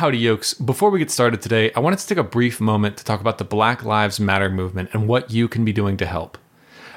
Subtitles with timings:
[0.00, 0.54] Howdy, yokes.
[0.54, 3.36] Before we get started today, I wanted to take a brief moment to talk about
[3.36, 6.38] the Black Lives Matter movement and what you can be doing to help.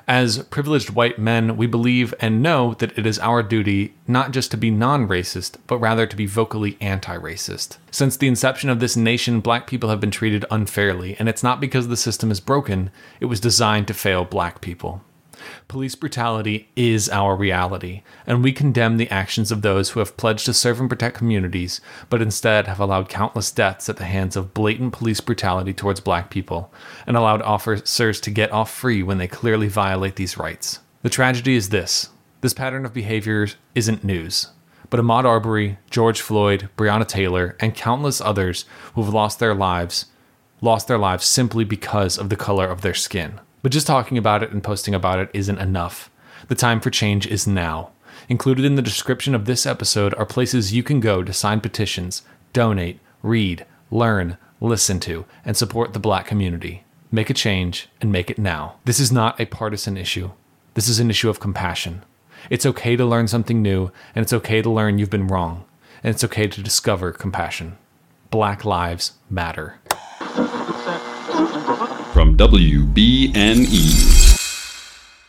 [0.07, 4.51] As privileged white men, we believe and know that it is our duty not just
[4.51, 7.75] to be non racist, but rather to be vocally anti racist.
[7.91, 11.59] Since the inception of this nation, black people have been treated unfairly, and it's not
[11.59, 12.89] because the system is broken,
[13.19, 15.01] it was designed to fail black people.
[15.67, 20.45] Police brutality is our reality, and we condemn the actions of those who have pledged
[20.45, 24.53] to serve and protect communities, but instead have allowed countless deaths at the hands of
[24.53, 26.73] blatant police brutality towards black people,
[27.07, 30.79] and allowed officers to get off free when they clearly violate these rights.
[31.01, 32.09] The tragedy is this
[32.41, 34.47] this pattern of behavior isn't news.
[34.89, 40.05] But Ahmaud Arbery, George Floyd, Breonna Taylor, and countless others who have lost their lives
[40.63, 43.39] lost their lives simply because of the color of their skin.
[43.63, 46.11] But just talking about it and posting about it isn't enough.
[46.49, 47.91] The time for change is now.
[48.27, 52.23] Included in the description of this episode are places you can go to sign petitions,
[52.51, 56.83] donate, read, learn, listen to, and support the black community.
[57.09, 58.75] Make a change and make it now.
[58.83, 60.31] This is not a partisan issue.
[60.73, 62.03] This is an issue of compassion.
[62.49, 65.63] It's okay to learn something new, and it's okay to learn you've been wrong,
[66.03, 67.77] and it's okay to discover compassion.
[68.29, 69.79] Black lives matter
[72.37, 74.23] WBNE.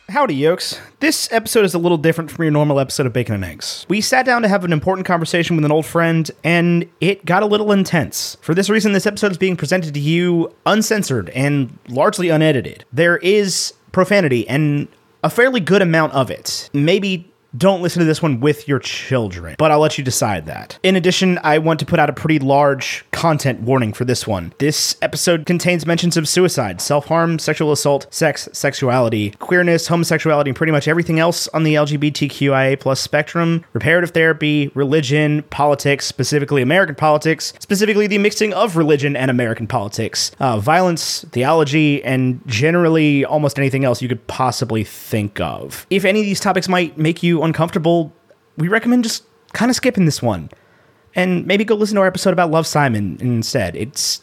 [0.09, 0.79] Howdy, yokes.
[1.01, 3.85] This episode is a little different from your normal episode of Bacon and Eggs.
[3.87, 7.43] We sat down to have an important conversation with an old friend, and it got
[7.43, 8.37] a little intense.
[8.41, 12.85] For this reason, this episode is being presented to you uncensored and largely unedited.
[12.91, 14.87] There is profanity and
[15.23, 16.71] a fairly good amount of it.
[16.73, 20.77] Maybe don't listen to this one with your children, but I'll let you decide that.
[20.83, 24.53] In addition, I want to put out a pretty large content warning for this one.
[24.57, 30.55] This episode contains mentions of suicide, self harm, sexual assault, sex, sexuality, queerness, homosexuality, and
[30.55, 36.95] pretty much everything else on the LGBTQIA plus spectrum, reparative therapy, religion, politics, specifically American
[36.95, 43.57] politics, specifically the mixing of religion and American politics, uh, violence, theology, and generally almost
[43.57, 45.85] anything else you could possibly think of.
[45.89, 48.13] If any of these topics might make you uncomfortable,
[48.57, 49.23] we recommend just
[49.53, 50.49] kind of skipping this one.
[51.15, 53.75] And maybe go listen to our episode about Love Simon instead.
[53.75, 54.21] It's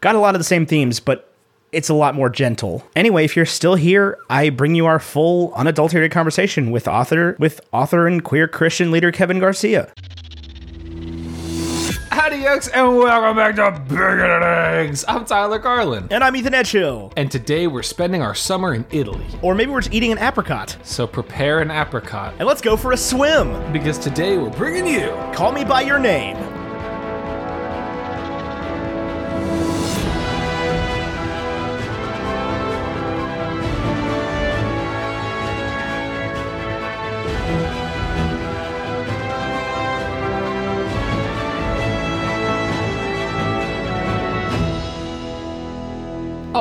[0.00, 1.34] got a lot of the same themes, but
[1.70, 2.86] it's a lot more gentle.
[2.96, 7.60] Anyway, if you're still here, I bring you our full unadulterated conversation with author with
[7.72, 9.92] author and queer Christian leader Kevin Garcia.
[12.14, 15.04] Howdy, yokes, and welcome back to Bacon and Eggs.
[15.08, 16.12] I'm Tyler Garland.
[16.12, 17.12] And I'm Ethan Edgehill.
[17.16, 19.26] And today we're spending our summer in Italy.
[19.42, 20.76] Or maybe we're just eating an apricot.
[20.84, 22.34] So prepare an apricot.
[22.38, 23.72] And let's go for a swim.
[23.72, 26.36] Because today we're bringing you Call Me By Your Name.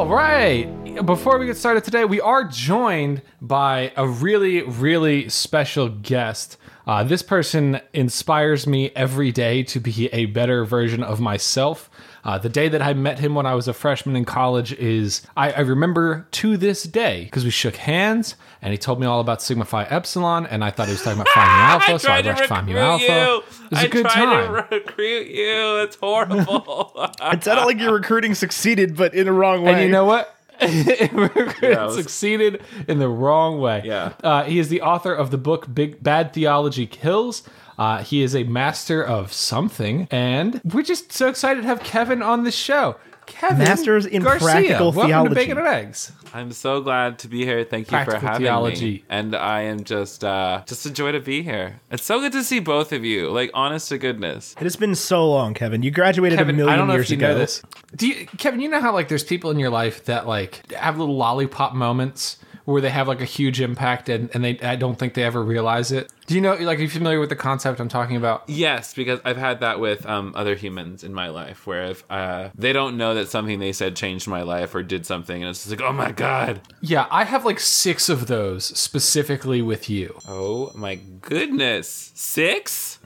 [0.03, 0.65] All right.
[1.05, 6.57] Before we get started today, we are joined by a really, really special guest.
[6.85, 11.89] Uh, this person inspires me every day to be a better version of myself.
[12.25, 15.23] Uh, the day that I met him when I was a freshman in college is,
[15.35, 19.19] I, I remember to this day, because we shook hands and he told me all
[19.19, 21.97] about Sigma Phi Epsilon, and I thought he was talking about Phi Mu Alpha, I
[21.97, 23.03] so I tried to rushed Phi Mu recruit Alpha.
[23.03, 23.11] you.
[23.11, 24.47] It was a I good tried time.
[24.69, 25.77] to recruit you.
[25.83, 26.93] It's horrible.
[27.33, 29.73] It sounded like your recruiting succeeded, but in the wrong way.
[29.73, 30.33] And you know what?
[30.61, 33.81] Immigrant Yeah, was- succeeded in the wrong way.
[33.83, 34.13] Yeah.
[34.23, 37.43] Uh, he is the author of the book Big Bad Theology Kills.
[37.77, 42.21] Uh, he is a master of something, and we're just so excited to have Kevin
[42.21, 42.95] on the show.
[43.25, 45.29] Kevin, Masters in Garcia, practical welcome theology.
[45.29, 46.11] to Bacon and Eggs.
[46.33, 47.63] I'm so glad to be here.
[47.63, 48.91] Thank you Practical for having theology.
[48.95, 49.03] me.
[49.07, 51.79] And I am just uh just a joy to be here.
[51.89, 53.29] It's so good to see both of you.
[53.29, 54.55] Like honest to goodness.
[54.59, 55.83] It has been so long, Kevin.
[55.83, 57.29] You graduated a million I don't know years if you ago.
[57.33, 57.61] know this.
[57.95, 58.59] Do you, Kevin?
[58.59, 62.37] You know how like there's people in your life that like have little lollipop moments
[62.65, 65.41] where they have like a huge impact and, and they I don't think they ever
[65.41, 66.11] realize it.
[66.25, 68.43] Do you know like are you familiar with the concept I'm talking about?
[68.47, 72.49] Yes, because I've had that with um, other humans in my life, where if uh,
[72.55, 75.59] they don't know that something they said changed my life or did something, and it's
[75.65, 80.17] just like, oh my god, Yeah, I have like six of those specifically with you.
[80.27, 82.99] oh my goodness, six.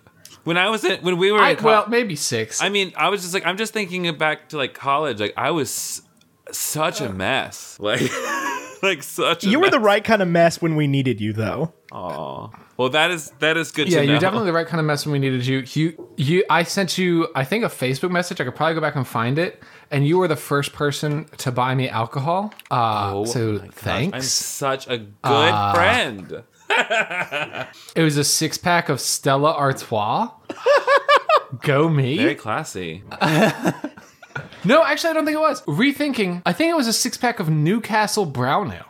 [0.44, 2.62] When I was in, when we were I, in, co- well, maybe six.
[2.62, 5.20] I mean, I was just like, I'm just thinking back to like college.
[5.20, 6.02] Like I was s-
[6.56, 7.78] such a mess.
[7.82, 8.00] Like,
[8.84, 9.44] like such.
[9.46, 11.74] A You were the right kind of mess when we needed you, though.
[11.92, 14.86] Oh, Well, that is that is good yeah, to you're definitely the right kind of
[14.86, 15.64] mess when we needed you.
[15.74, 16.44] You, you.
[16.50, 18.42] I sent you, I think, a Facebook message.
[18.42, 19.64] I could probably go back and find it.
[19.90, 22.54] And you were the first person to buy me alcohol.
[22.70, 24.16] Uh, Oh so my gosh, thanks.
[24.16, 26.44] I'm such a good Uh, friend.
[27.96, 30.30] It was a six pack of Stella Artois.
[31.62, 32.18] Go me.
[32.18, 33.04] Very classy.
[34.64, 35.62] No, actually, I don't think it was.
[35.64, 38.86] Rethinking, I think it was a six pack of Newcastle Brown Ale.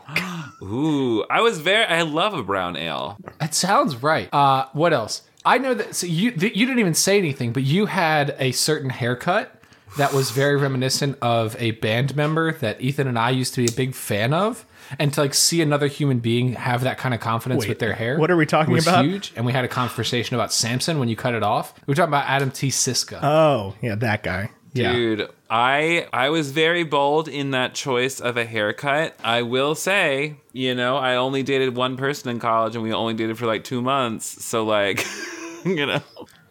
[0.61, 1.85] Ooh, I was very.
[1.85, 3.17] I love a brown ale.
[3.39, 4.27] That sounds right.
[4.33, 5.21] Uh, what else?
[5.45, 8.51] I know that so you th- you didn't even say anything, but you had a
[8.51, 9.61] certain haircut
[9.97, 13.71] that was very reminiscent of a band member that Ethan and I used to be
[13.71, 14.65] a big fan of.
[14.99, 17.91] And to like see another human being have that kind of confidence Wait, with their
[17.91, 19.03] hair, what are we talking was about?
[19.03, 21.73] Huge, and we had a conversation about Samson when you cut it off.
[21.85, 22.69] We were talking about Adam T.
[22.69, 23.19] Siska.
[23.21, 24.51] Oh, yeah, that guy.
[24.71, 24.93] Yeah.
[24.93, 29.15] Dude, I I was very bold in that choice of a haircut.
[29.23, 33.13] I will say, you know, I only dated one person in college and we only
[33.13, 34.43] dated for like 2 months.
[34.45, 35.05] So like,
[35.65, 36.01] you know,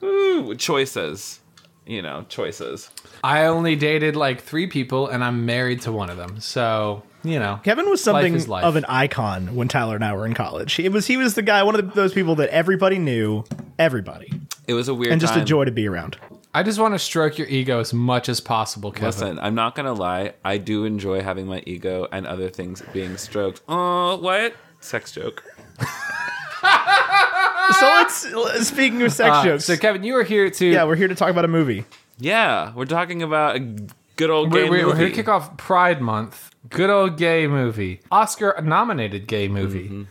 [0.03, 1.41] ooh, choices.
[1.87, 2.91] You know, choices.
[3.23, 6.41] I only dated like three people, and I'm married to one of them.
[6.41, 8.65] So you know, Kevin was something is life.
[8.65, 10.73] of an icon when Tyler and I were in college.
[10.75, 13.45] He was he was the guy, one of the, those people that everybody knew,
[13.79, 14.33] everybody,
[14.67, 15.43] It was a weird and just time.
[15.43, 16.19] a joy to be around.
[16.57, 19.07] I just want to stroke your ego as much as possible, Kevin.
[19.09, 20.33] Listen, I'm not gonna lie.
[20.43, 23.61] I do enjoy having my ego and other things being stroked.
[23.69, 24.55] Oh, what?
[24.81, 25.45] Sex joke.
[27.79, 27.87] So
[28.45, 29.65] let's speaking of sex Uh, jokes.
[29.65, 31.85] so Kevin, you are here to yeah, we're here to talk about a movie.
[32.19, 33.77] Yeah, we're talking about a
[34.17, 34.99] good old gay we're, we're, we're movie.
[35.01, 36.51] here to kick off Pride Month.
[36.71, 40.07] Good old gay movie, Oscar nominated gay movie.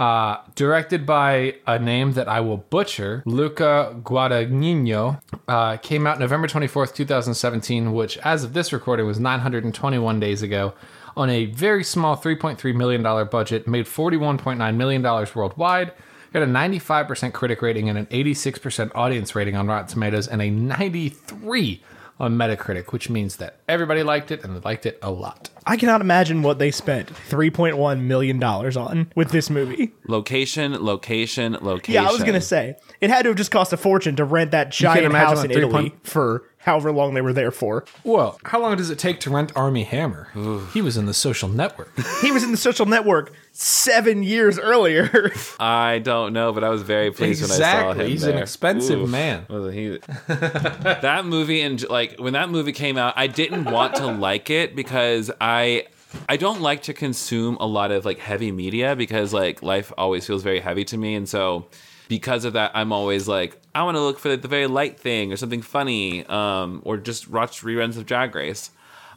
[0.00, 6.48] Uh, directed by a name that I will butcher, Luca Guadagnino, uh, came out November
[6.48, 10.72] 24th, 2017, which, as of this recording, was 921 days ago,
[11.18, 15.92] on a very small $3.3 million budget, made $41.9 million worldwide,
[16.32, 20.48] got a 95% critic rating and an 86% audience rating on Rotten Tomatoes, and a
[20.48, 21.82] 93
[22.20, 25.48] on Metacritic, which means that everybody liked it and liked it a lot.
[25.66, 29.92] I cannot imagine what they spent three point one million dollars on with this movie.
[30.06, 31.94] Location, location, location.
[31.94, 34.50] Yeah, I was gonna say it had to have just cost a fortune to rent
[34.50, 37.84] that giant house in three Italy for however long they were there for.
[38.04, 40.28] Well, how long does it take to rent Armie Hammer?
[40.72, 41.90] he was in the social network.
[42.22, 45.32] He was in the social network seven years earlier.
[45.60, 47.60] I don't know, but I was very pleased when I saw
[47.90, 48.04] Exactly.
[48.04, 48.42] him He's an there.
[48.42, 49.46] expensive man.
[49.48, 49.98] Wasn't he?
[50.28, 54.76] that movie and like when that movie came out, I didn't want to like it
[54.76, 55.86] because I
[56.28, 60.26] I don't like to consume a lot of like heavy media because like life always
[60.26, 61.66] feels very heavy to me, and so
[62.10, 65.32] because of that, I'm always like I want to look for the very light thing
[65.32, 68.72] or something funny, um, or just watch reruns of Drag Race.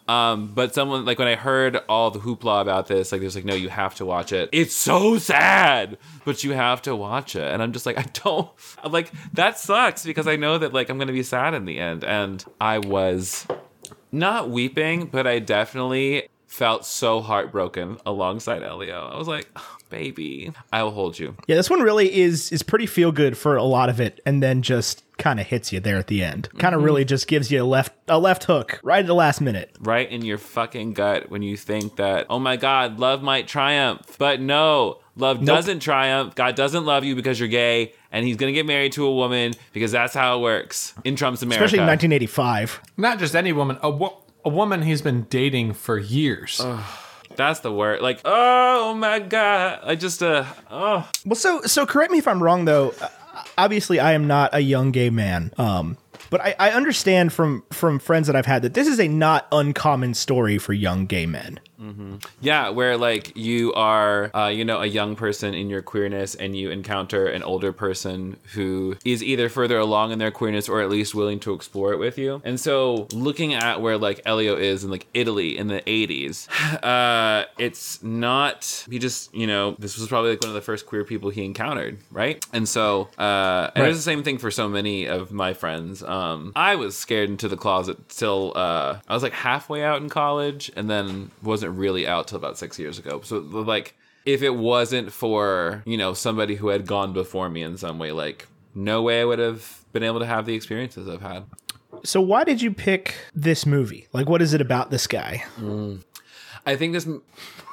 [0.07, 3.45] Um, but someone like when I heard all the hoopla about this, like there's like,
[3.45, 4.49] no, you have to watch it.
[4.51, 7.51] It's so sad, but you have to watch it.
[7.51, 8.47] And I'm just like, I don't
[8.83, 11.79] I'm like that sucks because I know that like I'm gonna be sad in the
[11.79, 12.03] end.
[12.03, 13.47] And I was
[14.11, 19.09] not weeping, but I definitely felt so heartbroken alongside Elio.
[19.11, 19.47] I was like,
[19.93, 21.35] baby, I will hold you.
[21.47, 24.41] yeah, this one really is is pretty feel good for a lot of it, and
[24.41, 26.49] then just kind of hits you there at the end.
[26.57, 26.85] Kind of Mm-hmm.
[26.85, 29.75] really just gives you a left a left hook right at the last minute.
[29.79, 34.15] right in your fucking gut when you think that, oh my God, love might triumph.
[34.17, 36.33] But no, love doesn't triumph.
[36.35, 39.53] God doesn't love you because you're gay, and he's gonna get married to a woman
[39.71, 41.63] because that's how it works in Trump's America.
[41.65, 42.81] Especially in 1985.
[42.97, 46.59] Not just any woman, a, wo- a woman he's been dating for years.
[47.35, 48.01] That's the word.
[48.01, 49.79] Like, oh my God.
[49.83, 51.09] I just, uh, oh.
[51.25, 52.93] Well, so so correct me if I'm wrong though.
[53.57, 55.53] Obviously, I am not a young gay man.
[55.57, 55.97] Um,
[56.29, 59.47] but I, I understand from from friends that I've had that this is a not
[59.51, 61.59] uncommon story for young gay men.
[62.39, 66.55] Yeah, where like you are, uh, you know, a young person in your queerness and
[66.55, 70.89] you encounter an older person who is either further along in their queerness or at
[70.89, 72.41] least willing to explore it with you.
[72.45, 76.47] And so looking at where like Elio is in like Italy in the 80s,
[76.83, 80.85] uh, it's not, he just, you know, this was probably like one of the first
[80.85, 82.45] queer people he encountered, right?
[82.53, 86.02] And so, uh, and it was the same thing for so many of my friends.
[86.03, 90.09] Um, I was scared into the closet till uh, I was like halfway out in
[90.09, 93.21] college, and then wasn't really out till about six years ago.
[93.23, 93.95] So like,
[94.25, 98.11] if it wasn't for you know somebody who had gone before me in some way,
[98.11, 101.45] like no way I would have been able to have the experiences I've had.
[102.03, 104.07] So why did you pick this movie?
[104.11, 105.43] Like, what is it about this guy?
[106.65, 107.07] I think this.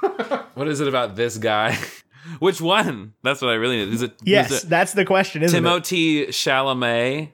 [0.55, 1.77] what is it about this guy?
[2.39, 3.15] Which one?
[3.23, 3.95] That's what I really need.
[3.95, 4.13] Is it?
[4.23, 5.69] Yes, is it that's the question, isn't it?
[5.69, 7.31] Timothée Chalamet?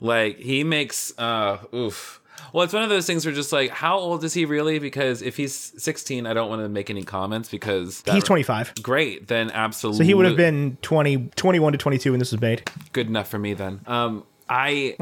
[0.00, 1.16] Like he makes.
[1.18, 2.20] uh Oof.
[2.52, 4.78] Well, it's one of those things where just like, how old is he really?
[4.78, 8.74] Because if he's 16, I don't want to make any comments because He's 25.
[8.80, 9.98] Great, then absolutely.
[9.98, 12.62] So he would have been 20, 21 to 22 when this was made.
[12.92, 13.80] good enough for me then.
[13.86, 14.96] Um, I,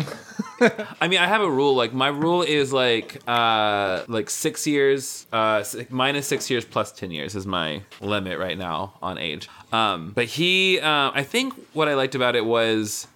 [1.00, 1.74] I mean, I have a rule.
[1.76, 6.90] Like my rule is like, uh, like six years, uh, si- minus six years plus
[6.90, 9.48] ten years is my limit right now on age.
[9.72, 13.06] Um, but he, uh, I think what I liked about it was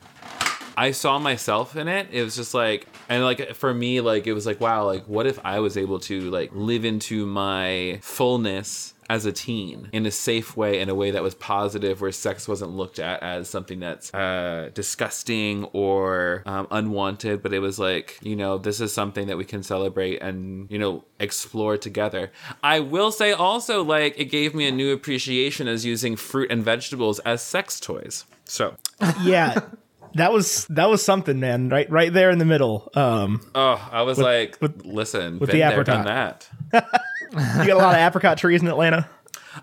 [0.77, 2.09] I saw myself in it.
[2.11, 5.27] It was just like, and like for me, like it was like, wow, like what
[5.27, 10.11] if I was able to like live into my fullness as a teen in a
[10.11, 13.81] safe way, in a way that was positive, where sex wasn't looked at as something
[13.81, 19.27] that's uh, disgusting or um, unwanted, but it was like, you know, this is something
[19.27, 22.31] that we can celebrate and, you know, explore together.
[22.63, 26.65] I will say also, like, it gave me a new appreciation as using fruit and
[26.65, 28.27] vegetables as sex toys.
[28.45, 28.77] So,
[29.23, 29.61] yeah.
[30.15, 31.69] That was that was something, man.
[31.69, 32.91] Right, right there in the middle.
[32.95, 36.49] Um, oh, I was like, listen, with been the there, done apricot.
[36.73, 37.03] that.
[37.61, 39.09] you got a lot of apricot trees in Atlanta.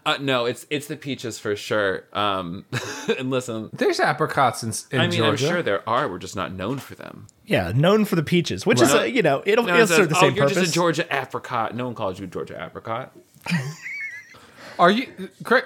[0.05, 2.03] Uh, no, it's it's the peaches for sure.
[2.13, 2.65] Um,
[3.17, 5.45] and listen, There's apricots in, in I mean, Georgia.
[5.47, 6.09] I'm sure there are.
[6.09, 7.27] We're just not known for them.
[7.45, 9.01] Yeah, known for the peaches, which is Right.
[9.01, 10.57] uh, you know it'll, No it'll one says, serve the oh, same you're purpose.
[10.63, 11.73] just a Georgia apricot.
[11.75, 13.15] No one calls you a Georgia apricot.
[14.79, 15.07] Are you?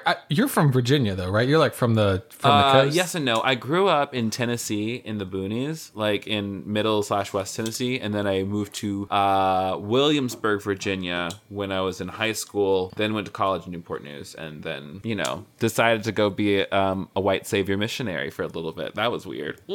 [0.06, 1.48] I- You're from Virginia, though, right?
[1.48, 2.96] You're like from the from the Uh, coast.
[2.96, 3.41] yes and no.
[3.41, 8.13] I grew up in Tennessee in the boonies, like in middle slash west Tennessee, and
[8.13, 12.94] then I moved to uh, Williamsburg, Virginia, when I was in high school.
[12.96, 16.62] Then went to college in Newport News, and then you know decided to go be
[16.72, 18.96] um, a white savior missionary for a little bit.
[18.96, 19.60] That was weird.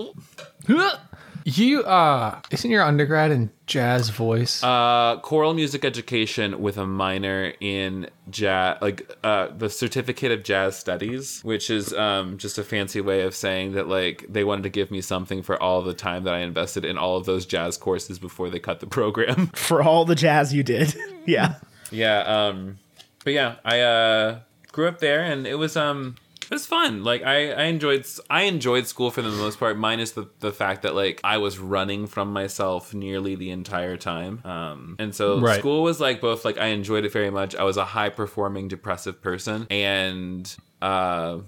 [1.49, 4.63] You uh, isn't your undergrad in jazz voice?
[4.63, 10.77] Uh, choral music education with a minor in jazz, like uh, the certificate of jazz
[10.77, 14.71] studies, which is um, just a fancy way of saying that like they wanted to
[14.71, 17.77] give me something for all the time that I invested in all of those jazz
[17.77, 19.49] courses before they cut the program.
[19.49, 20.95] for all the jazz you did.
[21.27, 21.57] yeah,
[21.91, 22.79] yeah, um,
[23.25, 24.39] but yeah, I uh,
[24.73, 26.17] grew up there, and it was um.
[26.47, 27.03] It was fun.
[27.05, 30.83] Like I, I enjoyed I enjoyed school for the most part, minus the, the fact
[30.83, 34.41] that like I was running from myself nearly the entire time.
[34.45, 35.59] Um, and so Right.
[35.59, 37.55] school was like both like I enjoyed it very much.
[37.57, 41.39] I was a high performing depressive person, and uh,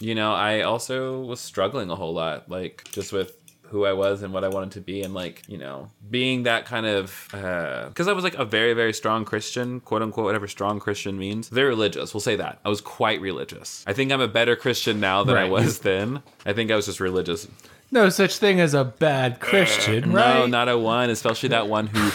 [0.00, 3.37] you know I also was struggling a whole lot, like just with
[3.70, 6.66] who I was and what I wanted to be, and like you know being that
[6.66, 10.80] kind of because I was like a very very strong Christian, quote unquote, whatever strong
[10.80, 11.48] Christian means.
[11.48, 12.58] Very religious, we'll say that.
[12.64, 13.84] I was quite religious.
[13.86, 16.22] I think I'm a better Christian now than I was then.
[16.46, 17.46] I think I was just religious.
[17.90, 20.40] no such thing as a bad Christian, right?
[20.40, 22.10] No, not a one, especially that one who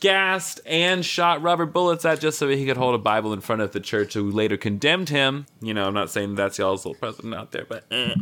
[0.00, 3.62] gassed and shot rubber bullets at just so he could hold a Bible in front
[3.62, 5.46] of the church who later condemned him.
[5.60, 8.14] You know, I'm not saying that's y'all's little president out there, but eh.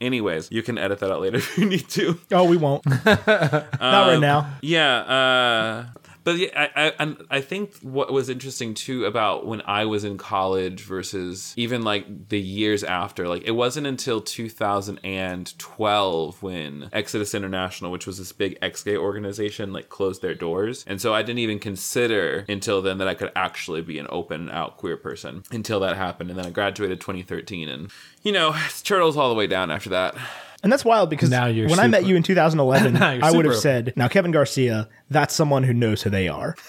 [0.00, 2.18] Anyways, you can edit that out later if you need to.
[2.32, 2.84] Oh, we won't.
[3.04, 4.54] Not right now.
[4.62, 5.84] Yeah, uh,
[6.30, 10.16] but yeah, I, I I think what was interesting too about when I was in
[10.16, 17.90] college versus even like the years after, like it wasn't until 2012 when Exodus International,
[17.90, 21.58] which was this big ex-gay organization, like closed their doors, and so I didn't even
[21.58, 25.96] consider until then that I could actually be an open out queer person until that
[25.96, 27.90] happened, and then I graduated 2013, and
[28.22, 30.14] you know, it's turtles all the way down after that.
[30.62, 33.54] And that's wild because Now you're when I met you in 2011, I would have
[33.54, 36.54] super- said, "Now Kevin Garcia, that's someone who knows who they are."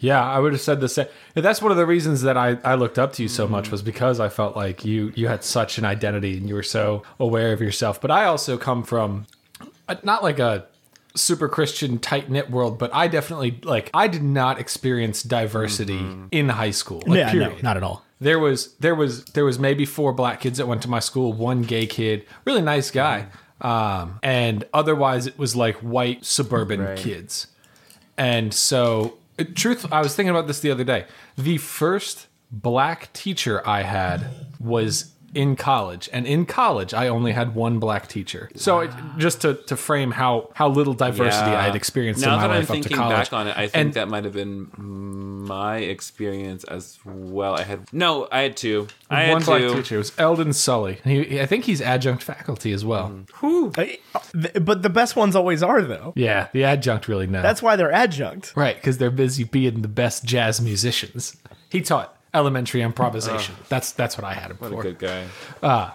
[0.00, 1.06] Yeah, I would have said the same.
[1.34, 3.82] That's one of the reasons that I, I looked up to you so much was
[3.82, 7.52] because I felt like you you had such an identity and you were so aware
[7.52, 8.00] of yourself.
[8.00, 9.26] But I also come from
[9.88, 10.66] uh, not like a
[11.16, 16.48] super Christian tight knit world, but I definitely like I did not experience diversity in
[16.48, 17.02] high school.
[17.04, 18.04] Like, yeah, no, not at all.
[18.20, 21.32] There was there was there was maybe four black kids that went to my school,
[21.32, 23.26] one gay kid, really nice guy,
[23.60, 26.98] um, and otherwise it was like white suburban Right.
[26.98, 27.46] kids.
[28.16, 31.04] And so, uh, truth, I was thinking about this the other day.
[31.36, 34.26] The first black teacher I had
[34.58, 38.50] was in college, and in college I only had one black teacher.
[38.56, 42.40] So it, just to, to frame how how little diversity I had experienced now in
[42.40, 43.16] my that life I'm up to thinking college.
[43.30, 44.68] back on it, I think And- that might have been
[45.48, 47.54] my experience as well.
[47.54, 48.88] I had no, I had two.
[49.10, 49.74] I had one black two.
[49.74, 50.98] teacher it was Eldon Sully.
[51.04, 53.24] He, he- I think he's adjunct faculty as well.
[53.42, 53.84] Uh,
[54.60, 56.12] But the best ones always are, though.
[56.16, 58.52] Yeah, the adjunct really know That's why they're adjunct.
[58.56, 61.36] right because they're busy being the best jazz musicians.
[61.70, 63.54] He taught elementary improvisation.
[63.68, 64.80] that's that's what I had him What for.
[64.80, 65.92] a good guy.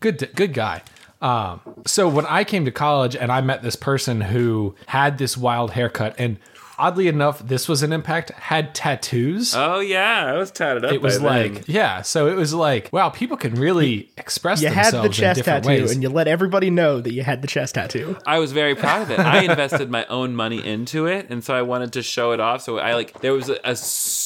[0.00, 0.82] good good guy.
[1.22, 5.36] Um, so when I came to college and I met this person who had this
[5.36, 6.36] wild haircut, and
[6.78, 9.54] oddly enough, this was an impact, had tattoos.
[9.56, 10.92] Oh yeah, I was tatted up.
[10.92, 11.64] it was by like, then.
[11.68, 12.02] yeah.
[12.02, 15.44] So it was like, wow, people can really express You had themselves the chest in
[15.44, 15.92] different tattoo, ways.
[15.92, 18.18] and you let everybody know that you had the chest tattoo.
[18.26, 19.18] I was very proud of it.
[19.18, 22.60] I invested my own money into it, and so I wanted to show it off.
[22.60, 24.25] So I like there was a, a s-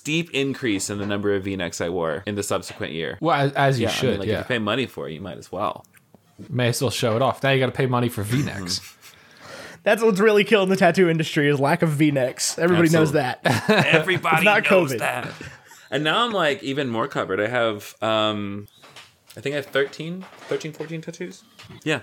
[0.00, 3.18] steep increase in the number of V-necks I wore in the subsequent year.
[3.20, 4.34] well, as, as you yeah, should, I mean, like yeah.
[4.40, 5.84] if you pay money for it, you might as well.
[6.48, 7.42] May as well show it off.
[7.42, 8.80] Now you got to pay money for V-necks.
[9.82, 12.58] That's what's really killing the tattoo industry is lack of V-necks.
[12.58, 13.40] Everybody knows that.
[13.68, 14.98] Everybody not knows COVID.
[15.00, 15.30] that.
[15.90, 17.38] And now I'm like even more covered.
[17.38, 18.68] I have um
[19.36, 21.44] I think I have 13, 13, 14 tattoos.
[21.84, 22.00] Yeah.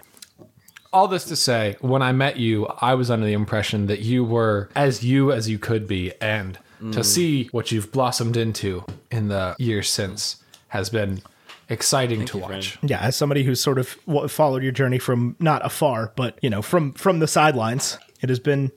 [0.94, 4.24] All this to say, when I met you, I was under the impression that you
[4.24, 6.60] were as you as you could be, and
[6.92, 11.22] to see what you've blossomed into in the years since has been
[11.70, 12.72] exciting to you, watch.
[12.78, 12.90] friend.
[12.90, 13.88] Yeah, as somebody who's sort of
[14.32, 18.40] followed your journey from not afar, but you know, from from the sidelines, it has
[18.40, 18.72] been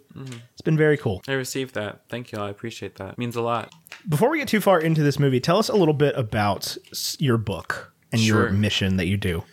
[0.52, 1.22] it's been very cool.
[1.28, 2.02] I received that.
[2.08, 2.38] Thank you.
[2.38, 3.12] I appreciate that.
[3.12, 3.72] It means a lot.
[4.08, 6.76] Before we get too far into this movie, tell us a little bit about
[7.18, 9.44] your book and your mission that you do.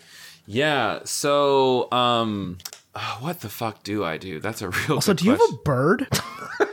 [0.46, 1.00] Yeah.
[1.04, 2.58] So, um,
[2.98, 4.40] oh, what the fuck do I do?
[4.40, 5.02] That's a real.
[5.02, 6.08] So, do you have a bird?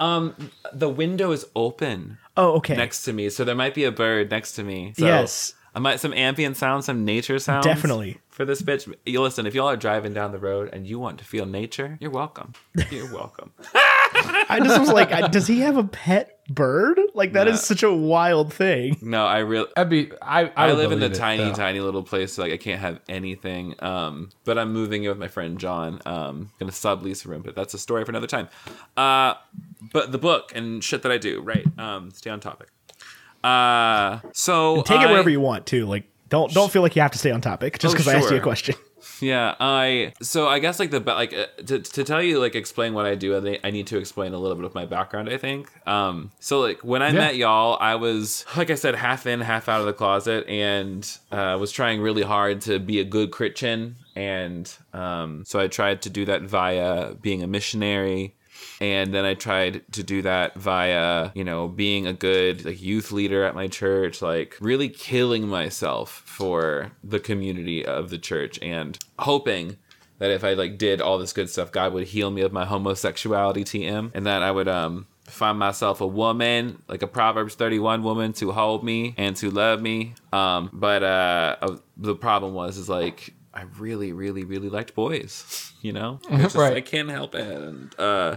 [0.01, 0.35] Um,
[0.73, 2.75] the window is open oh, okay.
[2.75, 4.95] next to me, so there might be a bird next to me.
[4.97, 5.55] So Yes.
[5.75, 7.67] I might some ambient sounds, some nature sounds.
[7.67, 8.19] Definitely.
[8.31, 8.93] for this bitch.
[9.05, 9.47] You listen.
[9.47, 12.55] If y'all are driving down the road and you want to feel nature, you're welcome.
[12.91, 13.53] You're welcome.
[13.75, 16.99] I just was like, does he have a pet bird?
[17.15, 17.61] Like that is Nah.
[17.61, 18.97] such a wild thing.
[19.03, 19.69] No, I really.
[19.77, 20.11] I'd be.
[20.21, 20.45] I.
[20.47, 21.53] I, I live in a believe it, tiny, though.
[21.55, 22.35] tiny little place.
[22.35, 23.75] So like I can't have anything.
[23.83, 26.01] Um, but I'm moving in with my friend John.
[26.07, 28.49] Um, gonna sublease a room, but that's a story for another time.
[28.97, 29.35] Uh,
[29.93, 31.67] but the book and shit that I do, right?
[31.79, 32.69] Um, stay on topic.
[33.43, 35.85] Uh, so Take it wherever you want to.
[35.87, 38.17] Like, don't don't feel like you have to stay on topic just Oh, because I
[38.19, 38.75] asked you a question.
[39.25, 42.93] Yeah, I so I guess like the like uh, to, to tell you like explain
[42.95, 45.29] what I do, I, think I need to explain a little bit of my background.
[45.31, 45.71] I think.
[45.87, 47.19] Um, so like when I Yeah.
[47.19, 51.01] met y'all, I was like I said, half in, half out of the closet, and
[51.33, 56.03] uh, was trying really hard to be a good Christian, and um, so I tried
[56.03, 58.35] to do that via being a missionary.
[58.81, 63.13] And then I tried to do that via, you know, being a good like youth
[63.13, 68.99] leader at my church, like really killing myself for the community of the church and
[69.19, 69.77] hoping
[70.19, 72.65] that if I like did all this good stuff, God would heal me of my
[72.65, 78.03] homosexuality TM and that I would um find myself a woman, like a Proverbs 31
[78.03, 80.15] woman to hold me and to love me.
[80.33, 85.73] Um but uh uh, the problem was is like I really really really liked boys,
[85.83, 86.21] you know?
[86.29, 86.77] It's just, Right.
[86.77, 88.37] I can't help it and uh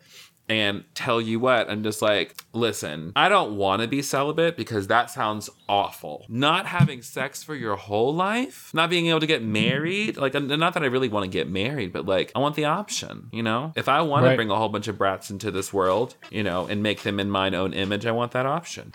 [0.51, 4.87] And tell you what, I'm just like, listen, I don't want to be celibate because
[4.87, 6.25] that sounds awful.
[6.27, 10.73] Not having sex for your whole life, not being able to get married, like, not
[10.73, 13.71] that I really want to get married, but like, I want the option, you know?
[13.77, 14.31] If I want Right.
[14.31, 17.17] to bring a whole bunch of brats into this world, you know, and make them
[17.21, 18.91] in mine own image, I want that option.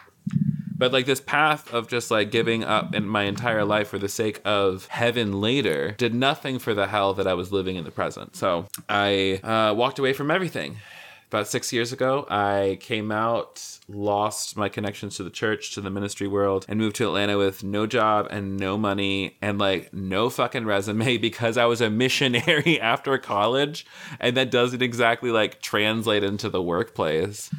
[0.79, 4.11] But like this path of just like giving up in my entire life for the
[4.11, 7.91] sake of heaven later did nothing for the hell that I was living in the
[7.91, 8.37] present.
[8.37, 10.77] So I uh, walked away from everything.
[11.29, 15.91] About six years ago, I came out, lost my connections to the church, to the
[15.91, 20.31] ministry world, and moved to Atlanta with no job and no money and like no
[20.31, 23.85] fucking resume because I was a missionary after college.
[24.21, 27.51] And that doesn't exactly like translate into the workplace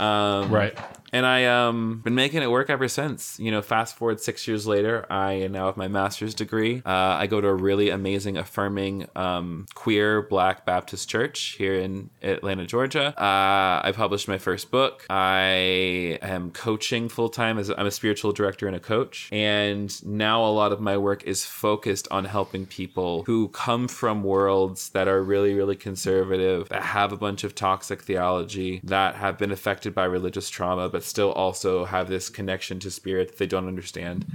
[0.00, 0.76] Um, Right.
[1.12, 3.38] And I um been making it work ever since.
[3.38, 6.82] You know, fast forward six years later, I now have my master's degree.
[6.84, 12.10] Uh, I go to a really amazing, affirming, um, queer Black Baptist church here in
[12.22, 13.18] Atlanta, Georgia.
[13.20, 15.06] Uh, I published my first book.
[15.10, 19.28] I am coaching full time as I'm a spiritual director and a coach.
[19.32, 24.22] And now a lot of my work is focused on helping people who come from
[24.22, 29.38] worlds that are really, really conservative, that have a bunch of toxic theology, that have
[29.38, 33.46] been affected by religious trauma, but still also have this connection to spirit that they
[33.46, 34.26] don't understand.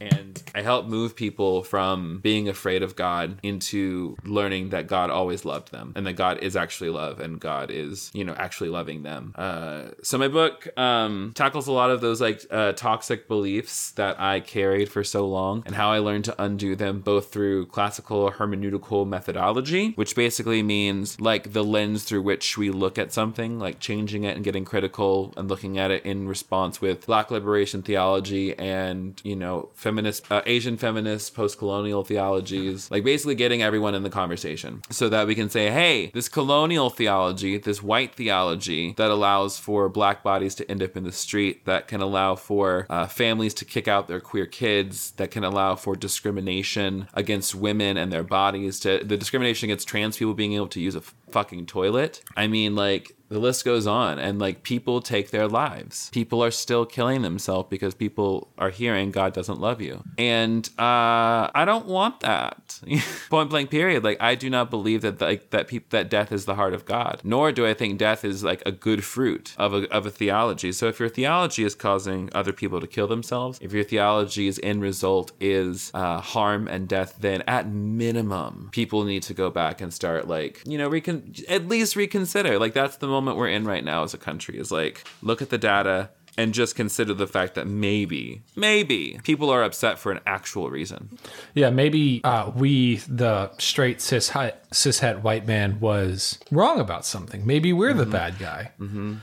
[0.00, 5.44] And I help move people from being afraid of God into learning that God always
[5.44, 9.02] loved them and that God is actually love and God is, you know, actually loving
[9.02, 9.34] them.
[9.36, 14.20] Uh, so my book um, tackles a lot of those like uh, toxic beliefs that
[14.20, 18.30] I carried for so long and how I learned to undo them both through classical
[18.30, 23.80] hermeneutical methodology, which basically means like the lens through which we look at something, like
[23.80, 28.56] changing it and getting critical and looking at it in response with black liberation theology
[28.58, 34.02] and, you know, feminist, uh, Asian feminist, post colonial theologies, like basically getting everyone in
[34.02, 39.10] the conversation so that we can say, hey, this colonial theology, this white theology that
[39.10, 43.06] allows for black bodies to end up in the street, that can allow for uh,
[43.06, 48.12] families to kick out their queer kids, that can allow for discrimination against women and
[48.12, 52.22] their bodies, to the discrimination against trans people being able to use a fucking toilet.
[52.36, 56.10] I mean, like, the list goes on and like people take their lives.
[56.10, 60.02] People are still killing themselves because people are hearing god doesn't love you.
[60.16, 62.80] And uh i don't want that.
[63.30, 64.04] Point blank period.
[64.04, 66.84] Like i do not believe that like that people that death is the heart of
[66.84, 70.10] god nor do i think death is like a good fruit of a, of a
[70.10, 70.72] theology.
[70.72, 74.82] So if your theology is causing other people to kill themselves if your theology's end
[74.82, 79.92] result is uh, harm and death then at minimum people need to go back and
[79.92, 82.58] start like you know recon- at least reconsider.
[82.58, 85.50] Like that's the moment we're in right now as a country is like look at
[85.50, 90.20] the data and just consider the fact that maybe maybe people are upset for an
[90.24, 91.18] actual reason
[91.54, 97.44] Yeah, maybe uh, we, the straight cis cishet white man, was wrong about something.
[97.44, 98.70] Maybe we're the bad guy.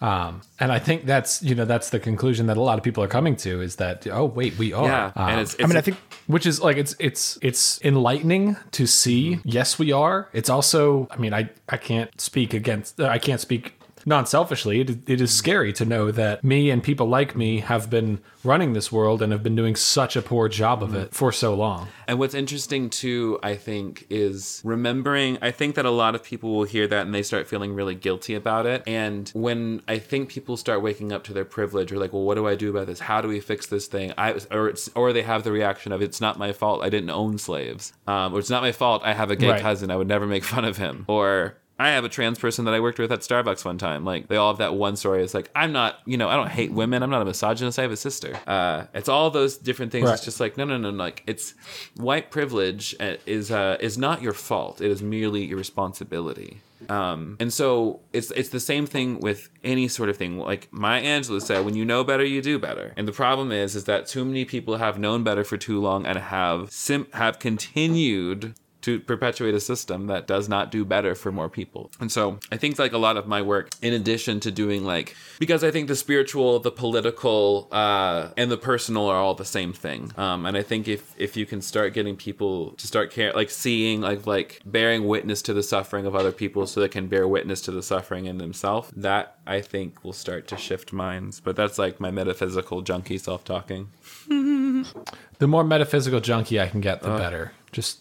[0.02, 3.02] Um, and I think that's you know that's the conclusion that a lot of people
[3.04, 4.86] are coming to is that oh wait we are.
[4.86, 7.80] yeah Um, and it's, it's I mean, I think which is like it's it's it's
[7.86, 9.40] enlightening to see.
[9.46, 10.28] Yes, we are.
[10.34, 15.10] It's also I mean I I can't speak against uh, I can't speak non-selfishly it,
[15.10, 18.92] it is scary to know that me and people like me have been running this
[18.92, 22.20] world and have been doing such a poor job of it for so long And
[22.20, 25.40] what's interesting too, I think, is remembering.
[25.42, 27.96] I think that a lot of people will hear that and they start feeling really
[27.96, 28.84] guilty about it.
[28.86, 32.36] And when I think people start waking up to their privilege, or like, well, what
[32.36, 33.00] do I do about this?
[33.00, 34.14] How do we fix this thing?
[34.20, 36.84] I or it's, or they have the reaction of it's not my fault.
[36.84, 37.92] I didn't own slaves.
[38.06, 39.02] Um, or it's not my fault.
[39.04, 39.62] I have a gay Right.
[39.62, 39.90] cousin.
[39.90, 41.06] I would never make fun of him.
[41.08, 44.06] Or I have a trans person that I worked with at Starbucks one time.
[44.06, 45.24] Like they all have that one story.
[45.24, 47.04] It's like I'm not, you know, I don't hate women.
[47.04, 47.78] I'm not a misogynist.
[47.78, 48.40] I have a sister.
[48.48, 50.06] Uh, it's all those different things.
[50.06, 50.14] Right.
[50.14, 50.90] It's just like no, no, no.
[50.90, 51.54] Like it's
[51.98, 54.80] white privilege uh, is uh, is not your fault.
[54.80, 56.62] It is merely your responsibility.
[56.90, 60.38] Um, and so it's it's the same thing with any sort of thing.
[60.38, 62.94] Like Maya Angelou said, when you know better, you do better.
[62.96, 66.06] And the problem is, is that too many people have known better for too long
[66.06, 71.32] and have sim- have continued to perpetuate a system that does not do better for
[71.32, 71.90] more people.
[72.00, 75.16] And so I think like a lot of my work, in addition to doing like,
[75.40, 79.74] because I think the spiritual, the political, uh, and the personal are all the same
[79.74, 80.12] thing.
[80.18, 83.50] Um, and I think if, if you can start getting people to start care, like
[83.50, 87.28] seeing, like, like bearing witness to the suffering of other people so they can bear
[87.28, 91.40] witness to the suffering in themselves, that I think will start to shift minds.
[91.40, 93.88] But that's like my metaphysical junkie self-talking.
[94.28, 98.00] the more metaphysical junkie I can get the better just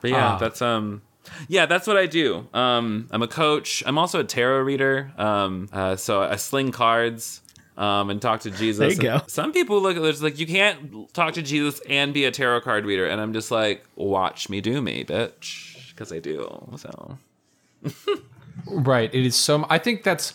[0.00, 0.38] But yeah, Ah.
[0.38, 1.02] that's um
[1.48, 2.46] yeah, that's what I do.
[2.54, 3.82] Um I'm a coach.
[3.86, 5.12] I'm also a tarot reader.
[5.18, 7.42] Um uh, so I sling cards
[7.76, 8.78] um and talk to Jesus.
[8.78, 9.22] There you go.
[9.26, 12.62] Some people look at this like you can't talk to Jesus and be a tarot
[12.62, 16.48] card reader and I'm just like watch me do me, bitch, cuz I do.
[16.76, 17.18] So
[18.66, 19.12] Right.
[19.14, 19.66] It is so.
[19.70, 20.34] I think that's.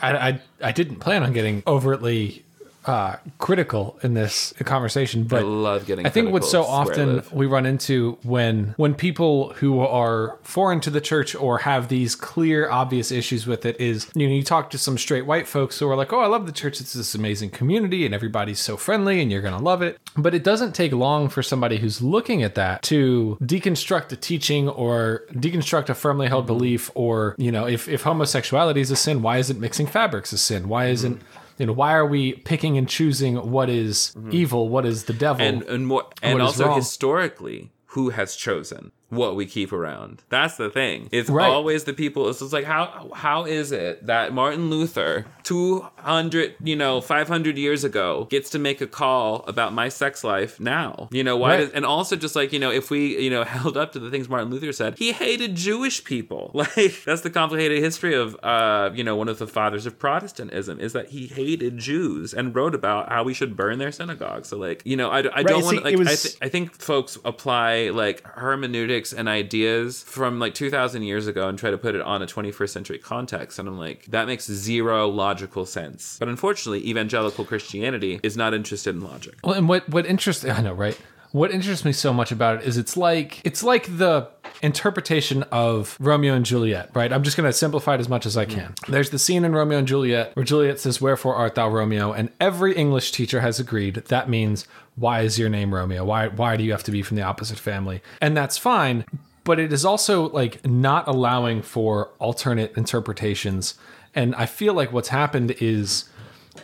[0.00, 2.44] I, I I didn't plan on getting overtly
[2.86, 6.82] uh, critical in this conversation, but I love getting I think what's so critical.
[6.82, 11.00] It's where I often we run into when when people who are foreign to the
[11.00, 14.78] church or have these clear, obvious issues with it is you know you talk to
[14.78, 16.80] some straight white folks who are like, oh, I love the church.
[16.80, 19.98] It's this amazing community and everybody's so friendly and you're gonna love it.
[20.16, 24.68] But it doesn't take long for somebody who's looking at that to deconstruct a teaching
[24.68, 29.22] or deconstruct a firmly held belief or you know if if homosexuality is a sin,
[29.22, 30.68] why isn't mixing fabrics a sin?
[30.68, 31.22] Why isn't
[31.58, 34.30] you know why are we picking and choosing what is mm-hmm.
[34.32, 36.76] evil what is the devil and and more and also wrong?
[36.76, 40.22] historically who has chosen what we keep around.
[40.30, 41.08] That's the thing.
[41.12, 41.48] It's Right.
[41.48, 46.76] always the people it's just like how how is it that martin luther 200 you
[46.76, 51.08] know 500 years ago gets to make a call about my sex life now?
[51.10, 51.56] You know why Right.
[51.58, 54.10] does, and also just like you know if we you know held up to the
[54.10, 56.50] things martin luther said he hated jewish people.
[56.62, 60.78] Like that's the complicated history of uh you know one of the fathers of protestantism
[60.80, 64.48] is that he hated jews and wrote about how we should burn their synagogues.
[64.48, 66.72] So like you know i, I don't want to like was- I, th- I think
[66.80, 71.78] folks apply like hermeneutics politics and ideas from like 2000 years ago and try to
[71.78, 76.16] put it on a 21st century context and i'm like that makes zero logical sense
[76.18, 80.60] but unfortunately evangelical christianity is not interested in logic Well, and what what interests I
[80.60, 80.98] know, right?
[81.32, 84.28] What interests me so much about it is it's like it's like the
[84.62, 87.10] interpretation of Romeo and Juliet, right?
[87.10, 88.72] I'm just going to simplify it as much as I can.
[88.72, 88.86] Mm.
[88.88, 92.28] There's the scene in Romeo and Juliet where Juliet says, "Wherefore art thou Romeo?" and
[92.38, 96.04] every English teacher has agreed that means why is your name Romeo?
[96.04, 98.02] Why why do you have to be from the opposite family?
[98.20, 99.04] And that's fine,
[99.44, 103.74] but it is also like not allowing for alternate interpretations.
[104.14, 106.04] And I feel like what's happened is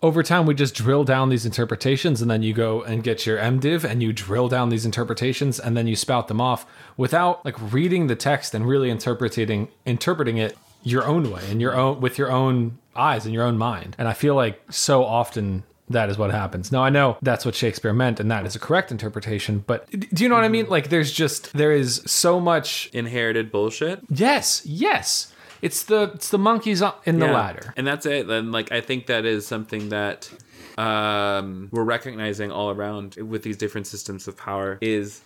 [0.02, 3.38] over time we just drill down these interpretations and then you go and get your
[3.38, 7.56] mdiv and you drill down these interpretations and then you spout them off without like
[7.72, 12.18] reading the text and really interpreting interpreting it your own way and your own with
[12.18, 16.18] your own eyes and your own mind and i feel like so often that is
[16.18, 16.70] what happens.
[16.72, 20.22] Now I know that's what Shakespeare meant and that is a correct interpretation, but do
[20.22, 20.68] you know what I mean?
[20.68, 25.32] Like there's just there is so much inherited bullshit yes, yes.
[25.60, 27.32] It's the it's the monkeys in the Yeah.
[27.34, 27.74] ladder.
[27.76, 30.30] and that's it and like i think that is something that
[30.78, 35.20] um we're recognizing all around with these different systems of power is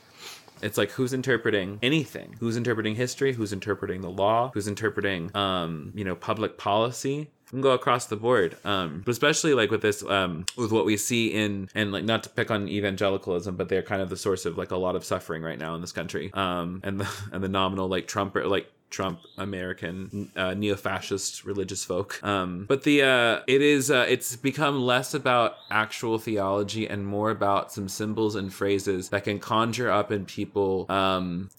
[0.63, 5.93] it's like who's interpreting anything who's interpreting history who's interpreting the law who's interpreting um
[5.95, 10.03] you know public policy can go across the board um but especially like with this
[10.05, 13.83] um with what we see in and like not to pick on evangelicalism but they're
[13.83, 16.33] kind of the source of like a lot of suffering right now in this country
[16.35, 22.23] um and the and the nominal like trump like Trump American uh, neo-fascist religious folk.
[22.23, 27.31] Um, but the uh, it is uh, it's become less about actual theology and more
[27.31, 31.51] about some symbols and phrases that can conjure up in people um,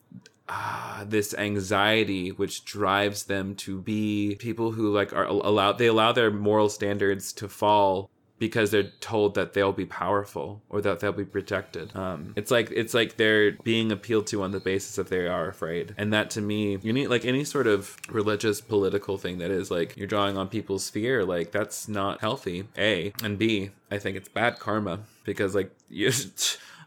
[0.49, 6.11] ah, this anxiety which drives them to be people who like are allowed they allow
[6.11, 8.09] their moral standards to fall
[8.43, 11.95] because they're told that they'll be powerful or that they'll be protected.
[11.95, 15.47] Um, it's like it's like they're being appealed to on the basis that they are
[15.47, 19.49] afraid, and that to me, you need like any sort of religious political thing that
[19.49, 21.23] is like you're drawing on people's fear.
[21.23, 22.65] Like that's not healthy.
[22.77, 26.11] A and B, I think it's bad karma because like you.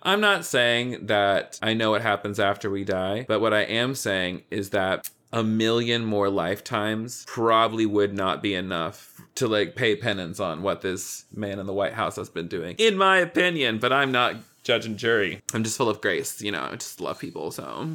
[0.06, 3.96] I'm not saying that I know what happens after we die, but what I am
[3.96, 9.96] saying is that a million more lifetimes probably would not be enough to like pay
[9.96, 13.80] penance on what this man in the White House has been doing, in my opinion.
[13.80, 15.40] But I'm not judge and jury.
[15.54, 16.68] I'm just full of grace, you know.
[16.72, 17.88] I just love people, so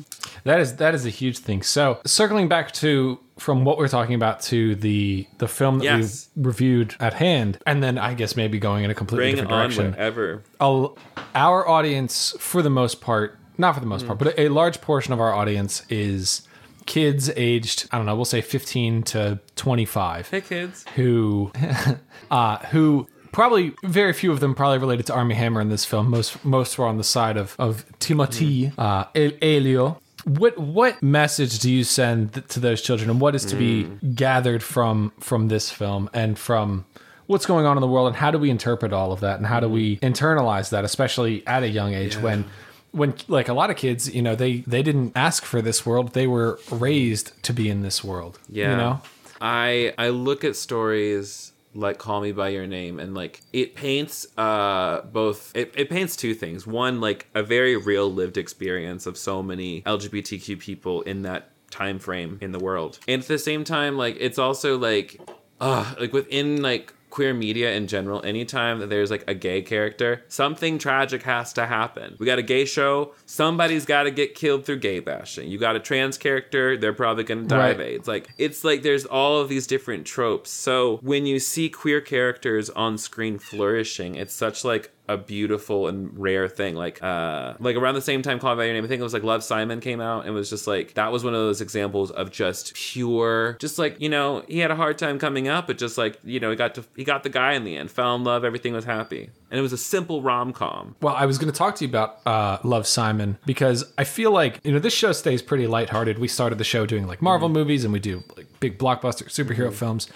[0.45, 1.62] That is that is a huge thing.
[1.62, 6.29] So circling back to from what we're talking about to the the film that Yes.
[6.36, 9.51] we reviewed at hand, and then I guess maybe going in a completely bring different
[9.51, 9.91] on direction.
[9.91, 10.43] whatever.
[10.60, 10.97] I'll-
[11.36, 15.13] our audience, for the most part, not for the most part, but a large portion
[15.13, 16.41] of our audience is
[16.86, 20.84] kids aged I don't know, we'll say 15 to 25 Hey, kids.
[20.95, 21.51] who
[22.31, 26.09] uh who probably very few of them probably related to Armie Hammer in this film.
[26.09, 28.79] Most most were on the side of of Timothée mm.
[28.79, 30.01] uh El- Elio.
[30.25, 33.85] What what message do you send th- to those children and what is to be
[33.85, 34.15] mm.
[34.15, 36.85] gathered from from this film and from
[37.27, 39.47] what's going on in the world and how do we interpret all of that and
[39.47, 39.71] how do mm.
[39.71, 42.45] we internalize that especially at a young age when
[42.91, 46.13] when like a lot of kids you know they they didn't ask for this world
[46.13, 48.71] they were raised to be in this world Yeah.
[48.71, 49.01] you know
[49.39, 54.27] I I look at stories like Call Me by Your Name and like it paints
[54.38, 56.67] uh both it, it paints two things.
[56.67, 61.99] One, like a very real lived experience of so many LGBTQ people in that time
[61.99, 62.99] frame in the world.
[63.07, 65.19] And at the same time, like it's also like
[65.60, 70.24] uh like within like queer media in general, anytime that there's like a gay character,
[70.28, 72.15] something tragic has to happen.
[72.17, 75.50] We got a gay show, somebody's got to get killed through gay bashing.
[75.50, 78.08] You got a trans character, they're probably going to die of AIDS.
[78.08, 80.50] Like it's like there's all of these different tropes.
[80.50, 86.17] So when you see queer characters on screen flourishing, it's such like a beautiful and
[86.17, 86.76] rare thing.
[86.76, 89.13] Like uh like around the same time Call by Your Name, I think it was
[89.13, 92.12] like Love Simon came out and was just like that was one of those examples
[92.12, 95.78] of just pure just like, you know, he had a hard time coming up, but
[95.78, 98.15] just like, you know, he got to he got the guy in the end, fell
[98.15, 99.30] in love, everything was happy.
[99.50, 100.95] And it was a simple rom com.
[101.02, 104.32] Well, I was going to talk to you about uh, Love Simon because I feel
[104.32, 106.19] like you know this show stays pretty lighthearted.
[106.19, 109.74] We started the show doing like Marvel movies and we do like big blockbuster superhero
[109.74, 110.08] films,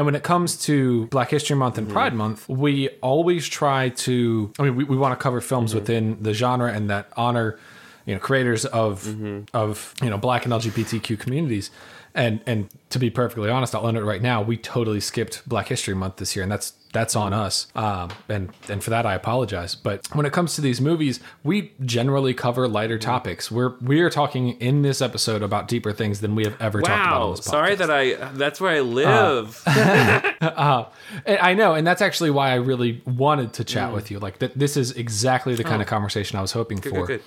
[0.00, 1.92] and when it comes to Black History Month and mm-hmm.
[1.92, 4.50] Pride Month, we always try to.
[4.58, 5.80] I mean, we, we want to cover films mm-hmm.
[5.80, 7.58] within the genre and that honor
[8.06, 9.54] you know creators of mm-hmm.
[9.54, 11.70] of you know Black and LGBTQ communities.
[12.14, 14.40] And and to be perfectly honest, I'll own it right now.
[14.40, 17.68] We totally skipped Black History Month this year, and that's that's on us.
[17.74, 19.74] Um, and and for that I apologize.
[19.74, 23.50] But when it comes to these movies, we generally cover lighter topics.
[23.50, 27.06] We're we are talking in this episode about deeper things than we have ever talked
[27.06, 27.30] about on Wow.
[27.36, 27.50] this podcast.
[27.50, 28.14] Sorry that I.
[28.32, 29.62] That's where I live.
[29.66, 30.84] Uh, and uh,
[31.26, 33.94] I know, and that's actually why I really wanted to chat mm.
[33.94, 34.18] with you.
[34.18, 35.90] Like that, this is exactly the kind of oh.
[35.90, 36.90] conversation I was hoping for.
[36.90, 37.22] good, good.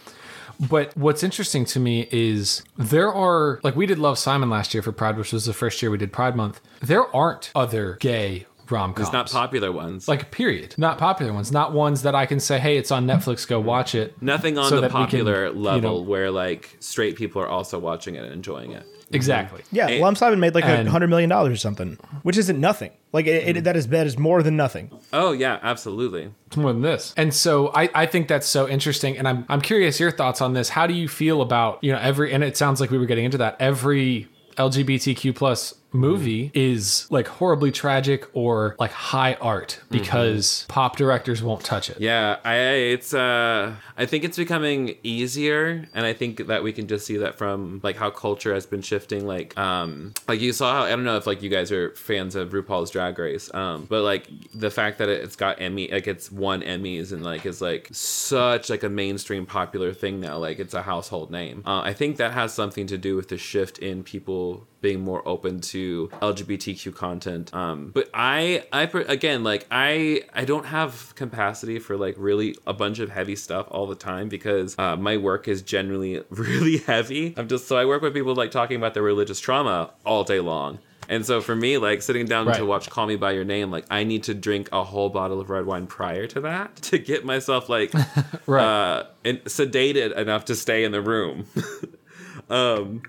[0.59, 4.83] But what's interesting to me is there are like we did Love Simon last year
[4.83, 6.61] for Pride, which was the first year we did Pride Month.
[6.79, 9.07] There aren't other gay rom coms.
[9.07, 10.07] It's not popular ones.
[10.07, 10.75] Like period.
[10.77, 11.51] Not popular ones.
[11.51, 14.19] Not ones that I can say, hey, it's on Netflix, go watch it.
[14.21, 17.41] Nothing on so the that we can, popular you level know- where like straight people
[17.41, 18.83] are also watching it and enjoying it.
[18.83, 19.15] Mm-hmm.
[19.15, 19.61] Exactly.
[19.71, 22.91] Yeah, And- Love Simon made like a hundred million dollars or something, which isn't nothing.
[23.11, 23.63] Like it, it, mm-hmm.
[23.63, 24.89] that is that is more than nothing.
[25.11, 26.31] Oh yeah, absolutely.
[26.47, 27.13] It's more than this.
[27.15, 29.17] And so I, I think that's so interesting.
[29.17, 30.69] And I'm I'm curious your thoughts on this.
[30.69, 33.25] How do you feel about, you know, every and it sounds like we were getting
[33.25, 33.55] into that.
[33.59, 41.41] Every LGBTQ plus movie is like horribly tragic or like high art because pop directors
[41.43, 41.99] won't touch it.
[41.99, 46.87] Yeah, I it's uh I think it's becoming easier and I think that we can
[46.87, 50.73] just see that from like how culture has been shifting like um like you saw
[50.73, 53.85] how I don't know if like you guys are fans of RuPaul's Drag Race um
[53.89, 57.61] but like the fact that it's got Emmy like it's won Emmys and like is
[57.61, 61.63] like such like a mainstream popular thing now like it's a household name.
[61.65, 65.27] Uh, I think that has something to do with the shift in people being more
[65.27, 67.51] open to LGBTQ content.
[67.55, 72.73] Um, but I, I again, like I, I don't have capacity for like really a
[72.73, 77.33] bunch of heavy stuff all the time because uh, my work is generally really heavy.
[77.37, 80.39] I'm just so I work with people like talking about their religious trauma all day
[80.39, 80.77] long.
[81.09, 82.57] And so for me, like sitting down Right.
[82.57, 85.41] to watch Call Me by Your Name, like I need to drink a whole bottle
[85.41, 87.93] of red wine prior to that to get myself like
[88.47, 88.63] Right.
[88.63, 91.45] uh, in, sedated enough to stay in the room.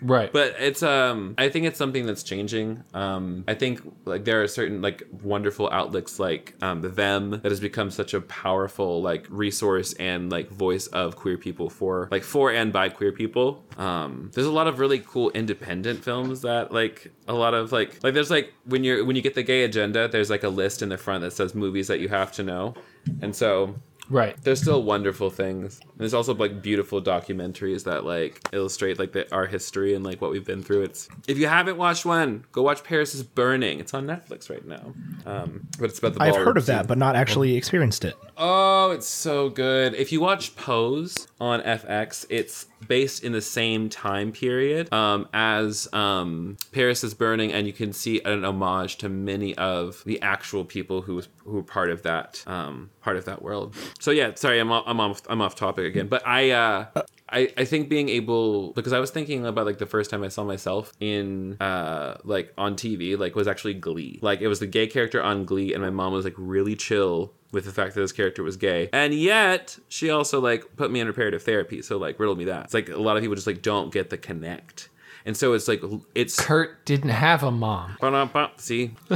[0.02, 0.32] Right.
[0.32, 2.82] but it's um i think it's something that's changing.
[2.94, 7.44] Um i think like there are certain like wonderful outlets like um the them that
[7.44, 12.22] has become such a powerful like resource and like voice of queer people for like
[12.22, 13.64] for and by queer people.
[13.76, 18.02] Um there's a lot of really cool independent films that like a lot of like
[18.02, 20.82] like there's like when you're when you get the gay agenda there's like a list
[20.82, 22.74] in the front that says movies that you have to know.
[23.20, 23.74] And so
[24.08, 24.36] right.
[24.42, 25.80] there's still wonderful things.
[25.80, 30.20] And there's also like beautiful documentaries that like illustrate like the, our history and like
[30.20, 30.82] what we've been through.
[30.82, 33.80] It's if you haven't watched one, go watch Paris is Burning.
[33.80, 34.92] It's on Netflix right now.
[35.26, 38.14] Um, but it's about the I've heard of that, but not actually experienced it.
[38.36, 39.94] Oh, it's so good.
[39.94, 45.88] If you watch Pose on FX, it's based in the same time period um, as
[45.92, 50.64] um, Paris is Burning, and you can see an homage to many of the actual
[50.64, 53.74] people who was who were part of that um, part of that world.
[54.00, 56.50] So yeah, sorry, I'm off, I'm off I'm off topic again, but I.
[56.50, 56.86] Uh,
[57.26, 60.28] I, I think being able because I was thinking about like the first time I
[60.28, 64.66] saw myself in uh like on TV like was actually Glee like it was the
[64.66, 68.00] gay character on Glee and my mom was like really chill with the fact that
[68.00, 68.90] this character was gay.
[68.92, 72.64] And yet she also like put me in reparative therapy so like riddle me that.
[72.64, 74.90] It's like a lot of people just like don't get the connect
[75.26, 75.82] and so it's like
[76.14, 77.96] it's Kurt didn't have a mom.
[78.00, 78.50] Ba-dum-bum.
[78.56, 78.92] See,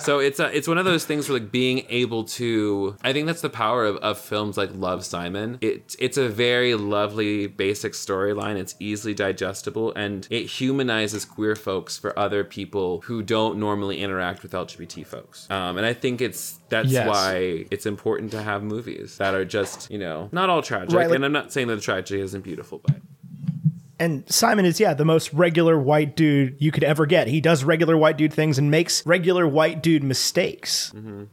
[0.00, 2.96] so it's a, it's one of those things where like being able to.
[3.02, 5.58] I think that's the power of, of films like Love Simon.
[5.60, 8.56] It's it's a very lovely basic storyline.
[8.56, 14.42] It's easily digestible and it humanizes queer folks for other people who don't normally interact
[14.42, 15.48] with LGBT folks.
[15.50, 17.06] Um, and I think it's that's Yes.
[17.08, 20.94] why it's important to have movies that are just you know not all tragic.
[20.94, 22.96] Right, like- and I'm not saying that the tragedy isn't beautiful, but
[23.98, 27.28] And Simon is yeah the most regular white dude you could ever get.
[27.28, 30.92] He does regular white dude things and makes regular white dude mistakes.
[30.94, 31.24] Mm-hmm.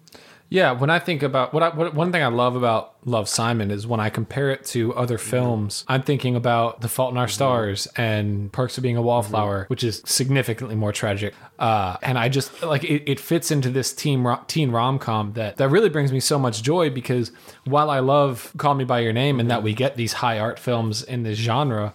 [0.51, 3.69] Yeah, when I think about what I what, one thing I love about Love Simon
[3.69, 5.29] is when I compare it to other mm-hmm.
[5.29, 7.33] films, I'm thinking about The Fault in Our mm-hmm.
[7.33, 11.35] Stars and Perks of Being a Wallflower, which is significantly more tragic.
[11.59, 15.33] Uh, and I just like it, it fits into this teen ro- teen rom com
[15.33, 17.31] that that really brings me so much joy because
[17.65, 20.57] while I love Call Me by Your Name and that we get these high art
[20.57, 21.93] films in this genre,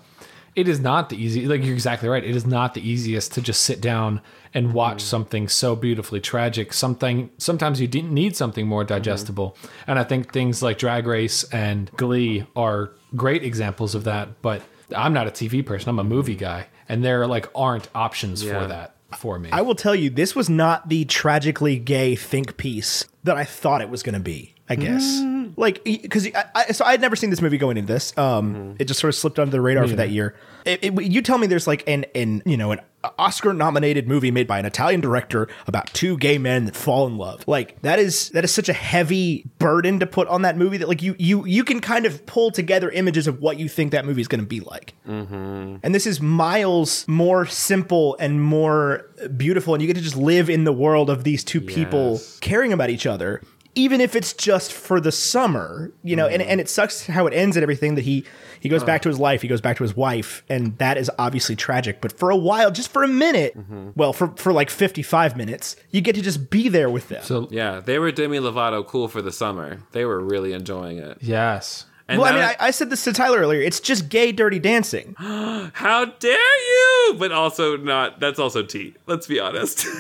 [0.57, 2.25] it is not the easy like you're exactly right.
[2.25, 4.21] It is not the easiest to just sit down
[4.53, 5.07] and watch mm.
[5.07, 6.73] something so beautifully tragic.
[6.73, 8.95] Something sometimes you need something more mm-hmm.
[8.95, 9.57] digestible.
[9.87, 14.63] And i think things like drag race and glee are great examples of that but
[14.97, 15.89] i'm not a tv person.
[15.89, 16.41] I'm a movie mm.
[16.41, 18.61] guy and there like aren't options Yeah.
[18.61, 19.51] for that for me.
[19.53, 23.81] I will tell you, this was not the tragically gay think piece that I thought
[23.81, 24.55] it was going to be.
[24.69, 25.05] I guess.
[25.05, 25.34] Mm.
[25.57, 28.17] Like, because I, I, so I had never seen this movie going into this.
[28.19, 28.73] Um, Mm-hmm.
[28.81, 30.35] it just sort of slipped under the radar for that year.
[30.65, 32.81] It, it- you tell me there's like an, an you know, an
[33.19, 37.47] Oscar-nominated movie made by an Italian director about two gay men that fall in love.
[37.47, 40.89] Like that is that is such a heavy burden to put on that movie that
[40.89, 44.05] like you you you can kind of pull together images of what you think that
[44.07, 44.95] movie is going to be like.
[45.07, 50.49] And this is miles more simple and more beautiful, and you get to just live
[50.49, 53.43] in the world of these two people caring about each other,
[53.75, 56.27] even if it's just for the summer, you know.
[56.27, 56.51] And, mm-hmm.
[56.51, 58.25] and it sucks how it ends and everything that he
[58.61, 61.11] he goes back to his life, he goes back to his wife, and that is
[61.19, 62.01] obviously tragic.
[62.01, 63.91] But for a while, just for a minute, mm-hmm.
[63.95, 67.23] well, for for like fifty five minutes, you get to just be there with them.
[67.23, 69.81] So Yeah, they were Demi Lovato cool for the summer.
[69.93, 71.19] They were really enjoying it.
[71.21, 71.87] yes.
[72.07, 73.63] And well, I mean, I, I said this to Tyler earlier.
[73.63, 75.15] It's just gay, dirty dancing.
[75.19, 77.17] how dare you?
[77.19, 78.21] But also not.
[78.21, 78.95] That's also tea.
[79.07, 79.87] Let's be honest.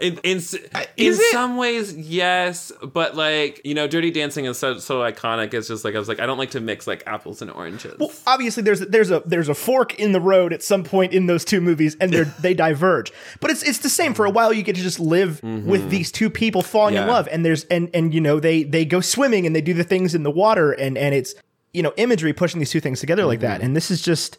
[0.00, 0.54] In in s-
[0.96, 5.52] in some ways, yes, but like you know, Dirty Dancing is so so iconic.
[5.54, 7.94] It's just like I was like, I don't like to mix like apples and oranges.
[7.98, 11.26] Well, obviously there's there's a there's a fork in the road at some point in
[11.26, 13.12] those two movies, and they they diverge.
[13.40, 14.14] But it's it's the same.
[14.14, 17.10] For a while, you get to just live with these two people falling in Mm-hmm.
[17.10, 19.84] Love, and there's and and you know they they go swimming and they do the
[19.84, 21.34] things in the water, and and it's
[21.72, 23.46] you know imagery pushing these two things together like Mm-hmm.
[23.48, 23.60] that.
[23.60, 24.38] And this is just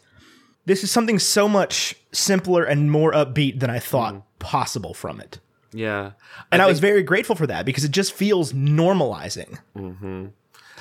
[0.68, 4.22] this is something so much simpler and more upbeat than I thought Mm.
[4.38, 5.40] possible from it.
[5.72, 6.12] yeah,
[6.52, 9.58] And I, was very grateful for that because it just feels normalizing.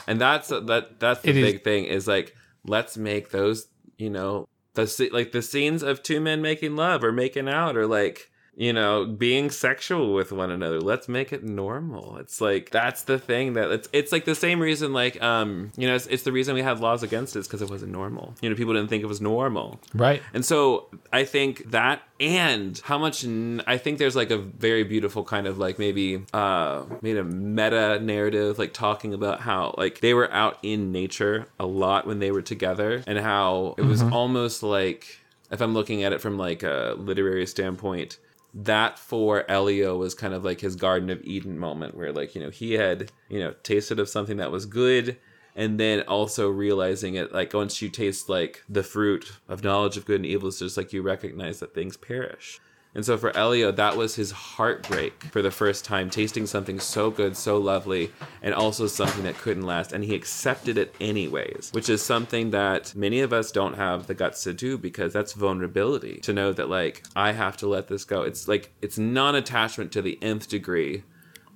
[0.08, 2.36] and that's that that's the It is- big thing is like
[2.66, 3.68] let's make those
[3.98, 7.88] you know the like the scenes of two men making love or making out or
[7.88, 10.82] like you know being sexual with one another.
[10.82, 12.18] Let's make it normal.
[12.18, 15.88] It's like that's the thing that it's it's like the same reason like um you
[15.88, 18.34] know it's, it's the reason we had laws against it because it wasn't normal.
[18.42, 19.80] You know people didn't think it was normal.
[19.94, 20.22] Right.
[20.34, 24.84] and so I think that and how much n- I think there's like a very
[24.84, 30.00] beautiful kind of like maybe uh made a meta narrative like talking about how like
[30.00, 34.02] they were out in nature a lot when they were together and how it was
[34.02, 35.20] almost like
[35.52, 38.18] if I'm looking at it from like a literary standpoint
[38.58, 42.42] that for Elio was kind of like his Garden of Eden moment where like you
[42.42, 45.18] know he had you know tasted of something that was good
[45.56, 50.06] and then also realizing it like once you taste like the fruit of knowledge of
[50.06, 52.60] good and evil it's just like you recognize that things perish
[52.98, 57.10] and so for elio that was his heartbreak for the first time tasting something so
[57.10, 59.94] good so lovely and also something that couldn't last.
[59.94, 64.16] And he accepted it anyways which is something that many of us don't have the
[64.16, 68.04] guts to do because that's vulnerability to know that like i have to let this
[68.04, 68.24] go.
[68.24, 71.04] It's like it's non-attachment to the nth degree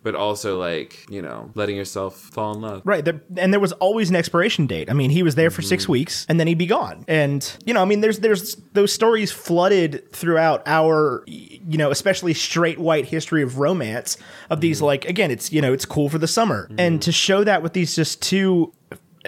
[0.04, 3.04] but also like you know letting yourself fall in love Right.
[3.06, 4.90] There, and there was always an expiration date.
[4.90, 5.92] I mean, he was there for six Mm-hmm.
[5.92, 7.06] weeks and then he'd be gone.
[7.08, 12.34] And, you know, I mean, there's, there's those stories flooded throughout our, you know, especially
[12.34, 14.18] straight white history of romance
[14.50, 14.86] of these, Mm-hmm.
[14.86, 16.70] like, again, it's, you know, it's cool for the summer.
[16.78, 18.74] And to show that with these just two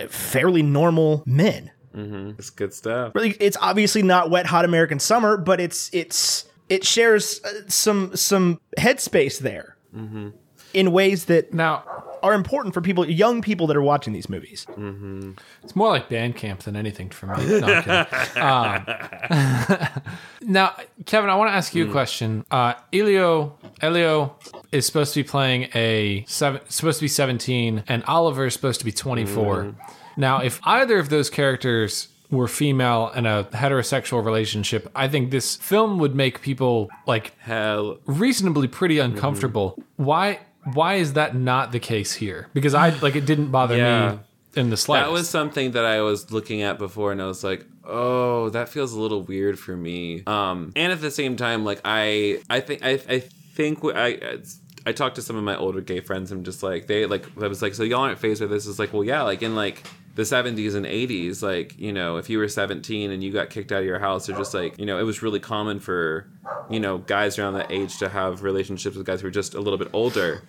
[0.10, 1.72] fairly normal men.
[1.94, 6.84] it's good stuff Really, it's obviously not wet, hot American summer, but it's, it's, it
[6.84, 9.78] shares uh, some, some headspace there.
[9.96, 10.30] Mm-hmm.
[10.74, 11.84] In ways that Now,
[12.24, 14.66] are important for people, young people that are watching these movies.
[15.62, 17.60] It's more like band camp than anything for me.
[17.60, 18.06] No,
[18.38, 18.86] um,
[20.42, 20.74] now,
[21.06, 22.46] Kevin, I want to ask you a question.
[22.50, 24.38] Uh, Elio, Elio
[24.72, 28.80] is supposed to be playing a seven, supposed to be 17, and Oliver is supposed
[28.80, 29.76] to be 24.
[30.16, 35.58] Now, if either of those characters were female in a heterosexual relationship, I think this
[35.58, 39.78] film would make people like hell reasonably pretty uncomfortable.
[39.98, 40.40] Why?
[40.74, 42.48] Why is that not the case here?
[42.54, 44.12] Because I like it didn't bother Yeah.
[44.14, 44.20] me
[44.56, 45.08] in the slightest.
[45.08, 48.70] That was something that I was looking at before, and I was like, "Oh, that
[48.70, 52.60] feels a little weird for me." Um, and at the same time, like I, I
[52.60, 54.38] think, I, I think wh- I.
[54.86, 57.48] I talked to some of my older gay friends and just like they like I
[57.48, 59.82] was like so y'all aren't phased with this is like well yeah like in like
[60.16, 63.72] the 70s and 80s like you know if you were 17 and you got kicked
[63.72, 66.28] out of your house or just like you know it was really common for
[66.70, 69.62] you know guys around that age to have relationships with guys who were just a
[69.62, 70.44] little bit older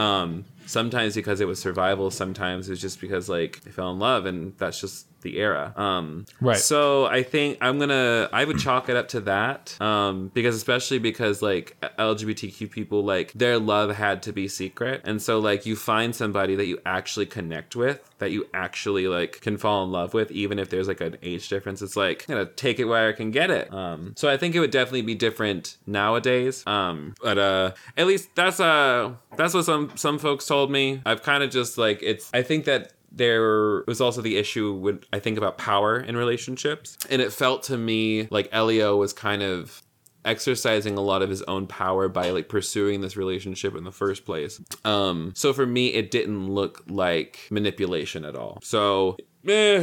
[0.00, 3.98] um sometimes because it was survival sometimes it was just because like they fell in
[3.98, 5.72] love and that's just the era.
[5.76, 6.56] Um Right.
[6.56, 10.98] so i think i'm gonna i would chalk it up to that um because especially
[10.98, 15.00] because like lgbtq people like their love had to be secret.
[15.04, 19.40] And so like you find somebody that you actually connect with that you actually like
[19.40, 22.34] can fall in love with even if there's like an age difference it's like i'm
[22.36, 23.72] gonna take it where i can get it.
[23.72, 26.66] Um so i think it would definitely be different nowadays.
[26.66, 31.00] Um but uh at least that's uh that's what some some folks told me.
[31.06, 35.00] I've kind of just like it's i think that there was also the issue when
[35.12, 36.96] I think about power in relationships.
[37.08, 39.82] And it felt to me like Elio was kind of
[40.24, 44.24] exercising a lot of his own power by like pursuing this relationship in the first
[44.24, 44.60] place.
[44.84, 48.58] Um, so for me, it didn't look like manipulation at all.
[48.62, 49.82] So I'm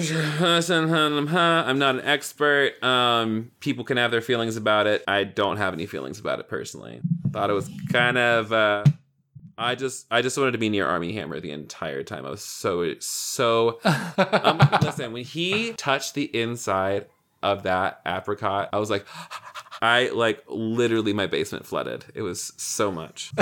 [1.80, 2.84] not an expert.
[2.84, 5.04] Um, people can have their feelings about it.
[5.08, 7.02] I don't have any feelings about it personally.
[7.32, 8.54] Thought it was kind of.
[8.54, 8.84] Uh,
[9.58, 12.26] I just, I just wanted to be near Armie Hammer the entire time.
[12.26, 13.80] I was so, so.
[14.18, 17.08] Um, listen, when he touched the inside
[17.43, 19.05] of that apricot, I was like,
[19.82, 22.05] I like literally my basement flooded.
[22.16, 23.32] It was so much.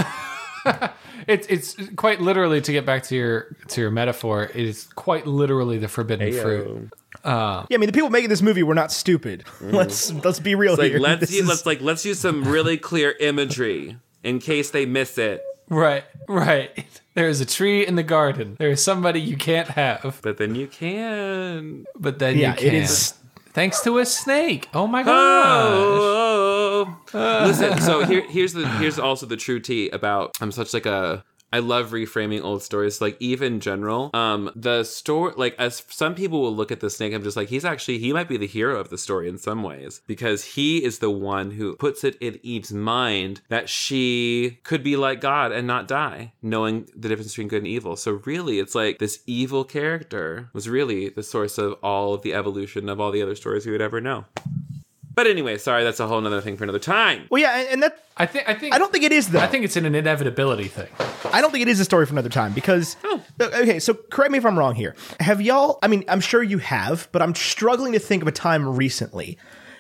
[1.28, 4.49] It's it's quite literally to get back to your to your metaphor.
[4.53, 6.89] It's quite literally the forbidden fruit.
[7.24, 9.43] Yeah, I mean, the people making this movie were not stupid.
[9.61, 10.76] Let's let's be real.
[10.76, 10.99] Like here.
[10.99, 15.18] let's use, is- let's like let's use some really clear imagery in case they miss
[15.20, 15.43] it.
[15.70, 16.86] Right, right.
[17.16, 18.57] There is a tree in the garden.
[18.59, 21.86] There is somebody you can't have, But then you can.
[21.97, 22.68] but then Yeah, you can.
[22.68, 23.13] it is-
[23.53, 24.68] Thanks to a snake.
[24.74, 25.66] Oh my oh, gosh.
[25.72, 27.80] Oh, oh, listen.
[27.80, 30.36] So here, here's the here's also the true tea about.
[30.41, 31.24] I'm such like a.
[31.56, 32.99] I love reframing old stories.
[32.99, 35.34] Like even general, um, the story.
[35.38, 38.12] Like as some people will look at the snake, I'm just like he's actually he
[38.12, 41.51] might be the hero of the story in some ways because he is the one
[41.51, 46.34] who puts it in Eve's mind that she could be like God and not die,
[46.41, 47.95] knowing the difference between good and evil.
[47.95, 52.34] So really, it's like this evil character was really the source of all of the
[52.34, 54.26] evolution of all the other stories we would ever know.
[55.16, 57.28] But anyway, sorry, that's a whole nother thing for another time.
[57.30, 59.39] well, yeah, and, and that I think I think I don't think it is though.
[59.39, 60.88] I think it's an inevitability thing.
[61.34, 62.97] I don't think it is a story for another time because.
[63.03, 63.22] Oh.
[63.41, 64.95] Okay, so correct me if I'm wrong here.
[65.20, 65.80] Have y'all?
[65.82, 69.38] I mean, I'm sure you have, but I'm struggling to think of a time recently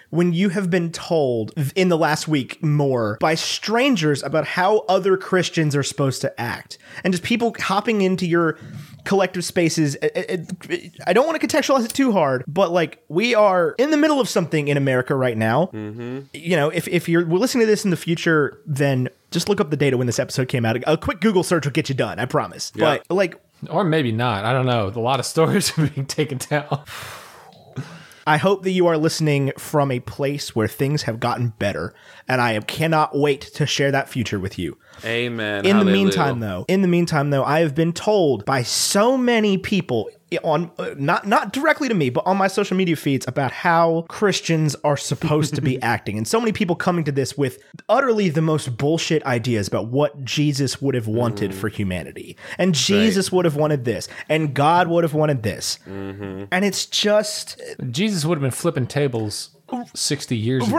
[0.09, 5.17] when you have been told in the last week more by strangers about how other
[5.17, 8.57] Christians are supposed to act, and just people hopping into your
[9.05, 9.95] collective spaces.
[11.05, 14.19] I don't want to contextualize it too hard, but like we are in the middle
[14.19, 15.67] of something in America right now.
[15.67, 16.19] Mm-hmm.
[16.33, 19.69] You know, if if you're listening to this in the future, then just look up
[19.69, 20.77] the data when this episode came out.
[20.87, 22.19] A quick Google search will get you done.
[22.19, 22.71] I promise.
[22.75, 22.99] Yeah.
[23.07, 23.39] But like,
[23.69, 24.45] Or maybe not.
[24.45, 24.87] I don't know.
[24.87, 26.83] A lot of stories are being taken down.
[28.27, 31.93] I hope that you are listening from a place where things have gotten better,
[32.27, 34.77] and I cannot wait to share that future with you.
[35.03, 35.65] Amen.
[35.65, 39.57] In the meantime, though, in the meantime, though, I have been told by so many
[39.57, 40.09] people
[40.39, 44.05] on uh, not not directly to me, but on my social media feeds about how
[44.07, 48.29] Christians are supposed to be acting, and so many people coming to this with utterly
[48.29, 51.53] the most bullshit ideas about what Jesus would have wanted mm.
[51.53, 56.45] for humanity, and Jesus would have wanted this, and God would have wanted this, mm-hmm.
[56.51, 59.51] and it's just uh, Jesus would have been flipping tables
[59.93, 60.75] 60 years ago.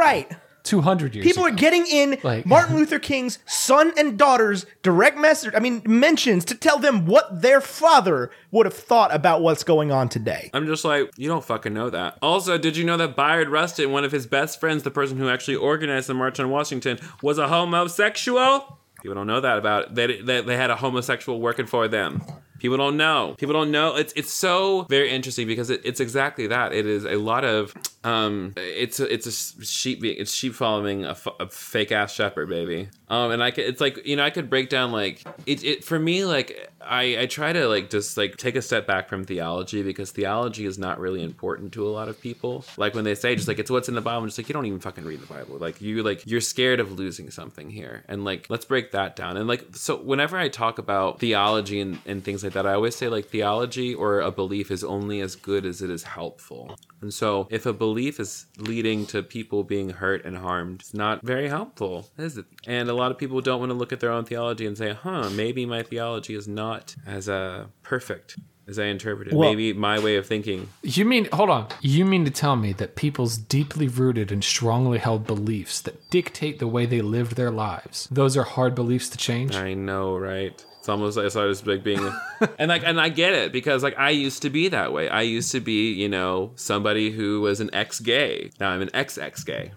[0.67, 0.83] Right.
[0.83, 1.53] 200 years People ago.
[1.55, 6.45] are getting in Like- Martin Luther King's son and daughter's direct message, I mean, mentions
[6.47, 10.51] to tell them what their father would have thought about what's going on today.
[10.55, 12.19] I'm just like, you don't fucking know that.
[12.23, 15.29] Also, did you know that Bayard Rustin, one of his best friends, the person who
[15.29, 18.79] actually organized the March on Washington, was a homosexual?
[19.03, 19.95] People don't know that about it.
[19.95, 22.23] They, they, they had a homosexual working for them.
[22.59, 23.35] People don't know.
[23.39, 23.97] People don't know.
[23.97, 26.73] It's it's so very interesting because it, it's exactly that.
[26.73, 28.55] It is a lot of um.
[28.57, 30.05] It's a, it's a sheep.
[30.05, 32.89] It's sheep following a, a fake ass shepherd, baby.
[33.09, 33.65] Um, and I could.
[33.65, 35.65] It's like you know I could break down like it.
[35.65, 39.09] It for me like I I try to like just like take a step back
[39.09, 42.65] from theology because theology is not really important to a lot of people.
[42.77, 44.53] Like when they say just like it's what's in the Bible, I'm just like you
[44.53, 45.59] don't even fucking read the Bible.
[45.59, 49.37] Like you like you're scared of losing something here, and like let's break that down.
[49.37, 52.97] And like so whenever I talk about theology and, and things like that, I always
[52.97, 56.77] say like theology or a belief is only as good as it is helpful.
[57.01, 61.23] And so if a belief is leading to people being hurt and harmed, it's not
[61.23, 62.47] very helpful, is it?
[62.67, 64.93] And a lot of people don't want to look at their own theology and say,
[64.93, 66.76] huh, maybe my theology is not
[67.07, 68.37] as uh, perfect
[68.69, 69.35] as I interpret it.
[69.35, 70.69] Well- maybe my way of thinking.
[70.83, 71.69] You mean, hold on.
[71.81, 76.59] You mean to tell me that people's deeply rooted and strongly held beliefs that dictate
[76.59, 79.55] the way they lived their lives, those are hard beliefs to change?
[79.55, 80.65] I know, right?
[80.79, 82.13] It's almost like I started just like being,
[82.59, 85.09] and like, and I get it because like I used to be that way.
[85.09, 88.51] I used to be, you know, somebody who was an ex-gay.
[88.61, 89.73] Now I'm an ex-ex-gay.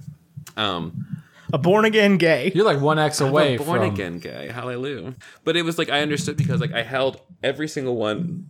[0.57, 1.18] Um,
[1.51, 2.51] A born again gay.
[2.53, 3.93] You're like one X away I'm a born from.
[3.93, 4.49] again gay.
[4.49, 5.15] Hallelujah.
[5.43, 8.45] But it was like I understood because like I held every single one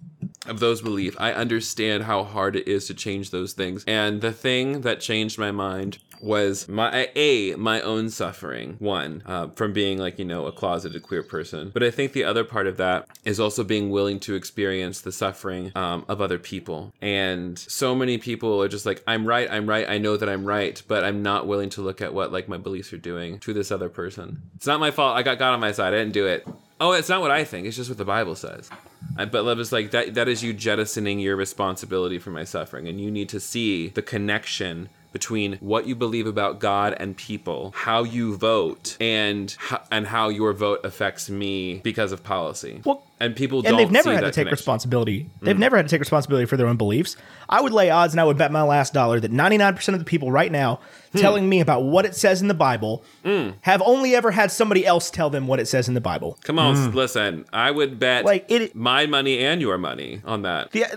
[0.48, 1.16] of those beliefs.
[1.20, 3.84] I understand how hard it is to change those things.
[3.88, 9.48] And the thing that changed my mind was my a my own suffering one uh,
[9.50, 11.72] from being like you know a closeted queer person.
[11.74, 15.12] But i think the other part of that is also being willing to experience the
[15.12, 16.94] suffering um, of other people.
[17.02, 20.46] And so many people are just like i'm right i'm right i know that i'm
[20.46, 23.54] right but i'm not willing to look at what like my beliefs are doing to
[23.54, 24.42] this other person.
[24.56, 26.48] It's not my fault i got god on my side i didn't do it.
[26.82, 28.70] Oh it's not what i think it's just what the bible says.
[29.16, 33.00] But love is like that that is you jettisoning your responsibility for my suffering and
[33.00, 38.04] you need to see the connection between what you believe about God and people, how
[38.04, 39.56] you vote, and
[39.92, 42.82] and how your vote affects me because of policy.
[42.86, 44.52] Well, and people and they've never had to take connection.
[44.52, 45.30] responsibility.
[45.42, 45.60] They've mm.
[45.60, 47.18] never had to take responsibility for their own beliefs.
[47.50, 50.06] I would lay odds, and I would bet my last dollar that 99% of the
[50.06, 50.80] people right now
[51.12, 51.18] Hmm.
[51.18, 53.56] telling me about what it says in the Bible mm.
[53.62, 56.38] have only ever had somebody else tell them what it says in the Bible.
[56.44, 56.94] Come on, mm.
[56.94, 57.46] listen.
[57.52, 60.70] I would bet Like, it- my money and your money on that.
[60.72, 60.90] The, uh,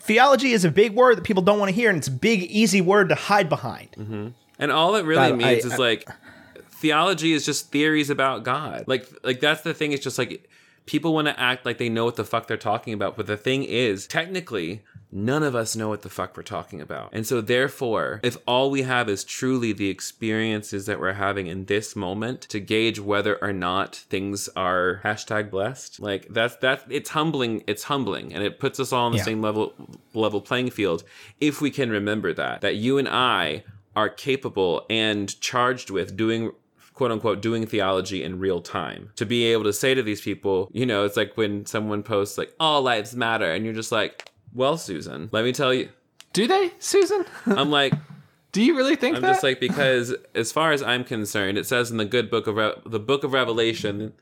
[0.00, 2.42] theology is a big word that people don't want to hear, and it's a big,
[2.42, 3.88] easy word to hide behind.
[3.98, 4.28] Mm-hmm.
[4.58, 6.08] And all it really God, I- means is I- like
[6.72, 8.84] theology is just theories about God.
[8.86, 9.92] Like like that's the thing.
[9.92, 10.48] It's just like
[10.86, 13.36] people want to act like they know what the fuck they're talking about, but the
[13.36, 17.08] thing is, technically, none of us know what the fuck we're talking about.
[17.12, 21.66] And so therefore, if all we have is truly the experiences that we're having in
[21.66, 27.10] this moment to gauge whether or not things are hashtag blessed, like that's that's it's
[27.10, 29.24] humbling, it's humbling, and it puts us all on the Yeah.
[29.24, 29.72] same level
[30.14, 31.04] level playing field
[31.40, 32.60] if we can remember that.
[32.60, 33.64] That you and I
[33.96, 36.50] are capable and charged with doing
[36.94, 39.10] quote unquote doing theology in real time.
[39.16, 42.38] To be able to say to these people you know it's like when someone posts
[42.38, 45.88] like all lives matter and you're just like well susan let me tell you
[46.32, 47.24] Do they, Susan?
[47.46, 47.92] i'm like
[48.52, 49.32] Do you really think i'm that?
[49.32, 52.54] just like because as far as i'm concerned it says in the good book of
[52.56, 54.12] Re- the book of revelation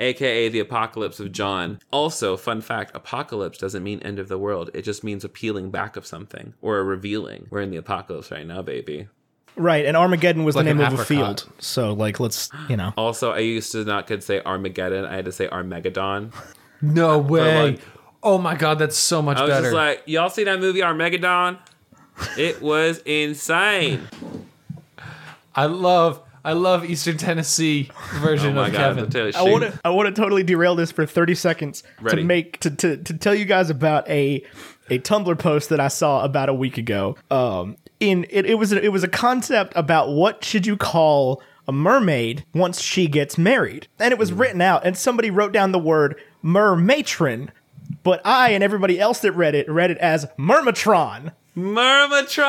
[0.00, 1.78] aka the apocalypse of john.
[1.92, 4.70] Also fun fact apocalypse doesn't mean end of the world.
[4.74, 7.46] It just means a peeling back of something or a revealing.
[7.50, 9.08] We're in the apocalypse right now baby
[9.56, 11.46] Right, and Armageddon was Like the name an of a field.
[11.58, 12.94] So, like, let's, you know.
[12.96, 15.04] Also, I used to not could say Armageddon.
[15.04, 16.32] I had to say Armageddon.
[16.80, 17.72] no way.
[17.72, 17.80] like-
[18.22, 19.62] oh my god, that's so much I was better.
[19.64, 21.58] just like, y'all see that movie Armageddon?
[22.38, 24.06] It was insane.
[25.54, 27.90] I love, I love Eastern Tennessee
[28.20, 29.32] version Oh of god, Kevin.
[29.36, 32.18] I want to I want to totally derail this for 30 seconds Ready.
[32.18, 34.44] to make to, to to tell you guys about a
[34.90, 37.16] a Tumblr post that I saw about a week ago.
[37.30, 41.40] Um in it, it was a, it was a concept about what should you call
[41.68, 43.86] a mermaid once she gets married.
[43.98, 44.38] And it was hmm.
[44.38, 47.50] written out and somebody wrote down the word mermatron,
[48.02, 51.32] but I and everybody else that read it read it as mermatron.
[51.56, 52.42] Mermatron.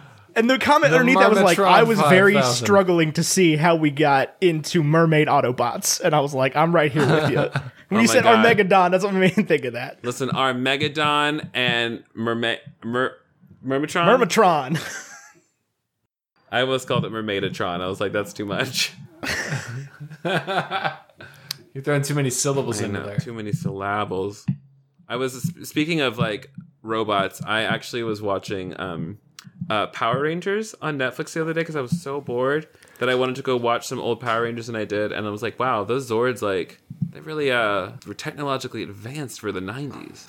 [0.36, 2.62] And the comment The underneath that was like, I was very 5000.
[2.62, 5.98] struggling to see how we got into mermaid Autobots.
[5.98, 7.48] And I was like, I'm right here with you.
[7.88, 8.36] When Oh you said God.
[8.38, 10.04] Armageddon, that's what made me think of that.
[10.04, 13.14] Listen, Armageddon and Merma- Mer-
[13.64, 14.06] Mermatron.
[14.18, 15.02] Mermatron.
[16.52, 17.80] I almost called it Mermaidatron.
[17.80, 18.92] I was like, that's too much.
[20.24, 23.18] You're throwing too many syllables in there.
[23.18, 24.46] too many syllables.
[25.08, 26.50] I was speaking of like
[26.82, 27.42] robots.
[27.44, 29.18] I actually was watching um,
[29.68, 33.14] uh, Power Rangers on Netflix the other day because I was so bored that I
[33.14, 35.12] wanted to go watch some old Power Rangers, and I did.
[35.12, 36.80] And I was like, wow, those Zords like
[37.12, 40.26] they really uh were technologically advanced for the '90s.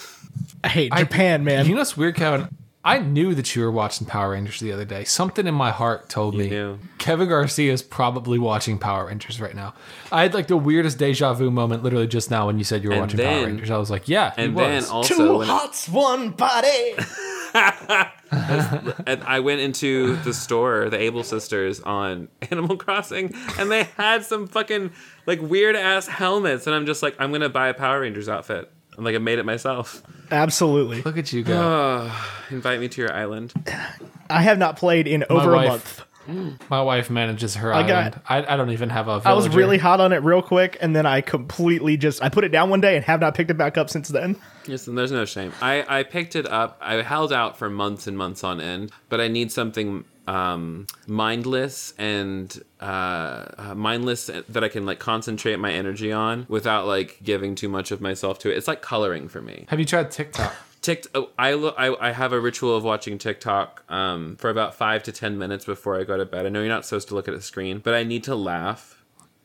[0.65, 1.65] Hey, Japan, man.
[1.65, 2.47] You know what's weird, Kevin?
[2.83, 5.03] I knew that you were watching Power Rangers the other day.
[5.03, 6.79] Something in my heart told me knew.
[6.99, 9.73] Kevin Garcia is probably watching Power Rangers right now.
[10.09, 12.89] I had like the weirdest deja vu moment literally just now when you said you
[12.89, 13.71] were And watching then- Power Rangers.
[13.71, 14.89] I was like, yeah, he And then was.
[14.89, 16.93] also, Two when- hots, one body.
[18.31, 24.23] and I went into the store, the Able Sisters on Animal Crossing, and they had
[24.23, 24.91] some fucking
[25.25, 28.71] like weird ass helmets, and I'm just like, I'm gonna buy a Power Rangers outfit.
[28.97, 30.01] I'm like, I made it myself.
[30.31, 31.03] Absolutely.
[31.03, 32.11] Look at you go.
[32.49, 33.53] Invite me to your island.
[34.29, 36.03] I have not played in over a month.
[36.69, 39.77] My wife manages her I got- I, I don't even have a I was really
[39.77, 42.81] hot on it real quick, and then I completely just I put it down one
[42.81, 44.35] day and have not picked it back up since then.
[44.67, 45.53] Listen, there's no shame.
[45.61, 46.77] I, I picked it up.
[46.81, 51.93] I held out for months and months on end, but I need something um, mindless
[51.97, 52.83] and uh,
[53.57, 57.91] uh, mindless that I can like concentrate my energy on without like giving too much
[57.91, 58.57] of myself to it.
[58.57, 59.65] It's like coloring for me.
[59.69, 60.53] Have you tried TikTok?
[60.87, 65.03] Tikt- oh, I, I I have a ritual of watching TikTok um, for about five
[65.03, 66.45] to ten minutes before I go to bed.
[66.45, 68.96] I know you're not supposed to look at a screen, but I need to laugh.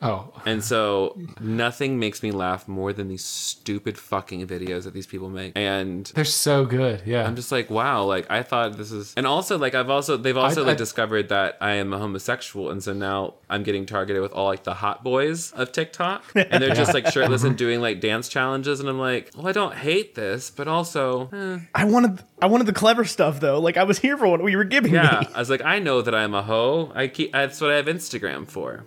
[0.03, 5.07] Oh, And so nothing makes me laugh more than these stupid fucking videos that these
[5.07, 5.53] people make.
[5.57, 7.03] And they're so good.
[7.07, 7.25] Yeah.
[7.25, 10.37] I'm just like, wow, like I thought this is and also like I've also they've
[10.37, 13.87] also I- like I- discovered that I am a homosexual and so now I'm getting
[13.87, 16.25] targeted with all like the hot boys of TikTok.
[16.53, 19.53] And they're just like shirtless and doing like dance challenges and I'm like, well I
[19.53, 23.61] don't hate this, but also eh, I wanted I wanted the clever stuff though.
[23.61, 25.21] Like I was here for what you were giving yeah.
[25.21, 25.29] me.
[25.35, 26.91] I was like, I know that I'm a hoe.
[26.95, 28.85] I keep that's what I have Instagram for.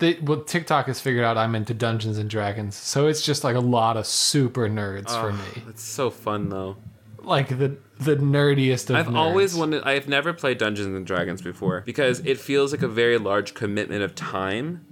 [0.00, 3.54] They, well, TikTok has figured out I'm into Dungeons and Dragons, so it's just like
[3.54, 5.62] a lot of super nerds for me.
[5.68, 6.76] It's so fun though.
[7.22, 9.16] Like the the nerdiest of I've nerds.
[9.16, 9.82] always wanted.
[9.84, 14.02] I've never played Dungeons and Dragons before because it feels like a very large commitment
[14.02, 14.84] of time,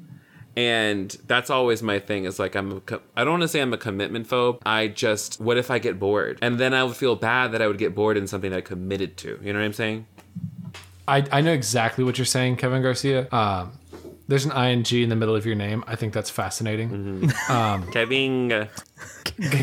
[0.55, 2.83] And that's always my thing is like I'm a
[3.17, 4.61] I don't want to say I'm a commitment phobe.
[4.67, 6.39] I just what if I get bored?
[6.43, 8.61] And then I would feel bad that I would get bored in something that I
[8.61, 9.39] committed to.
[9.43, 10.07] You know what I'm saying?
[11.07, 13.27] I, I know exactly what you're saying, Kevin Garcia.
[13.33, 13.78] Um,
[14.29, 15.83] there's an ing in the middle of your name.
[15.87, 17.31] I think that's fascinating.
[17.49, 18.69] Kevin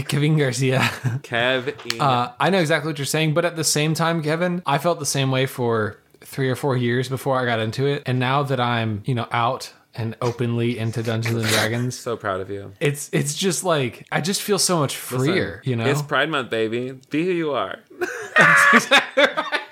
[0.07, 0.89] Kevin Garcia.
[1.23, 4.79] Kevin Uh, I know exactly what you're saying, but at the same time, Kevin, I
[4.79, 8.19] felt the same way for three or four years before I got into it, and
[8.19, 12.49] now that I'm, you know, out and openly into Dungeons and Dragons, so proud of
[12.49, 12.73] you.
[12.79, 15.85] it's it's just like I just feel so much freer, you know.
[15.85, 16.99] It's Pride Month, baby.
[17.09, 17.79] Be who you are.
[18.37, 19.64] LGBTQ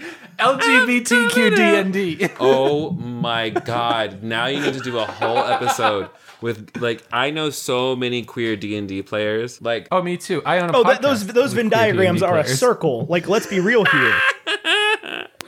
[0.52, 2.30] D&D.
[2.40, 4.24] Oh my god!
[4.24, 6.10] Now you need to do a whole episode
[6.42, 9.62] with like I know so many queer D and D players.
[9.62, 10.42] Like Oh, me too.
[10.46, 13.06] I own a Oh, podcast th- those those Venn diagrams D&D are a circle.
[13.08, 14.20] Like, let's be real here.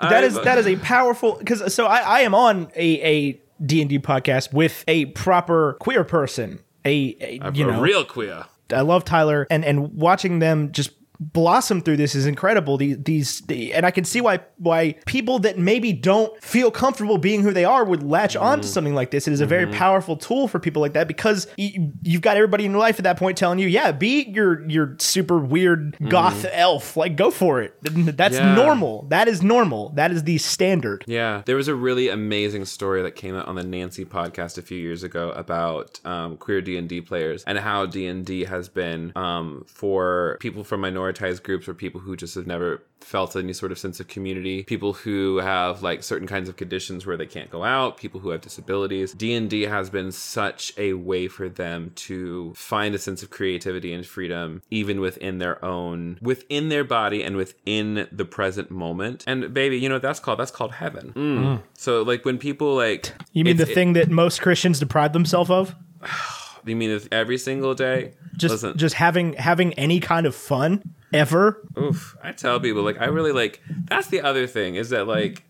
[0.00, 3.40] that is that is a powerful because uh, so I, I am on a a
[3.64, 6.60] D and D podcast with a proper queer person.
[6.84, 8.44] A, a you a know real queer.
[8.72, 10.90] I love Tyler and and watching them just
[11.32, 12.76] blossom through this is incredible.
[12.76, 17.18] These these the, and I can see why why people that maybe don't feel comfortable
[17.18, 18.62] being who they are would latch on Mm.
[18.62, 19.26] to something like this.
[19.28, 19.74] It is a very Mm-hmm.
[19.78, 23.16] powerful tool for people like that because you've got everybody in your life at that
[23.16, 27.74] point telling you, yeah, be your your super weird goth elf, like go for it.
[27.82, 28.46] That's Mm-hmm.
[28.48, 28.54] Yeah.
[28.54, 29.06] normal.
[29.08, 29.90] That is normal.
[29.90, 31.04] That is the standard.
[31.06, 34.62] Yeah, there was a really amazing story that came out on the Nancy podcast a
[34.62, 38.44] few years ago about um, queer D and D players and how D and D
[38.44, 43.34] has been um, for people from minoritized groups or people who just have never felt
[43.36, 47.16] any sort of sense of community, people who have like certain kinds of conditions where
[47.16, 49.12] they can't go out, people who have disabilities.
[49.12, 53.30] D and D has been such a way for them to find a sense of
[53.30, 59.24] creativity and freedom, even within their own, within their body and within the present moment.
[59.26, 60.38] And baby, you know what that's called?
[60.38, 61.12] That's called heaven.
[61.14, 61.62] Mm.
[61.74, 65.50] So like when people like, You mean it's- the thing that most Christians deprive themselves
[65.50, 65.74] of?
[66.64, 68.12] You mean every single day?
[68.36, 71.66] Just Listen, just having having any kind of fun ever.
[71.78, 72.16] Oof.
[72.22, 75.44] I tell people like I really like that's the other thing is that like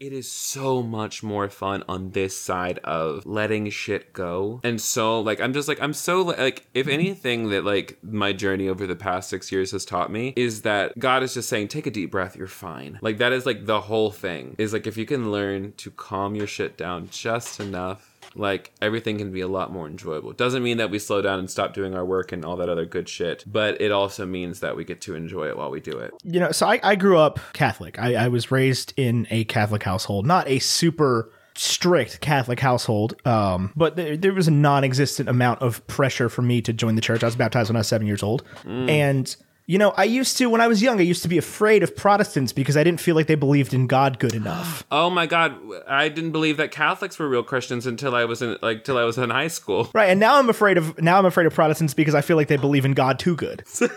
[0.00, 4.60] it is so much more fun on this side of letting shit go.
[4.62, 8.68] And so like I'm just like I'm so like if anything that like my journey
[8.68, 11.86] over the past 6 years has taught me is that God is just saying take
[11.86, 13.00] a deep breath, you're fine.
[13.02, 14.54] Like that is like the whole thing.
[14.56, 19.18] Is like if you can learn to calm your shit down just enough like everything
[19.18, 20.32] can be a lot more enjoyable.
[20.32, 22.84] Doesn't mean that we slow down and stop doing our work and all that other
[22.84, 25.98] good shit, but it also means that we get to enjoy it while we do
[25.98, 26.12] it.
[26.22, 27.98] you know, so I, I grew up Catholic.
[27.98, 33.72] I, I was raised in a Catholic household, not a super strict Catholic household, um,
[33.74, 37.22] but there, there was a non-existent amount of pressure for me to join the church.
[37.24, 39.34] I was baptized when I was seven years old, and
[39.68, 41.94] you know, I used to when I was young, I used to be afraid of
[41.94, 44.84] Protestants because I didn't feel like they believed in God good enough.
[44.90, 45.54] Oh my god,
[45.86, 49.04] I didn't believe that Catholics were real Christians until I was in like till I
[49.04, 49.90] was in high school.
[49.94, 52.48] right, and now I'm afraid of now I'm afraid of Protestants because I feel like
[52.48, 53.62] they believe in God too good.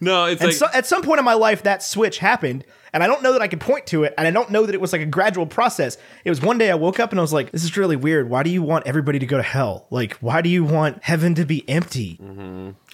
[0.00, 3.02] No, it's And like so, at some point in my life, that switch happened, and
[3.02, 4.80] I don't know that I could point to it, and I don't know that it
[4.80, 5.98] was like a gradual process.
[6.24, 8.28] It was one day I woke up and I was like, "This is really weird.
[8.30, 9.86] Why do you want everybody to go to hell?
[9.90, 12.18] Like, why do you want heaven to be empty?"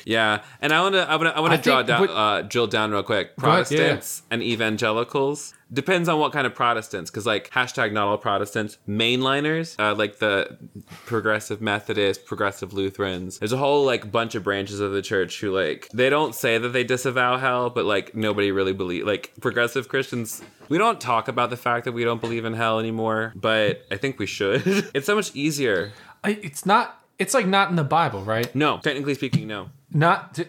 [0.05, 0.43] yeah.
[0.61, 2.66] And I want to I want to I want to draw think down uh, drill
[2.66, 3.32] down real quick.
[3.38, 3.84] ahead, yeah, yeah.
[3.88, 8.78] Protestants and evangelicals depends on what kind of Protestants, because like hashtag not all Protestants,
[8.88, 10.56] mainliners, uh, like the
[11.06, 13.38] progressive Methodist, progressive Lutherans.
[13.38, 16.58] There's a whole like bunch of branches of the church who like they don't say
[16.58, 20.42] that they disavow hell, but like nobody really believe like progressive Christians.
[20.68, 23.96] We don't talk about the fact that we don't believe in hell anymore, but I
[23.96, 24.62] think we should.
[24.94, 25.92] it's so much easier.
[26.24, 26.98] I, it's not.
[27.18, 28.52] It's like not in the Bible, right?
[28.54, 29.70] No, technically speaking, no.
[29.92, 30.34] Not.
[30.34, 30.46] To,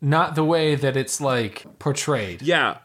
[0.00, 2.42] not the way that it's like portrayed.
[2.42, 2.78] Yeah.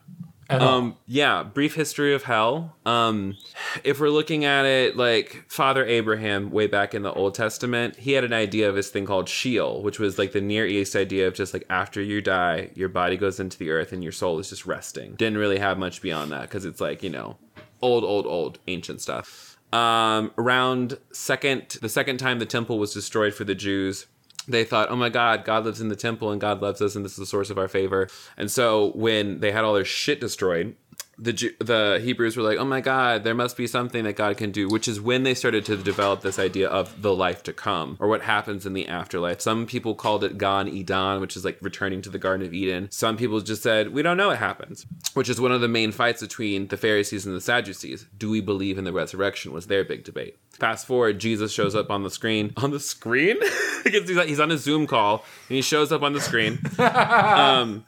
[0.50, 2.76] Um, yeah, brief history of hell.
[2.86, 3.38] Um,
[3.84, 8.14] if we're looking at it like Father Abraham way back in the Old Testament, he
[8.14, 11.28] had an idea of this thing called Sheol, which was like the Near East idea
[11.28, 14.39] of just like after you die, your body goes into the earth and your soul
[14.39, 15.16] is just resting.
[15.16, 17.38] Didn't really have much beyond that because it's like, you know,
[17.82, 19.58] old, old, old, ancient stuff.
[19.74, 24.06] Um, around second, the second time the temple was destroyed for the Jews,
[24.48, 27.04] they thought, oh my God, God lives in the temple and God loves us and
[27.04, 28.08] this is the source of our favor.
[28.38, 30.76] And so when they had all their shit destroyed,
[31.18, 34.52] the the Hebrews were like, oh my God, there must be something that God can
[34.52, 37.98] do, which is when they started to develop this idea of the life to come
[38.00, 39.39] or what happens in the afterlife.
[39.39, 42.89] Some people called it Gan Eden, which is like returning to the Garden of Eden.
[42.91, 45.91] Some people just said, we don't know what happens, which is one of the main
[45.91, 48.08] fights between the Pharisees and the Sadducees.
[48.18, 49.54] Do we believe in the resurrection?
[49.54, 50.38] Was their big debate.
[50.54, 52.54] Fast forward, Jesus shows up on the screen.
[52.58, 53.38] On the screen?
[53.84, 56.58] Because he's he's on a Zoom call and he shows up on the screen.
[56.80, 57.84] Um,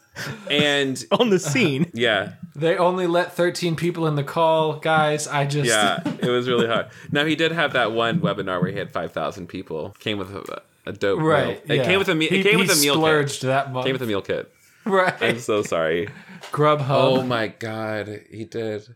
[0.52, 1.90] and on the scene.
[1.94, 5.26] yeah, They only let 13 people in the call, guys.
[5.28, 6.88] I just yeah, it was really hard.
[7.12, 9.96] Now he did have that one webinar where he had five thousand people.
[10.00, 11.48] Came with a, a dope right.
[11.66, 11.78] Meal.
[11.78, 11.86] It yeah.
[11.86, 13.48] came with a me- He- it came he with a meal splurged kit.
[13.48, 13.86] that month.
[13.86, 14.52] Came with a meal kit.
[14.86, 15.14] right.
[15.22, 16.10] I'm so sorry.
[16.52, 16.88] Grubhub.
[16.90, 18.88] Oh my god, he did.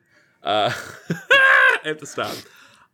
[0.44, 0.72] Uh,
[1.10, 2.36] I have to stop.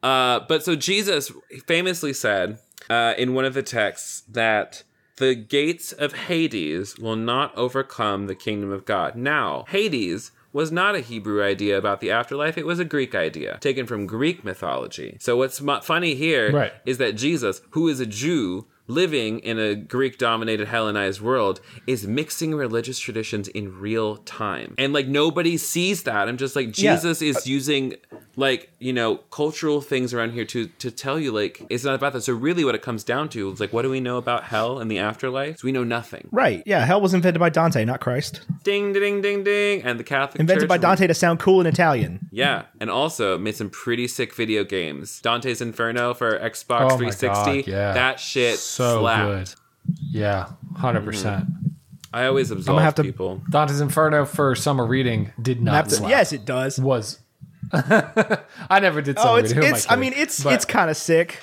[0.06, 1.32] Uh, but so Jesus
[1.66, 2.60] famously said
[2.92, 4.84] uh, in one of the texts that
[5.18, 9.16] the gates of Hades will not overcome the kingdom of God.
[9.16, 13.58] Now, Hades was not a Hebrew idea about the afterlife, it was a Greek idea,
[13.62, 15.18] taken from Greek mythology.
[15.20, 16.98] So what's funny here is Right.
[17.00, 22.54] that Jesus, who is a Jew, living in a Greek dominated Hellenized world is mixing
[22.54, 24.76] religious traditions in real time.
[24.78, 26.28] And like nobody sees that.
[26.28, 26.96] I'm just like Yeah.
[26.96, 27.96] Jesus is using
[28.36, 32.14] like, you know, cultural things around here to to tell you like it's not about
[32.14, 32.22] that.
[32.22, 34.80] So really what it comes down to is like what do we know about hell
[34.80, 35.60] and the afterlife?
[35.60, 36.28] So we know nothing.
[36.32, 36.62] Right.
[36.66, 36.86] Yeah.
[36.86, 38.42] Hell was invented by Dante, not Christ.
[38.64, 41.68] Ding ding ding ding and the Catholic Invented Church by Dante to sound cool in
[41.68, 42.28] Italian.
[42.32, 45.22] Yeah, and also made some pretty sick video games.
[45.22, 47.62] Dante's Inferno for Xbox Oh my 360.
[47.64, 47.94] God, yeah.
[47.94, 49.56] That shit so slapped.
[49.88, 50.02] good.
[50.12, 51.06] Yeah, 100%.
[51.06, 51.68] percent mm-hmm.
[52.14, 53.42] I always absolve have to- people.
[53.50, 56.10] Dante's Inferno for summer reading did not Have to- slap.
[56.10, 56.80] yes, it does.
[56.80, 57.20] Was.
[57.74, 59.72] I never did summer Oh, it's reading.
[59.76, 59.90] It's.
[59.92, 61.40] I mean, it's But- it's kind of sick.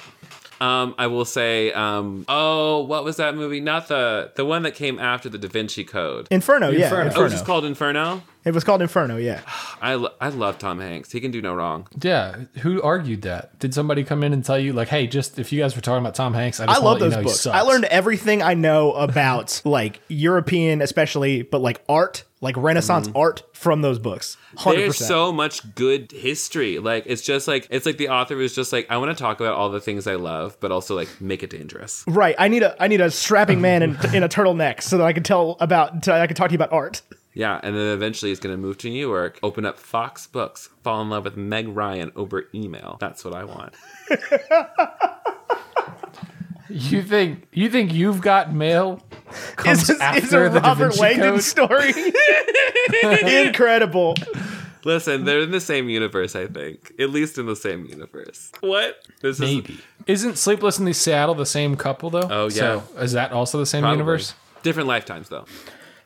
[0.62, 3.60] Um, I will say, um, oh, what was that movie?
[3.60, 6.28] Not the the one that came after the Da Vinci Code.
[6.30, 6.70] Inferno.
[6.70, 6.84] Yeah.
[6.84, 7.02] Inferno.
[7.02, 7.24] Oh, Inferno.
[7.26, 8.22] it's just called Inferno.
[8.44, 9.16] it was called Inferno.
[9.16, 9.40] Yeah.
[9.82, 11.10] I, lo- I love Tom Hanks.
[11.10, 11.88] He can do no wrong.
[12.00, 13.58] Yeah, who argued that?
[13.58, 16.00] Did somebody come in and tell you, like, hey, just if you guys were talking
[16.00, 17.46] about Tom Hanks, I, just I love let you those know books.
[17.48, 23.16] I learned everything I know about like European, especially, but like art, like Renaissance mm-hmm.
[23.16, 24.36] art from those books.
[24.56, 26.78] Hundred There's so much good history.
[26.78, 29.40] Like it's just like it's like the author was just like I want to talk
[29.40, 32.04] about all the things I love, but also like make it dangerous.
[32.06, 32.34] Right.
[32.38, 35.14] I need a I need a strapping man in, in a turtleneck so that I
[35.14, 37.00] can tell about I can talk to you about art.
[37.34, 41.00] Yeah, and then eventually he's gonna move to New York, open up Fox Books, fall
[41.00, 42.98] in love with Meg Ryan over email.
[43.00, 43.74] That's what I want.
[46.72, 49.02] You think you think you've got mail
[49.56, 51.42] comes Is this is after a the Robert Vinci Langdon Code?
[51.42, 51.92] story?
[53.46, 54.14] Incredible.
[54.84, 56.92] Listen, they're in the same universe, I think.
[56.98, 58.50] At least in the same universe.
[58.60, 58.96] What?
[59.20, 59.78] This is Maybe.
[60.06, 62.28] Isn't Sleepless in the Seattle the same couple though?
[62.28, 62.50] Oh, yeah.
[62.50, 63.98] So is that also the same probably.
[63.98, 64.34] universe?
[64.62, 65.44] Different lifetimes though.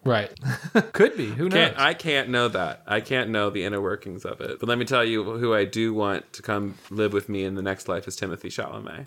[0.07, 0.31] Right.
[0.93, 1.27] Could be.
[1.27, 1.53] Who knows?
[1.53, 2.83] Can't, I can't know that.
[2.87, 4.61] I can't know the inner workings of it.
[4.61, 7.55] But let me tell you who I do want to come live with me in
[7.57, 9.07] the next life is Timothée Chalamet.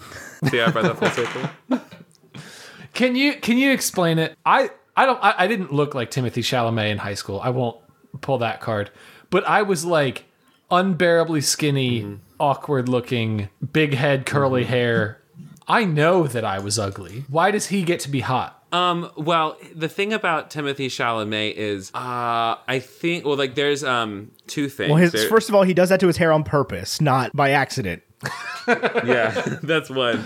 [0.50, 1.50] See how I brought that full circle?
[2.93, 4.36] Can you can you explain it?
[4.45, 7.39] I I don't I, I didn't look like Timothée Chalamet in high school.
[7.41, 7.78] I won't
[8.22, 8.89] pull that card.
[9.30, 10.26] But I was like
[10.72, 12.16] unbearably skinny, Mm-hmm.
[12.39, 15.22] awkward looking, big head, curly hair.
[15.68, 17.26] I know that I was ugly.
[17.30, 18.59] Why does he get to be hot?
[18.72, 24.32] Um, well, the thing about Timothée Chalamet is, uh, I think, well, like, there's um
[24.47, 24.89] two things.
[24.89, 27.36] Well, his, There- first of all, he does that to his hair on purpose, not
[27.36, 28.03] by accident.
[28.67, 29.32] yeah,
[29.63, 30.24] that's one.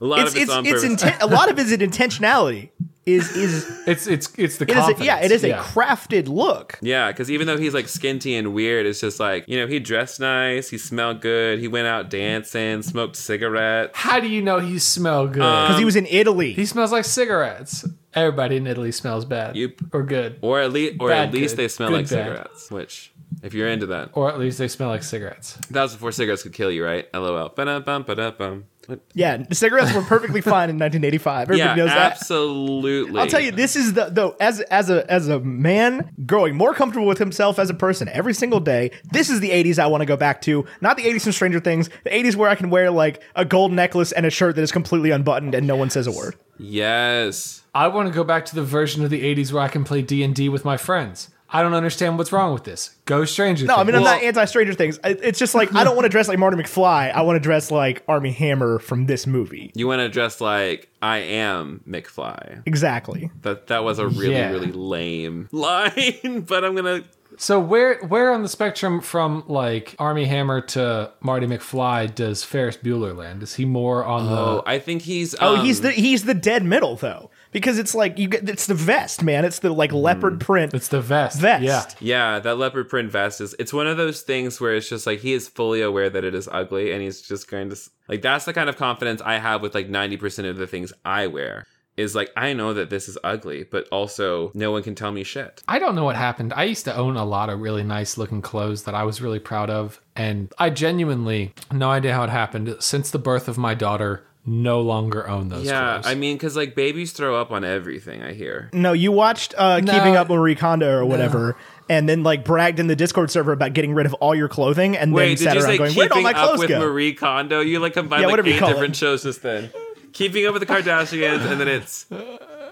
[0.00, 1.02] A lot It's of it's, it's on it's purpose.
[1.04, 2.68] inten- a lot of his intentionality
[3.06, 6.78] is is It's it's it's the it is a, yeah it is a crafted look.
[6.82, 9.78] Yeah, because even though he's like skinty and weird, it's just like you know he
[9.78, 13.92] dressed nice, he smelled good, he went out dancing, smoked cigarettes.
[13.96, 15.42] How do you know he smelled good?
[15.42, 16.52] Um, because he was in Italy.
[16.52, 17.86] he smells like cigarettes.
[18.12, 19.72] Everybody in Italy smells bad Yep.
[19.92, 21.62] or good, Or at least, or Bad at least good.
[21.64, 22.24] they smell Good like bad.
[22.24, 22.70] cigarettes.
[22.70, 25.58] Which, if you're into that, or at least they smell like cigarettes.
[25.70, 27.06] that was before cigarettes could kill you, right?
[27.14, 27.50] LOL.
[27.50, 28.64] Ba-dum-bum, ba-dum-bum.
[28.86, 29.00] What?
[29.14, 31.42] yeah, the cigarettes were perfectly fine in 1985.
[31.42, 32.12] Everybody Yeah, knows that.
[32.12, 33.20] absolutely.
[33.20, 36.74] I'll tell you, this is the though as as a as a man growing more
[36.74, 38.90] comfortable with himself as a person every single day.
[39.10, 41.60] This is the 80s I want to go back to, not the 80s from Stranger
[41.60, 41.88] Things.
[42.04, 44.72] The 80s where I can wear like a gold necklace and a shirt that is
[44.72, 46.36] completely unbuttoned and no one says a word.
[46.58, 47.62] Yes.
[47.74, 50.00] I want to go back to the version of the 80s where I can play
[50.02, 51.28] D&D with my friends.
[51.48, 52.96] I don't understand what's wrong with this.
[53.04, 54.98] Go Stranger No, I mean I'm Well- not anti Stranger Things.
[55.04, 57.12] It's just like I don't want to dress like Marty McFly.
[57.14, 59.70] I want to dress like Armie Hammer from this movie.
[59.74, 62.62] You want to dress like I am McFly.
[62.66, 63.30] Exactly.
[63.42, 64.50] That that was a really Yeah.
[64.50, 67.02] really lame line, but I'm gonna.
[67.38, 72.76] So where where on the spectrum from like Armie Hammer to Marty McFly does Ferris
[72.78, 73.42] Bueller land?
[73.42, 75.34] Is he more on the Oh, the I think he's.
[75.40, 78.66] Oh, um, he's the he's the dead middle though, because it's like you get it's
[78.66, 79.44] the vest, man.
[79.44, 80.40] It's the like leopard mm.
[80.40, 80.74] print.
[80.74, 81.40] it's the vest.
[81.40, 81.62] Vest.
[81.62, 81.86] Yeah.
[82.00, 83.54] Yeah, that leopard print vest is.
[83.58, 86.34] It's one of those things where it's just like he is fully aware that it
[86.34, 87.76] is ugly, and he's just going to
[88.08, 88.22] like.
[88.22, 91.26] That's the kind of confidence I have with like ninety percent of the things I
[91.26, 91.66] wear.
[91.96, 95.24] Is like I know that this is ugly, but also no one can tell me
[95.24, 95.62] shit.
[95.66, 96.52] I don't know what happened.
[96.52, 99.38] I used to own a lot of really nice looking clothes that I was really
[99.38, 99.98] proud of.
[100.14, 102.76] And I genuinely, no idea how it happened.
[102.80, 106.06] Since the birth of my daughter, no longer own those Yeah, clothes.
[106.06, 108.22] I mean, because like babies throw up on everything.
[108.22, 108.70] I hear.
[108.72, 109.92] No, you watched uh, No.
[109.92, 111.56] Keeping Up with Marie Kondo or whatever,
[111.88, 114.96] and then like bragged in the Discord server about getting rid of all your clothing,
[114.96, 116.68] and Wait, then sat you around say going, "Where'd all keeping my up clothes with
[116.68, 117.60] go?" Marie Kondo?
[117.60, 118.96] You like combined Yeah, like whatever you eight different it.
[118.96, 119.70] shows just then.
[120.12, 122.06] keeping up with the Kardashians, and then it's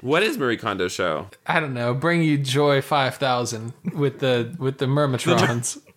[0.01, 1.29] what is Marie Kondo's show?
[1.47, 1.93] I don't know.
[1.95, 5.81] Bring you joy five thousand with the with the Mermatrons.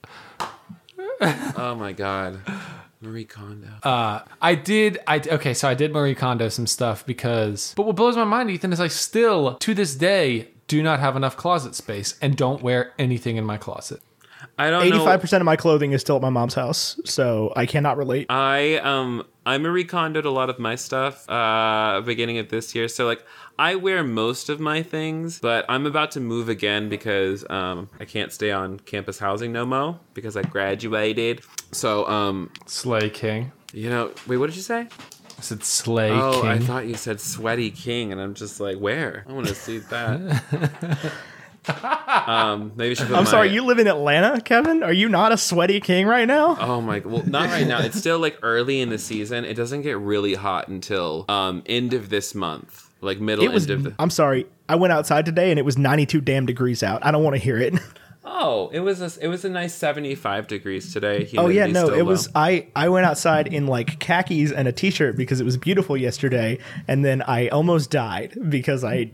[1.20, 2.40] Oh my god,
[3.08, 3.70] Marie Kondo.
[3.84, 5.00] Uh, I did.
[5.08, 5.54] I okay.
[5.54, 7.74] So I did Marie Kondo some stuff because.
[7.76, 11.16] But what blows my mind, Ethan, is I still to this day do not have
[11.16, 14.02] enough closet space and don't wear anything in my closet.
[14.58, 14.96] I don't know.
[14.96, 18.26] Eighty-five percent of my clothing is still at my mom's house, so I cannot relate.
[18.30, 22.88] I um I Marie Kondoed a lot of my stuff uh beginning of this year.
[22.88, 23.24] So like
[23.60, 28.06] I wear most of my things, but I'm about to move again because um I
[28.06, 31.42] can't stay on campus housing no mo because I graduated.
[31.72, 33.52] So um Slay King.
[33.74, 34.88] you know wait what did you say?
[35.38, 36.20] I said Slay King.
[36.20, 39.24] Oh, I thought you said sweaty king, and I'm just like, where?
[39.30, 41.14] I want to see that.
[41.70, 44.84] um, maybe I'm my- sorry, you live in Atlanta, Kevin.
[44.84, 46.58] Are you not a sweaty king right now?
[46.60, 47.00] Oh my!
[47.00, 47.80] Well, not right now.
[47.82, 49.46] It's still like early in the season.
[49.46, 53.64] It doesn't get really hot until um end of this month, like middle it was.
[53.70, 53.96] end of the.
[54.00, 54.48] I'm sorry.
[54.70, 57.06] I went outside today and it was 92 damn degrees out.
[57.06, 57.74] I don't want to hear it.
[58.30, 61.30] Oh, it was a it was a nice seventy five degrees today.
[61.38, 62.04] Oh yeah, no, it low.
[62.04, 62.28] was.
[62.36, 66.60] I I went outside in like khakis and a t-shirt because it was beautiful yesterday,
[66.90, 69.12] and then I almost died because I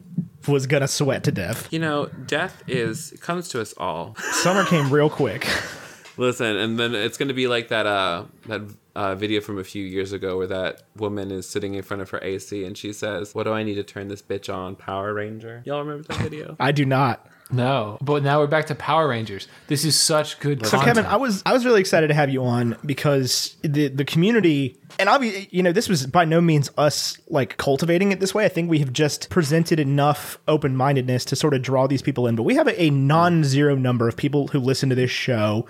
[0.48, 1.72] was gonna sweat to death.
[1.72, 4.16] You know, death is comes to us all.
[4.32, 5.48] Summer came real quick.
[6.18, 8.62] Listen, and then it's to be like that uh that
[8.96, 12.10] uh, video from a few years ago where that woman is sitting in front of
[12.12, 15.14] her AC and she says, "What do I need to turn this bitch on, Power
[15.14, 16.56] Ranger?" Y'all remember that video?
[16.60, 17.28] I do not.
[17.52, 19.48] No, but now we're back to Power Rangers.
[19.68, 20.98] This is such good So content.
[20.98, 24.78] Kevin, I was I was really excited to have you on because the the community
[24.98, 28.46] and obviously you know this was by no means us like cultivating it this way.
[28.46, 32.28] I think we have just presented enough open mindedness to sort of draw these people
[32.28, 32.36] in.
[32.36, 35.68] But we have a, a non zero number of people who listen to this show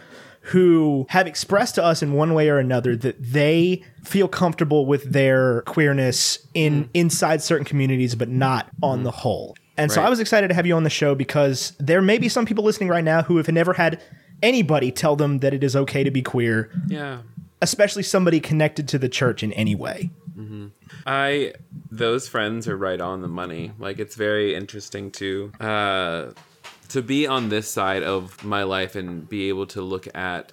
[0.48, 5.12] who have expressed to us in one way or another that they feel comfortable with
[5.12, 6.90] their queerness in mm.
[6.94, 9.04] inside certain communities but not on mm.
[9.04, 9.56] the whole.
[9.78, 10.08] And so Right.
[10.08, 12.64] I was excited to have you on the show because there may be some people
[12.64, 14.02] listening right now who have never had
[14.44, 17.20] anybody tell them that it is okay to be queer, Yeah.
[17.62, 20.12] especially somebody connected to the church in any way.
[20.38, 20.68] Mm-hmm.
[21.06, 21.54] I
[21.92, 23.72] those friends are right on the money.
[23.80, 26.32] Like it's very interesting to uh
[26.90, 30.52] to be on this side of my life and be able to look at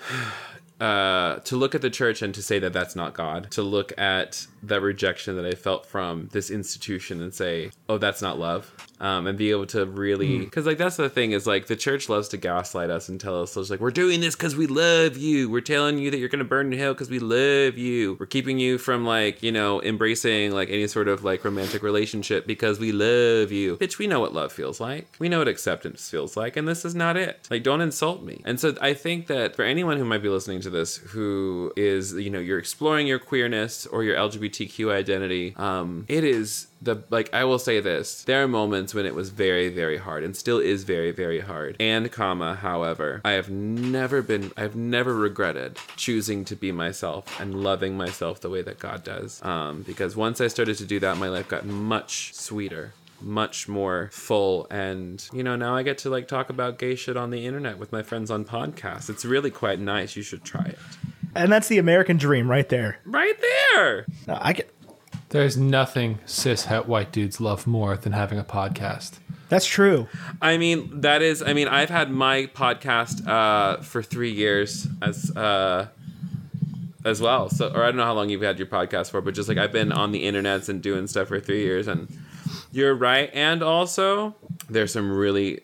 [0.81, 3.51] uh to look at the church and to say that that's not God.
[3.53, 8.23] To look at the rejection that I felt from this institution and say, "Oh, that's
[8.23, 11.67] not love." Um, and be able to really, because like that's the thing is like
[11.69, 14.55] the church loves to gaslight us and tell us it's like we're doing this because
[14.57, 15.49] we love you.
[15.49, 18.17] We're telling you that you're gonna burn in hell because we love you.
[18.21, 22.47] We're keeping you from like you know embracing like any sort of like romantic relationship
[22.47, 23.79] because we love you.
[23.79, 25.09] Bitch, we know what love feels like.
[25.19, 27.49] We know what acceptance feels like, and this is not it.
[27.51, 28.43] Like, don't insult me.
[28.45, 32.13] And so I think that for anyone who might be listening to this who is
[32.13, 34.17] you know you're exploring your queerness or your
[34.51, 39.05] LGBTQ identity, um, it is the like I will say this there are moments when
[39.05, 41.77] it was very very hard and still is very very hard.
[41.79, 47.63] And comma however I have never been I've never regretted choosing to be myself and
[47.63, 49.45] loving myself the way that God does.
[49.45, 54.09] Um, because once I started to do that my life got much sweeter much more
[54.13, 54.67] full.
[54.71, 57.79] And you know now I get to like talk about gay shit on the internet
[57.79, 59.11] with my friends on podcasts.
[59.11, 60.17] It's really quite nice.
[60.17, 60.79] You should try it.
[61.35, 62.99] And that's the American dream right there.
[63.05, 64.71] right there No, I get,
[65.31, 69.19] There's nothing cis het white dudes love more than having a podcast.
[69.49, 70.07] that's true.
[70.43, 71.43] I mean, that is.
[71.43, 75.87] I mean, I've had my podcast uh, for three years as uh,
[77.05, 77.49] as well.
[77.49, 79.59] So, or I don't know how long you've had your podcast for, but just like
[79.59, 82.09] I've been on the internets and doing stuff for three years, and
[82.73, 83.31] you're right.
[83.33, 84.35] And also,
[84.69, 85.61] there's some really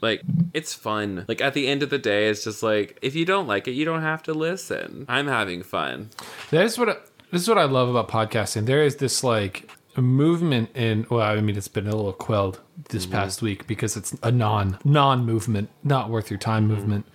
[0.00, 0.22] like
[0.54, 1.24] it's fun.
[1.28, 3.72] Like at the end of the day, it's just like if you don't like it,
[3.72, 5.04] you don't have to listen.
[5.08, 6.10] I'm having fun.
[6.50, 6.96] That is what I,
[7.30, 8.66] this is what I love about podcasting.
[8.66, 13.06] There is this like movement in well, I mean it's been a little quelled this
[13.06, 17.06] past week because it's a non non movement, not worth your time movement.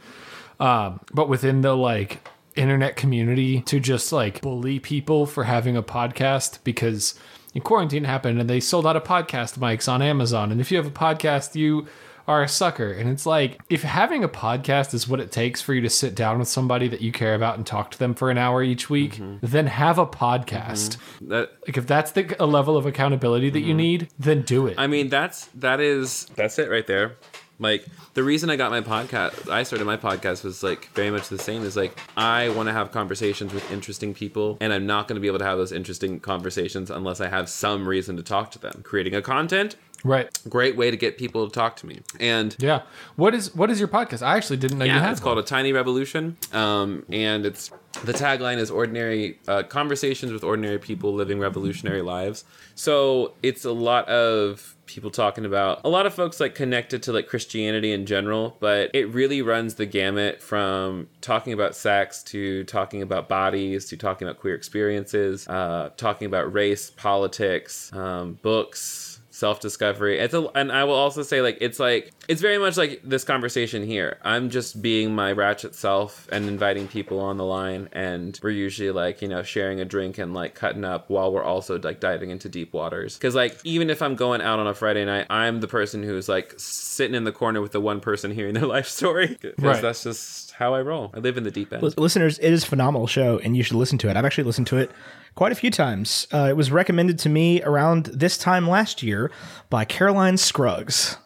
[0.59, 5.81] Um, but within the like internet community to just like bully people for having a
[5.83, 7.15] podcast because
[7.55, 10.51] in quarantine happened and they sold out of podcast mics on Amazon.
[10.51, 11.87] And if you have a podcast, you
[12.27, 12.91] are a sucker.
[12.91, 16.15] And it's like, if having a podcast is what it takes for you to sit
[16.15, 18.89] down with somebody that you care about and talk to them for an hour each
[18.89, 19.37] week, mm-hmm.
[19.41, 20.97] then have a podcast.
[20.97, 21.29] Mm-hmm.
[21.29, 23.77] That Like, if that's the a level of accountability that you mm-hmm.
[23.77, 24.75] need, then do it.
[24.77, 27.17] I mean, that's that is that's it right there.
[27.59, 31.29] Like the reason I got my podcast, I started my podcast was like very much
[31.29, 31.63] the same.
[31.63, 35.21] Is like I want to have conversations with interesting people, and I'm not going to
[35.21, 38.59] be able to have those interesting conversations unless I have some reason to talk to
[38.59, 38.81] them.
[38.83, 40.37] Creating a content, Right.
[40.49, 42.01] great way to get people to talk to me.
[42.19, 42.81] And Yeah.
[43.15, 44.21] What is what is your podcast?
[44.21, 46.37] I actually didn't know you yeah, had it's called a tiny revolution.
[46.51, 47.71] Um, and it's
[48.03, 52.43] the tagline is ordinary uh, conversations with ordinary people living revolutionary lives.
[52.75, 57.13] So it's a lot of people talking about a lot of folks like connected to
[57.13, 62.63] like Christianity in general, but it really runs the gamut from talking about sex to
[62.65, 69.02] talking about bodies to talking about queer experiences, uh, talking about race, politics, um, books
[69.33, 73.01] self-discovery it's a, and i will also say like it's like it's very much like
[73.03, 77.89] this conversation here i'm just being my ratchet self and inviting people on the line
[77.93, 81.43] and we're usually like you know sharing a drink and like cutting up while we're
[81.43, 84.73] also like diving into deep waters because like even if i'm going out on a
[84.73, 88.29] friday night i'm the person who's like sitting in the corner with the one person
[88.43, 89.35] hearing their life story.
[89.57, 89.81] Right.
[89.81, 92.67] that's just how i roll i live in the deep end Listeners, it is a
[92.67, 94.17] phenomenal show, and you should listen to it.
[94.17, 94.91] I've actually listened to it
[95.35, 96.27] quite a few times.
[96.33, 99.31] Uh, it was recommended to me around this time last year
[99.69, 101.17] by Caroline Scruggs,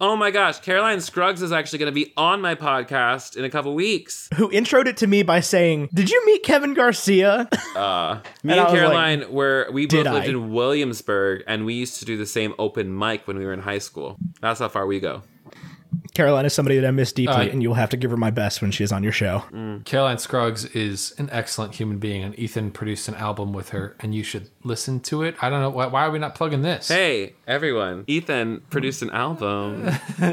[0.00, 3.50] oh my gosh caroline scruggs is actually going to be on my podcast in a
[3.50, 7.48] couple weeks who introed it to me by saying, "Did you meet Kevin Garcia?"
[8.42, 10.30] Me And and Caroline were we both lived I?
[10.30, 13.60] in Williamsburg, and we used to do the same open mic when we were in
[13.60, 14.16] high school.
[14.40, 15.22] That's how far we go.
[16.14, 18.30] Caroline is somebody that I miss deeply, Uh, and you'll have to give her my
[18.30, 19.42] best when she is on your show.
[19.84, 24.14] Caroline Scruggs is an excellent human being, and Ethan produced an album with her, and
[24.14, 25.34] you should listen to it.
[25.42, 26.86] I don't know why, why are we not plugging this?
[26.88, 28.04] Hey, everyone!
[28.06, 29.90] Ethan produced an album.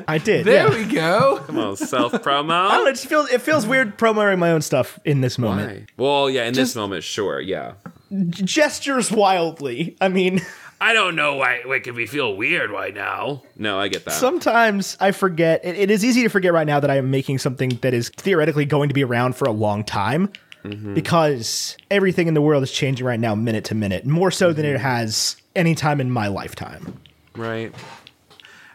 [0.08, 0.46] I did.
[0.46, 0.86] there yeah.
[0.88, 1.42] we go.
[1.48, 2.88] Come on, self I don't know, promo.
[2.92, 5.88] it feels it feels weird promoting my own stuff in this moment.
[5.98, 6.04] Why?
[6.06, 7.74] Well, yeah, in Just- this moment, sure, yeah.
[8.30, 9.96] Gestures wildly.
[10.02, 10.42] I mean,
[10.82, 13.44] I don't know why it can we feel weird right now.
[13.56, 14.16] No, I get that.
[14.16, 15.64] sometimes I forget.
[15.64, 18.10] It, it is easy to forget right now that I am making something that is
[18.10, 20.32] theoretically going to be around for a long time.
[20.64, 20.96] Mm-hmm.
[20.96, 24.66] Because everything in the world is changing right now, minute to minute, more so than
[24.66, 24.76] mm-hmm.
[24.76, 27.00] it has any time in my lifetime.
[27.36, 27.74] Right.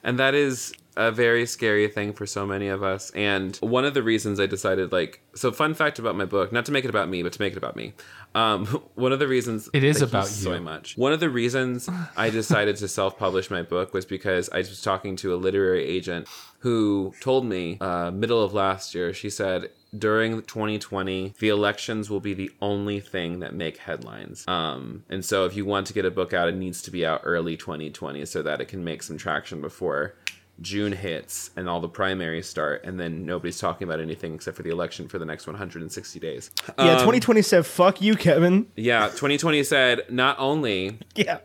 [0.05, 3.11] And that is a very scary thing for so many of us.
[3.11, 6.64] And one of the reasons I decided, like, so fun fact about my book, not
[6.66, 7.92] to make it about me, but to make it about me.
[8.34, 10.97] Um, one of the reasons It is about so much.
[10.97, 15.16] One of the reasons I decided to self-publish my book was because I was talking
[15.16, 16.28] to a literary agent
[16.61, 19.12] who told me uh, middle of last year.
[19.12, 25.05] She said during 2020 the elections will be the only thing that make headlines um,
[25.09, 27.20] and so if you want to get a book out it needs to be out
[27.24, 30.14] early 2020 so that it can make some traction before
[30.61, 34.63] June hits and all the primaries start, and then nobody's talking about anything except for
[34.63, 36.51] the election for the next 160 days.
[36.79, 38.67] Yeah, 2020 said, fuck you, Kevin.
[38.77, 41.39] Yeah, 2020 said not only Yeah.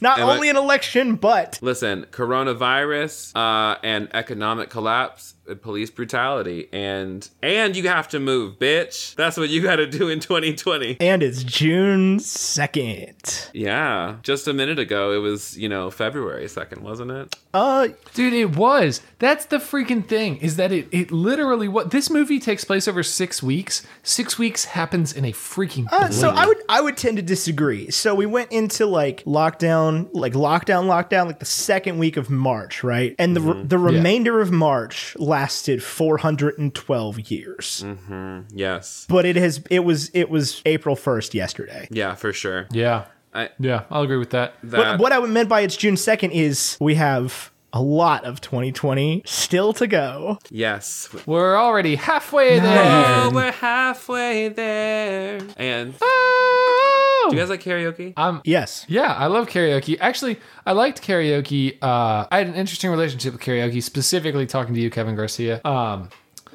[0.00, 6.68] Not Am I- only an election, but listen coronavirus uh, and economic collapse police brutality
[6.72, 10.96] and and you have to move bitch that's what you got to do in 2020
[11.00, 13.50] and it's June 2nd.
[13.52, 18.32] yeah just a minute ago it was you know february 2nd wasn't it Uh Dude,
[18.32, 19.00] it was.
[19.18, 20.36] That's the freaking thing.
[20.38, 20.88] Is that it?
[20.90, 23.86] It literally what this movie takes place over six weeks.
[24.02, 25.86] Six weeks happens in a freaking.
[25.90, 26.30] Uh, so.
[26.30, 27.90] I would I would tend to disagree.
[27.90, 32.82] So we went into like lockdown, like lockdown, lockdown, like the second week of March,
[32.84, 33.14] right?
[33.18, 37.82] And the the remainder of March lasted 412 years.
[37.86, 38.56] Mm-hmm.
[38.56, 41.88] yes But it has it was it was April 1st yesterday.
[41.90, 43.04] yeah for sure Yeah.
[43.34, 44.54] I, Yeah, I'll agree with that.
[44.64, 48.40] that What, what I meant by it's June 2nd is we have a lot of
[48.40, 50.38] 2020 still to go.
[50.50, 53.24] yes We're already halfway there.
[53.26, 57.26] oh we're halfway there and Oh!
[57.30, 58.86] do you guys like karaoke I'm Yes.
[58.88, 59.98] Yeah, I love karaoke.
[60.00, 61.76] Actually, I liked karaoke.
[61.82, 65.60] Uh, I had an interesting relationship with karaoke, specifically talking to you, Kevin Garcia.
[65.64, 66.08] Um,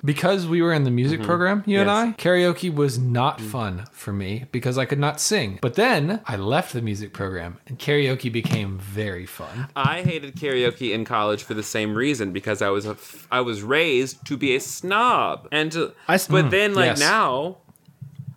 [0.04, 1.28] because we were in the music mm-hmm.
[1.28, 3.50] program, you and I, karaoke was not mm.
[3.50, 5.60] fun for me because I could not sing.
[5.62, 9.68] But then I left the music program and karaoke became very fun.
[9.76, 13.42] I hated karaoke in college for the same reason because I was a f- I
[13.42, 17.00] was raised to be a snob and to, I s- but mm, then like yes.
[17.00, 17.58] now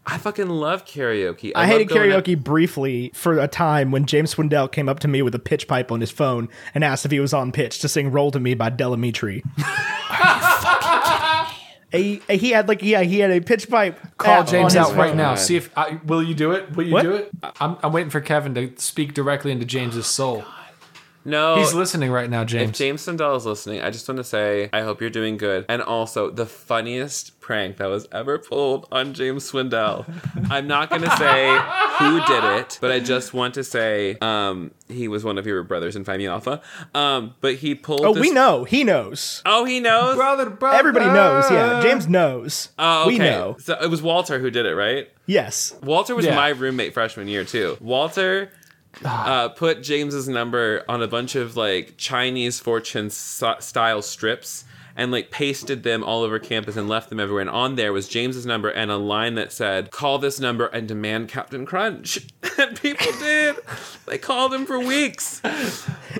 [0.06, 1.50] I fucking love karaoke.
[1.56, 5.00] I, love hated going out- karaoke briefly for a time when James Swindell came up
[5.00, 7.50] to me with a pitch pipe on his phone and asked if he was on
[7.50, 9.42] pitch to sing "Roll to Me" by Del Amitri.
[11.96, 13.98] he, he had like yeah he had a pitch pipe.
[14.18, 15.16] Call app James on his out right phone.
[15.16, 15.32] now.
[15.32, 15.40] Oh, God.
[15.40, 16.74] See if I, will you do it?
[16.76, 17.02] Will you What?
[17.02, 17.30] do it?
[17.60, 20.44] I'm, I'm waiting for Kevin to speak directly into James's soul.
[21.26, 22.70] No, He's listening right now, James.
[22.70, 23.04] If James.
[23.04, 25.64] James Swindell is listening, I just want to say I hope you're doing good.
[25.68, 30.06] And also, the funniest prank that was ever pulled on James Swindell.
[30.50, 31.48] I'm not going to say
[31.98, 35.62] who did it, but I just want to say um, he was one of your
[35.64, 36.60] brothers in Phi Mu Alpha.
[36.94, 38.02] Um, but he pulled.
[38.04, 38.62] Oh, this- we know.
[38.64, 39.42] He knows.
[39.44, 40.14] Oh, he knows.
[40.16, 40.78] brother, brother.
[40.78, 41.50] Everybody knows.
[41.50, 42.68] Yeah, James knows.
[42.78, 43.08] Oh, okay.
[43.12, 43.56] We know.
[43.58, 45.08] So it was Walter who did it, right?
[45.26, 45.74] Yes.
[45.82, 46.36] Walter was Yeah.
[46.36, 47.76] my roommate freshman year too.
[47.80, 48.50] Walter
[49.04, 54.64] uh, put James's number on a bunch of like Chinese fortune style strips
[54.98, 57.42] and like pasted them all over campus and left them everywhere.
[57.42, 60.88] And on there was James's number and a line that said, "Call this number and
[60.88, 62.26] demand Captain Crunch."
[62.58, 63.56] and people did.
[64.06, 65.42] They called him for weeks.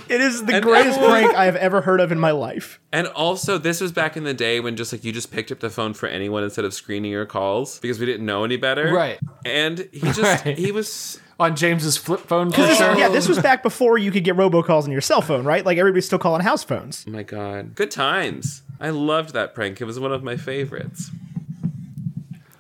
[0.08, 2.78] It is the And greatest everyone- prank I have ever heard of in my life.
[2.92, 5.60] And also, this was back in the day when just like you just picked up
[5.60, 8.92] the phone for anyone instead of screening your calls because we didn't know any better.
[8.92, 9.18] Right.
[9.46, 10.58] And he just Right.
[10.58, 12.96] he was on James's flip phone for sure.
[12.98, 15.64] Yeah, this was back before you could get robocalls on your cell phone, right?
[15.64, 17.04] Like everybody's still calling house phones.
[17.06, 17.74] Oh my god.
[17.74, 18.62] Good times.
[18.80, 19.80] I loved that prank.
[19.80, 21.10] It was one of my favorites.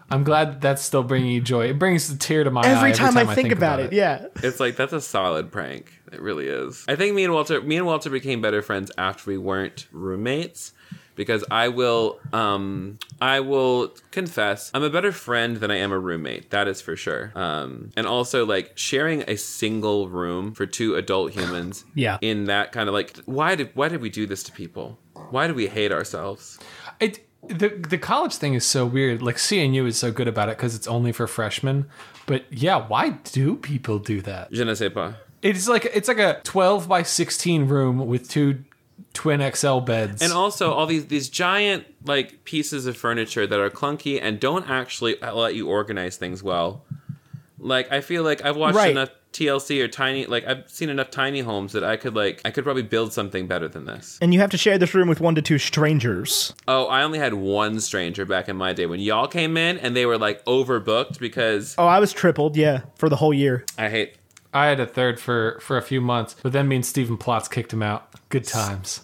[0.08, 1.68] I'm glad that's still bringing you joy.
[1.68, 3.86] It brings a tear to my eye Every time, I, think about, it.
[3.86, 4.26] it, yeah.
[4.36, 5.92] It's like that's a solid prank.
[6.12, 6.84] It really is.
[6.86, 10.72] I think me and Walter me and Walter became better friends after we weren't roommates
[11.16, 15.98] because I will um I will confess I'm a better friend than I am a
[15.98, 16.50] roommate.
[16.50, 17.32] That is for sure.
[17.34, 22.18] Um and also like sharing a single room for two adult humans Yeah.
[22.20, 24.98] in that kind of like why did why did we do this to people?
[25.30, 26.58] Why do we hate ourselves?
[27.00, 29.22] It the the college thing is so weird.
[29.22, 31.86] Like CNU is so good about it because it's only for freshmen.
[32.26, 34.50] But yeah, why do people do that?
[34.52, 35.14] Je ne sais pas.
[35.42, 38.64] It's like it's like a 12 by 16 room with two
[39.12, 40.22] twin XL beds.
[40.22, 44.68] And also all these these giant like pieces of furniture that are clunky and don't
[44.68, 46.84] actually let you organize things well.
[47.58, 48.90] Like I feel like I've watched Right.
[48.90, 52.50] enough TLC or tiny like I've seen enough tiny homes that I could like I
[52.50, 54.18] could probably build something better than this.
[54.22, 56.54] And you have to share this room with one to two strangers.
[56.68, 59.94] Oh, I only had one stranger back in my day when y'all came in and
[59.96, 63.64] they were like overbooked because Oh, I was tripled, yeah, for the whole year.
[63.76, 64.16] I hate
[64.56, 67.50] I had a third for for a few months, but then me and Stephen Plotz
[67.50, 68.08] kicked him out.
[68.28, 69.02] Good times.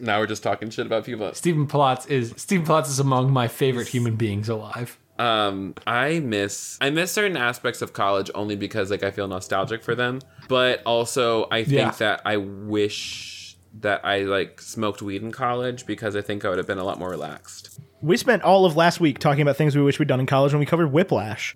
[0.00, 1.32] now we're just talking shit about people.
[1.34, 4.98] Stephen Plotz is Stephen Plotz is among my favorite human beings alive.
[5.18, 9.82] um i miss i miss certain aspects of college only because like i feel nostalgic
[9.82, 11.90] for them but also i think Yeah.
[12.02, 16.58] that i wish that i like smoked weed in college because i think i would
[16.58, 19.74] have been a lot more relaxed We spent all of last week talking about things
[19.74, 21.54] we wish we'd done in college when we covered Whiplash.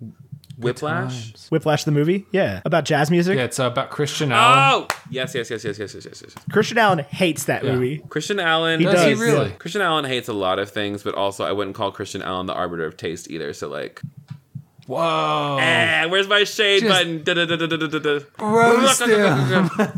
[0.61, 2.25] Whiplash Whiplash the movie?
[2.31, 2.61] Yeah.
[2.65, 3.37] About jazz music?
[3.37, 4.87] Yeah, it's uh, about Christian Allen.
[4.91, 7.73] oh yes yes yes yes yes yes yes yes Christian Allen hates that Yeah.
[7.73, 8.01] movie.
[8.09, 9.49] christian allen He Does he does, really?
[9.49, 9.55] yeah.
[9.55, 12.53] christian allen hates a lot of things but also i wouldn't call christian allen the
[12.53, 14.01] arbiter of taste either so like
[14.87, 15.57] Whoa.
[15.61, 18.23] eh, where's my shade Just- button.
[18.39, 19.91] Roast him.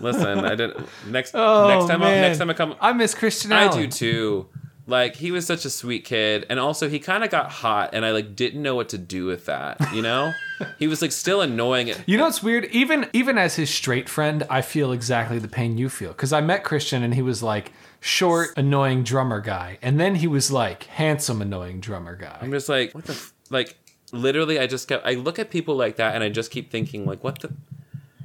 [0.00, 2.20] listen i didn't next Oh, next time I, man.
[2.22, 3.68] next time i come I miss Christian Allen.
[3.68, 3.82] I Allen.
[3.82, 4.48] do too.
[4.88, 8.04] Like he was such a sweet kid, and also he kind of got hot, and
[8.04, 9.78] I like didn't know what to do with that.
[9.92, 10.32] You know,
[10.78, 11.92] he was like still annoying.
[12.06, 12.66] You know what's weird?
[12.66, 16.10] Even even as his straight friend, I feel exactly the pain you feel.
[16.10, 20.28] Because I met Christian and he was like short, annoying drummer guy, and then he
[20.28, 22.38] was like handsome, annoying drummer guy.
[22.40, 23.32] I'm just like, what the f-?
[23.50, 23.76] like.
[24.12, 25.04] Literally, I just kept.
[25.04, 27.52] I look at people like that, and I just keep thinking, like, what the,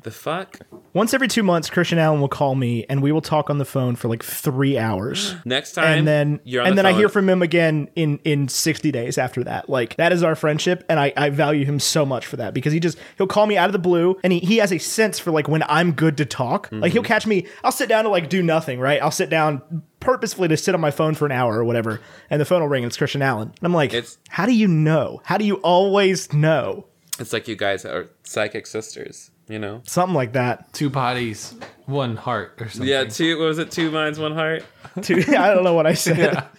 [0.03, 0.59] the fuck?
[0.93, 3.65] Once every two months, Christian Allen will call me and we will talk on the
[3.65, 5.35] phone for like three hours.
[5.45, 8.17] Next time, and then you're on and the then I hear from him again in
[8.25, 9.69] in 60 days after that.
[9.69, 12.73] Like that is our friendship and I, I value him so much for that because
[12.73, 15.17] he just he'll call me out of the blue and he, he has a sense
[15.19, 16.69] for like when I'm good to talk.
[16.71, 16.91] Like Mm-hmm.
[16.93, 19.01] he'll catch me, I'll sit down to like do nothing, right?
[19.01, 22.41] I'll sit down purposefully to sit on my phone for an hour or whatever, and
[22.41, 23.47] the phone will ring and it's Christian Allen.
[23.49, 25.21] And I'm like, It's- how do you know?
[25.23, 26.85] How do you always know?
[27.19, 29.30] It's like you guys are psychic sisters.
[29.51, 29.81] You know?
[29.85, 30.71] Something like that.
[30.73, 31.53] Two bodies,
[31.85, 32.87] one heart, or something.
[32.87, 33.03] Yeah.
[33.03, 33.37] Two.
[33.37, 33.69] What was it?
[33.69, 34.63] Two minds, one heart.
[35.01, 36.47] Two, I don't know what I said.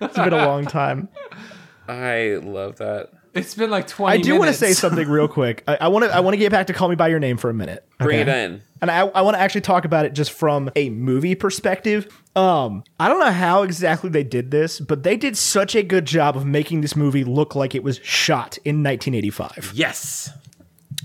[0.00, 1.08] It's been a long time.
[1.86, 3.10] I love that.
[3.34, 4.18] It's been like twenty.
[4.18, 5.64] I do want to say something real quick.
[5.66, 7.48] I want to I want to get back to Call Me by Your Name for
[7.48, 7.86] a minute.
[7.98, 8.30] Bring okay?
[8.30, 8.62] it in.
[8.80, 12.08] And I, I want to actually talk about it just from a movie perspective.
[12.34, 16.04] Um, I don't know how exactly they did this, but they did such a good
[16.04, 20.32] job of making this movie look like it was shot in 1985 Yes.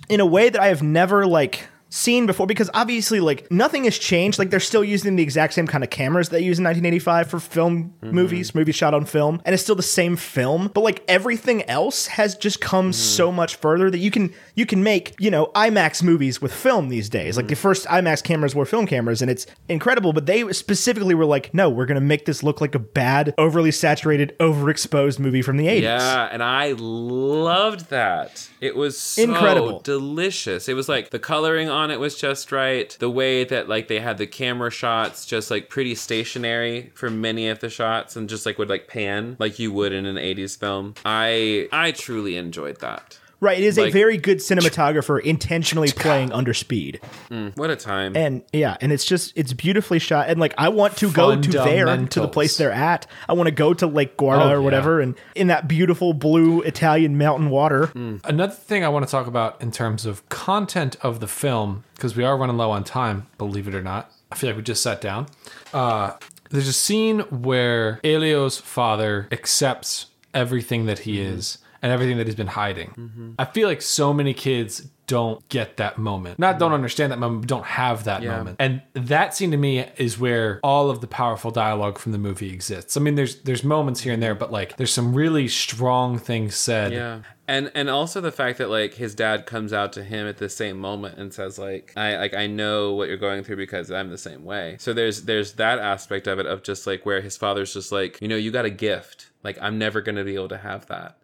[0.10, 3.98] In a way that I have never like seen before because obviously like nothing has
[3.98, 4.40] changed.
[4.40, 7.40] Like they're still using the exact same kind of cameras they used in 1985 for
[7.40, 8.16] film mm-hmm.
[8.16, 10.70] movies movies shot on film and it's still the same film.
[10.74, 12.94] But like everything else has just come mm-hmm.
[12.94, 16.90] so much further that you can you can make you know IMAX movies with film
[16.90, 17.38] these days.
[17.38, 17.62] Like the mm-hmm.
[17.62, 21.70] first IMAX cameras were film cameras and it's incredible but they specifically were like no
[21.70, 25.68] we're going to make this look like a bad overly saturated overexposed movie from the
[25.68, 28.50] 80s Yeah, and I loved that.
[28.60, 29.80] It was so Incredible.
[29.82, 30.68] delicious.
[30.68, 32.96] It was like the coloring on on it was just right.
[33.00, 37.48] The way that like they had the camera shots just like pretty stationary for many
[37.48, 40.58] of the shots and just like would like pan like you would in an 80s
[40.60, 40.96] film.
[41.06, 43.18] I I truly enjoyed that.
[43.40, 47.00] Right, it is a very good cinematographer intentionally playing under speed.
[47.30, 48.18] Mm, what a time.
[48.18, 50.30] And yeah, and it's just it's beautifully shot.
[50.30, 53.06] And like I want to go to there to the place they're at.
[53.30, 56.62] I want to go to Lake Garda Oh, or whatever, and in that beautiful blue
[56.62, 57.88] Italian mountain water.
[57.88, 58.26] Mm.
[58.26, 62.16] Another thing I want to talk about in terms of content of the film, because
[62.16, 64.12] we are running low on time, believe it or not.
[64.32, 65.28] I feel like we just sat down.
[65.74, 66.14] Uh,
[66.50, 71.36] there's a scene where Elio's father accepts everything that he mm-hmm.
[71.36, 72.90] is and everything that he's been hiding.
[72.92, 73.32] Mm-hmm.
[73.40, 76.38] I feel like so many kids don't get that moment.
[76.38, 78.38] Not don't understand that moment, but don't have that Yeah.
[78.38, 78.58] moment.
[78.60, 82.52] And that scene to me is where all of the powerful dialogue from the movie
[82.52, 82.98] exists.
[82.98, 86.56] I mean, there's there's moments here and there, but like there's some really strong things
[86.58, 86.92] said.
[86.92, 87.20] Yeah.
[87.48, 90.50] And and also the fact that like his dad comes out to him at the
[90.50, 94.10] same moment and says like I like I know what you're going through because I'm
[94.10, 94.76] the same way.
[94.78, 98.20] So there's there's that aspect of it of just like where his father's just like,
[98.22, 99.28] you know, you got a gift.
[99.42, 101.16] Like I'm never going to be able to have that.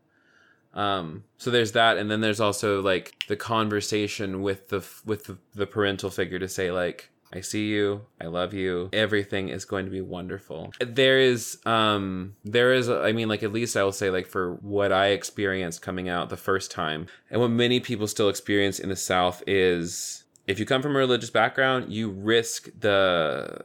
[0.74, 5.38] Um so there's that and then there's also like the conversation with the with the,
[5.54, 8.06] the parental figure to say like I see you.
[8.22, 8.90] I love you.
[8.94, 10.72] Everything is going to be wonderful.
[10.80, 14.54] There is um there is I mean like at least I will say like for
[14.56, 18.90] what I experienced coming out the first time and what many people still experience in
[18.90, 23.60] the south is if you come from a religious background, you risk the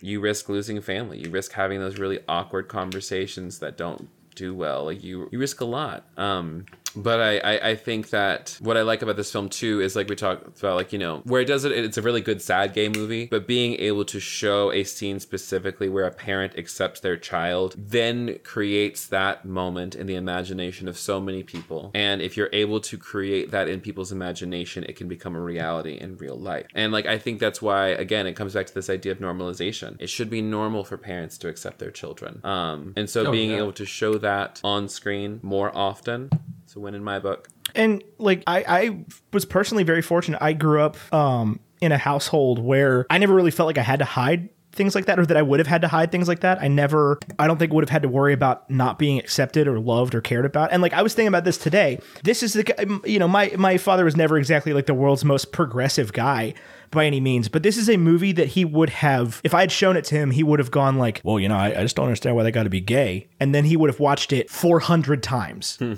[0.00, 1.18] you risk losing family.
[1.18, 4.08] You risk having those really awkward conversations that don't
[4.40, 4.84] do well.
[4.86, 6.04] Like you you risk a lot.
[6.16, 6.64] Um
[7.02, 10.08] but I, I, I think that what I like about this film too is like
[10.08, 12.72] we talked about like you know where it does it it's a really good sad
[12.74, 17.16] gay movie but being able to show a scene specifically where a parent accepts their
[17.16, 21.90] child then creates that moment in the imagination of so many people.
[21.94, 25.94] And if you're able to create that in people's imagination it can become a reality
[26.00, 26.66] in real life.
[26.74, 29.96] And like I think that's why again it comes back to this idea of normalization.
[30.00, 32.40] It should be normal for parents to accept their children.
[32.44, 33.58] Um and so Oh, being yeah.
[33.58, 36.30] able to show that on screen more often
[36.70, 37.48] it's a win in my book.
[37.74, 40.40] And like I, I was personally very fortunate.
[40.40, 43.98] I grew up um, in a household where I never really felt like I had
[43.98, 46.40] to hide things like that or that I would have had to hide things like
[46.40, 46.62] that.
[46.62, 49.80] I never I don't think would have had to worry about not being accepted or
[49.80, 50.70] loved or cared about.
[50.70, 51.98] And like I was thinking about this today.
[52.22, 55.50] This is the you know my my father was never exactly like the world's most
[55.50, 56.54] progressive guy
[56.90, 59.72] by any means, but this is a movie that he would have if I had
[59.72, 61.96] shown it to him, he would have gone like, "Well, you know, I, I just
[61.96, 64.50] don't understand why they got to be gay." And then he would have watched it
[64.50, 65.78] 400 times.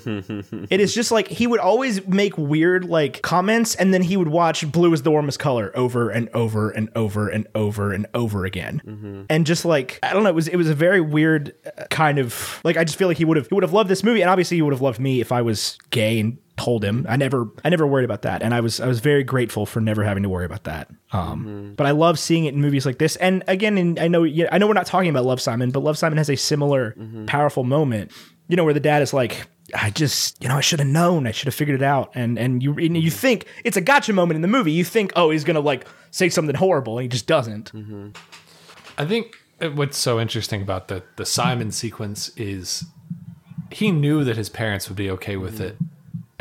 [0.70, 4.28] It is just like he would always make weird like comments and then he would
[4.28, 8.44] watch Blue is the warmest color over and over and over and over and over
[8.44, 9.26] again.
[9.28, 12.18] And just like I don't know, it was it was a very weird uh, kind
[12.18, 14.20] of like I just feel like he would have he would have loved this movie
[14.22, 17.06] and obviously he would have loved me if I was gay and told him.
[17.08, 19.80] I never I never worried about that and I was I was very grateful for
[19.80, 20.88] never having to worry about that.
[21.12, 21.74] Um mm-hmm.
[21.74, 23.16] but I love seeing it in movies like this.
[23.16, 25.80] And again, in, I know yeah, I know we're not talking about Love Simon, but
[25.80, 27.26] Love Simon has a similar mm-hmm.
[27.26, 28.12] powerful moment,
[28.48, 31.26] you know, where the dad is like I just, you know, I should have known.
[31.26, 32.12] I should have figured it out.
[32.14, 33.18] And and you and you mm-hmm.
[33.18, 34.72] think it's a gotcha moment in the movie.
[34.72, 37.72] You think, oh, he's gonna like say something horrible, and he just doesn't.
[38.98, 42.84] I think uh, what's so interesting about the the Simon sequence is
[43.70, 45.78] he knew that his parents would be okay with it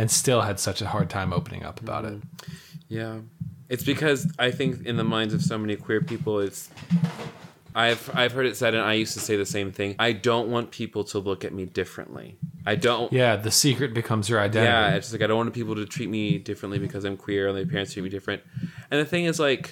[0.02, 2.14] and still had such a hard time opening up about it.
[2.14, 2.24] Mm.
[2.88, 3.18] Yeah.
[3.70, 6.70] It's because I think in the minds of so many queer people it's
[7.76, 9.96] I've I've heard it said and I used to say the same thing.
[10.00, 12.40] I don't want people to look at me differently.
[12.66, 14.66] I don't Yeah, the secret becomes your identity.
[14.66, 17.48] Yeah, it's just like I don't want people to treat me differently because I'm queer
[17.48, 18.42] and my parents treat me different.
[18.90, 19.72] And the thing is like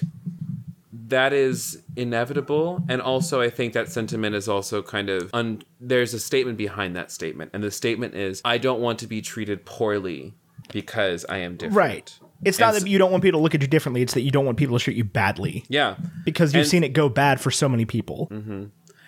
[1.10, 6.14] that is inevitable and also I think that sentiment is also kind of un- there's
[6.14, 9.64] a statement behind that statement and the statement is I don't want to be treated
[9.64, 10.34] poorly
[10.72, 11.76] because I am different.
[11.76, 12.18] Right.
[12.42, 14.00] It's not that you don't want people to look at you differently.
[14.02, 15.96] It's that you don't want people to treat you badly Yeah.
[16.24, 18.28] because you've And- seen it go bad for so many people.
[18.30, 18.52] Mm-hmm.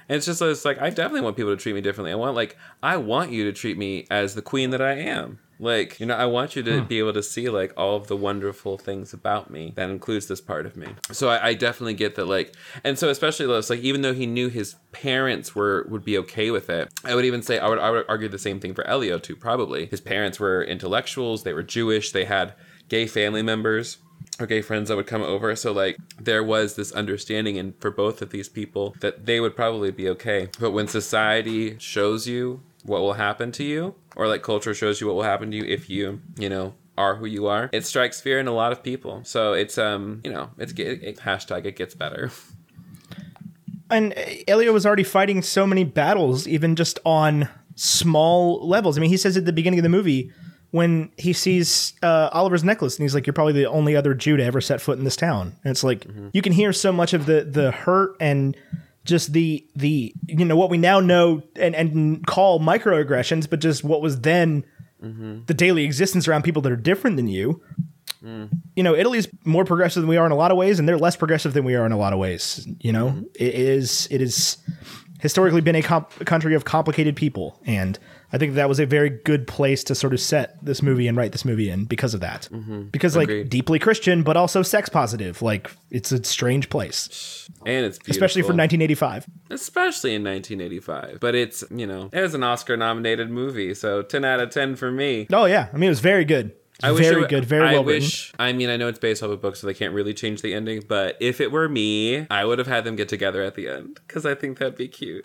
[0.09, 2.12] And it's just it's like I definitely want people to treat me differently.
[2.12, 5.39] I want like I want you to treat me as the queen that I am.
[5.62, 8.16] Like, you know, I want you to be able to see like all of the
[8.16, 10.89] wonderful things about me that includes this part of me.
[11.12, 14.26] So I, I definitely get that like and so especially those like even though he
[14.26, 17.78] knew his parents were would be okay with it, I would even say I would
[17.78, 19.86] I would argue the same thing for Elio too, probably.
[19.86, 22.55] His parents were intellectuals, they were Jewish, they had
[22.89, 23.98] gay family members
[24.40, 25.55] or gay friends that would come over.
[25.55, 29.55] So like there was this understanding and for both of these people that they would
[29.55, 30.48] probably be okay.
[30.59, 35.07] But when society shows you what will happen to you, or like culture shows you
[35.07, 38.21] what will happen to you if you, you know, are who you are, it strikes
[38.21, 39.23] fear in a lot of people.
[39.25, 42.31] So it's um, you know, it's it, it, hashtag it gets better.
[43.91, 44.15] And
[44.49, 48.97] Elio was already fighting so many battles, even just on small levels.
[48.97, 50.33] I mean, he says at the beginning of the movie,
[50.71, 54.37] when he sees uh, Oliver's necklace and he's like, "You're probably the only other Jew
[54.39, 57.13] to ever set foot in this town." And it's like you can hear so much
[57.13, 58.57] of the the hurt and
[59.05, 63.85] just the the you know what we now know and and call microaggressions, but just
[63.85, 64.65] what was then
[65.03, 65.41] mm-hmm.
[65.47, 67.61] the daily existence around people that are different than you.
[68.23, 68.51] Mm.
[68.77, 70.99] You know, Italy's more progressive than we are in a lot of ways, and they're
[70.99, 72.66] less progressive than we are in a lot of ways.
[72.81, 73.23] You know, mm-hmm.
[73.35, 74.59] it is it is
[75.20, 77.99] historically been a, comp- a country of complicated people, and
[78.33, 81.17] I think that was a very good place to sort of set this movie and
[81.17, 82.49] write this movie in because of that.
[82.51, 82.85] Mm-hmm.
[82.85, 83.51] Because like Agreed.
[83.51, 85.43] deeply Christian, but also sex positive.
[85.43, 88.13] Like it's a strange place, and it's beautiful.
[88.13, 89.27] especially for 1985.
[89.51, 91.21] especially in 1985.
[91.21, 94.77] But it's you know it was an Oscar nominated movie, so 10 out of 10
[94.77, 95.27] for me.
[95.33, 96.53] Oh yeah, I mean it was very good.
[96.83, 98.09] I wish very it, good, very I well written.
[98.39, 100.53] I mean, I know it's based off a book, so they can't really change the
[100.53, 100.83] ending.
[100.89, 104.01] But if it were me, I would have had them get together at the end
[104.07, 105.25] because I think that'd be cute.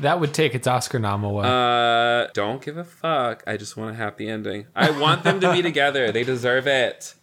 [0.00, 1.44] That would take its Oscar nom away.
[1.46, 3.42] Uh, don't give a fuck.
[3.46, 4.66] I just want a happy ending.
[4.74, 6.10] I want them to be together.
[6.12, 7.14] They deserve it.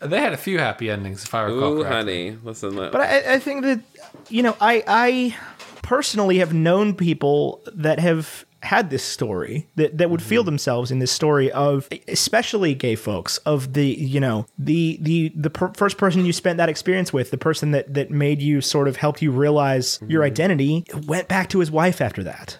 [0.00, 2.28] they had a few happy endings, if I recall Ooh, correctly.
[2.28, 2.70] honey, listen.
[2.76, 2.92] Look.
[2.92, 3.80] But I, I think that
[4.28, 5.36] you know, I I
[5.82, 10.46] personally have known people that have had this story that that would feel mm-hmm.
[10.46, 15.50] themselves in this story of especially gay folks of the you know the the the
[15.50, 18.88] per- first person you spent that experience with the person that that made you sort
[18.88, 20.26] of help you realize your mm-hmm.
[20.26, 22.58] identity went back to his wife after that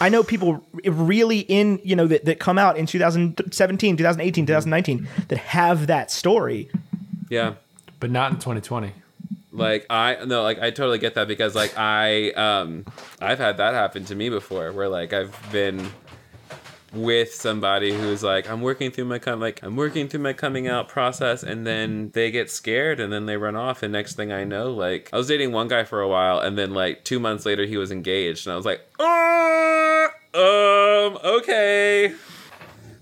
[0.00, 5.08] I know people really in, you know, that, that come out in 2017, 2018, 2019
[5.26, 6.70] that have that story.
[7.28, 7.54] yeah.
[7.98, 8.92] But not in 2020.
[9.58, 12.84] Like I no, like I totally get that because like I um
[13.20, 15.90] I've had that happen to me before where like I've been
[16.92, 20.66] with somebody who's like I'm working through my com- like I'm working through my coming
[20.66, 24.32] out process and then they get scared and then they run off and next thing
[24.32, 27.20] I know like I was dating one guy for a while and then like 2
[27.20, 32.14] months later he was engaged and I was like uh, um okay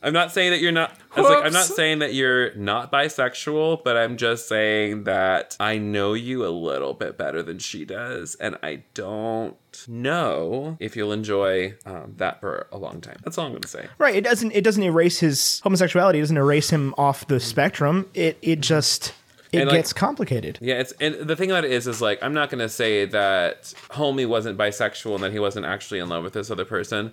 [0.03, 0.97] I'm not saying that you're not.
[1.17, 5.57] I was like, I'm not saying that you're not bisexual, but I'm just saying that
[5.59, 9.57] I know you a little bit better than she does, and I don't
[9.89, 13.17] know if you'll enjoy um, that for a long time.
[13.25, 13.87] That's all I'm gonna say.
[13.99, 14.15] Right.
[14.15, 18.09] It doesn't it doesn't erase his homosexuality, it doesn't erase him off the spectrum.
[18.15, 19.13] It it just
[19.53, 20.59] it And, like- gets complicated.
[20.61, 23.63] Yeah, it's and the thing about it is, is like I'm not gonna say that
[23.91, 27.13] homie wasn't bisexual and that he wasn't actually in love with this other person.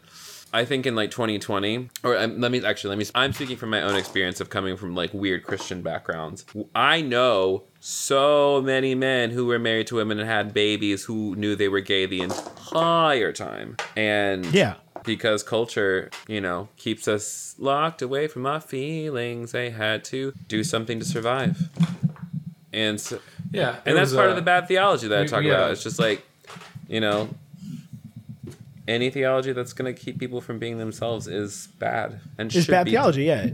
[0.54, 3.06] I think in like 2020, or um, let me actually let me.
[3.16, 6.46] I'm speaking from my own experience of coming from like weird Christian backgrounds.
[6.76, 11.56] I know so many men who were married to women and had babies who knew
[11.56, 14.76] they were gay the entire time, and Yeah.
[15.04, 20.64] because culture, you know, keeps us locked away from our feelings, they had to do
[20.64, 21.70] something to survive.
[22.72, 23.20] And so,
[23.52, 23.78] Yeah.
[23.86, 25.72] and that's part of the bad theology that I talk we about.
[25.72, 26.26] It's just like,
[26.88, 27.30] you know,
[28.88, 32.72] any theology that's going to keep people from being themselves is bad and It's should
[32.72, 32.92] bad be.
[32.92, 33.48] theology, yeah.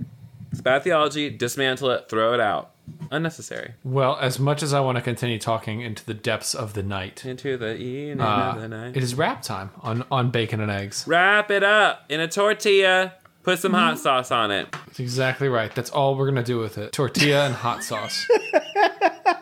[0.52, 1.30] It's bad theology.
[1.30, 2.10] Dismantle it.
[2.10, 2.72] Throw it out.
[3.12, 3.74] Unnecessary.
[3.84, 7.24] Well, as much as I want to continue talking into the depths of the night,
[7.24, 8.98] Into the evening uh, of the night.
[8.98, 11.04] it is wrap time on, on bacon and eggs.
[11.08, 13.14] Wrap it up in a tortilla.
[13.44, 13.80] Put some Mm-hmm.
[13.82, 14.72] hot sauce on it.
[14.72, 15.74] That's exactly right.
[15.74, 16.92] That's all we're gonna do with it.
[16.92, 18.28] Tortilla and hot sauce.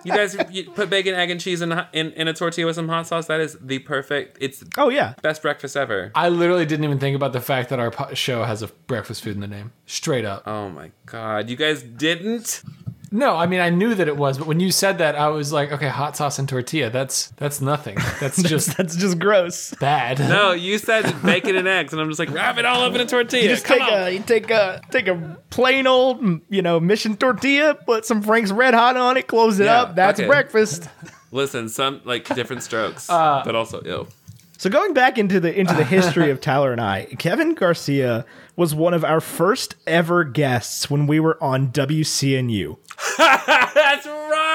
[0.03, 2.87] You guys you put bacon, egg, and cheese in, in in a tortilla with some
[2.89, 3.27] hot sauce.
[3.27, 4.37] That is the perfect.
[4.39, 5.13] It's Oh yeah.
[5.21, 6.11] best breakfast ever.
[6.15, 9.35] I literally didn't even think about the fact that our show has a breakfast food
[9.35, 9.71] in the name.
[9.85, 10.43] Straight up.
[10.47, 12.61] Oh my god, you guys didn't?
[13.11, 15.53] No, I mean I knew that it was, but when you said that, I was
[15.53, 16.89] like, okay, hot sauce and tortilla.
[16.89, 17.95] That's that's nothing.
[18.19, 19.73] That's just That's just gross.
[19.79, 20.19] bad.
[20.19, 23.01] No, you said bacon and eggs, and I'm just like wrap it all up in
[23.01, 23.43] a tortilla.
[23.43, 24.03] You just Come take on.
[24.03, 28.51] a you take a take a plain old you know mission tortilla, put some Frank's
[28.51, 29.95] Red Hot on it, close it Yeah, up.
[29.95, 30.27] That's okay.
[30.27, 30.89] breakfast.
[31.31, 34.07] Listen, some like different strokes, Uh, but also ew.
[34.57, 38.25] So going back into the into the history of Tyler and I, Kevin Garcia
[38.55, 42.77] was one of our first ever guests when we were on WCNU.
[43.17, 44.46] That's right.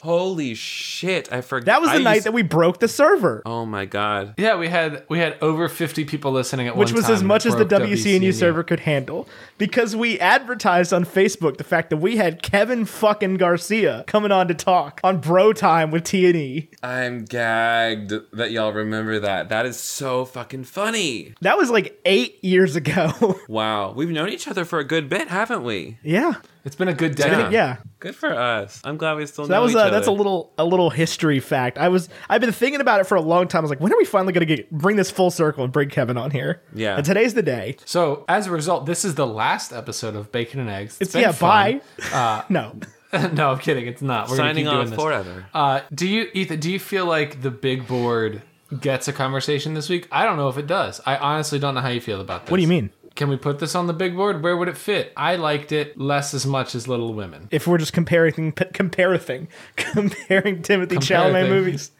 [0.00, 1.66] Holy shit, I forgot.
[1.66, 4.34] That was the I night used- that we broke the server, Oh my god.
[4.36, 7.14] Yeah, we had we had over fifty people listening at which one was time.
[7.14, 9.28] as much as the Broke WCNU server could handle,
[9.58, 14.48] because we advertised on Facebook the fact that we had Kevin fucking Garcia coming on
[14.48, 16.68] to talk on Bro Time with T and E.
[16.82, 19.48] I'm gagged that y'all remember that.
[19.48, 21.34] That is so fucking funny.
[21.40, 23.12] That was like eight years ago.
[23.48, 25.96] Wow, we've known each other for a good bit, haven't we?
[26.02, 26.34] yeah,
[26.68, 27.48] It's been a good day.
[27.50, 27.78] yeah.
[27.98, 28.82] Good for us.
[28.84, 29.90] I'm glad we still That know was each uh, other.
[29.90, 31.78] that's a little a little history fact.
[31.78, 33.60] I was I've been thinking about it for a long time.
[33.60, 35.88] I was like, when are we finally gonna get bring this full circle and bring
[35.88, 36.60] Kevin on here?
[36.74, 36.96] Yeah.
[36.96, 37.78] And today's the day.
[37.86, 40.98] So as a result, this is the last episode of Bacon and Eggs.
[41.00, 41.80] It's been yeah, fun.
[42.12, 42.44] bye.
[42.50, 42.78] no.
[43.32, 43.86] no, I'm kidding.
[43.86, 44.28] It's not.
[44.28, 45.02] We're signing gonna on doing this.
[45.02, 45.46] forever.
[45.54, 46.60] Uh, do you, Ethan?
[46.60, 48.42] Do you feel like the big board
[48.78, 50.06] gets a conversation this week?
[50.12, 51.00] I don't know if it does.
[51.06, 52.50] I honestly don't know how you feel about this.
[52.50, 52.90] What do you mean?
[53.18, 54.42] Can we put this on the big board?
[54.42, 55.12] Where would it fit?
[55.16, 57.48] I liked it less as much as Little Women.
[57.50, 61.50] If we're just comparing p- comparing comparing Timothée Chalamet Compare-thing.
[61.50, 61.90] movies,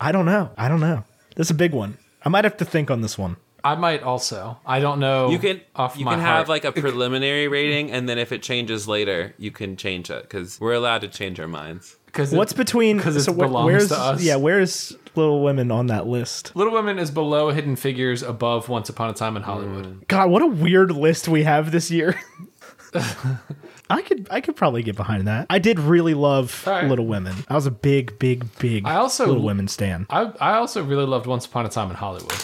[0.00, 0.50] I don't know.
[0.56, 1.04] I don't know.
[1.36, 1.98] This is a big one.
[2.24, 3.36] I might have to think on this one.
[3.64, 4.58] I might also.
[4.66, 5.30] I don't know.
[5.30, 6.36] You can off you my can heart.
[6.38, 10.22] have like a preliminary rating, and then if it changes later, you can change it
[10.22, 11.96] because we're allowed to change our minds.
[12.06, 12.98] because What's between?
[13.00, 14.22] 'cause it wh- belongs where's to us.
[14.22, 14.36] yeah?
[14.36, 16.52] Where's Little Women on that list?
[16.54, 20.06] Little Women is below Hidden Figures, above Once Upon a Time in Hollywood.
[20.08, 22.18] God, what a weird list we have this year.
[23.90, 25.46] I could I could probably get behind that.
[25.50, 26.88] I did really love All right.
[26.88, 27.34] Little Women.
[27.48, 30.06] I was a big, big, big I also- Little Women stan.
[30.10, 32.34] I I also really loved Once Upon a Time in Hollywood.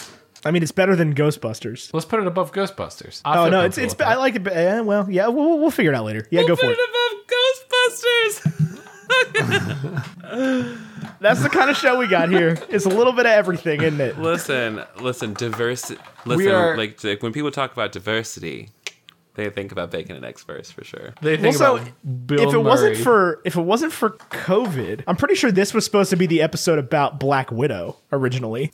[0.45, 1.93] I mean, it's better than Ghostbusters.
[1.93, 3.21] Let's put it above Ghostbusters.
[3.25, 3.99] I Oh no, it's it's.
[3.99, 4.43] I like it.
[4.43, 6.25] but, eh, well, yeah, we'll, we'll figure it out later.
[6.31, 6.77] Yeah, go for it.
[6.79, 8.75] Above Ghostbusters.
[11.19, 12.57] That's the kind of show we got here.
[12.69, 14.17] It's a little bit of everything, isn't it?
[14.19, 15.99] listen, listen, diversity.
[16.25, 18.69] Listen, are- like, like when people talk about diversity,
[19.35, 21.13] they think about bacon and eggs first for sure.
[21.21, 25.15] They think Also, about Bill if it wasn't for if it wasn't for COVID, I'm
[25.15, 28.71] pretty sure this was supposed to be the episode about Black Widow originally.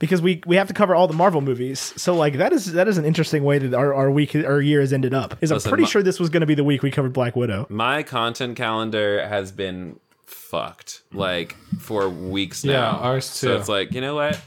[0.00, 2.88] Because we, we have to cover all the Marvel movies, so like that is that
[2.88, 5.36] is an interesting way that our, our week our year has ended up.
[5.42, 7.36] Is I'm pretty my- sure this was going to be the week we covered Black
[7.36, 7.66] Widow.
[7.68, 12.72] My content calendar has been fucked like for weeks now.
[12.72, 12.98] Yeah, now.
[12.98, 14.40] ours So it's like, you know what?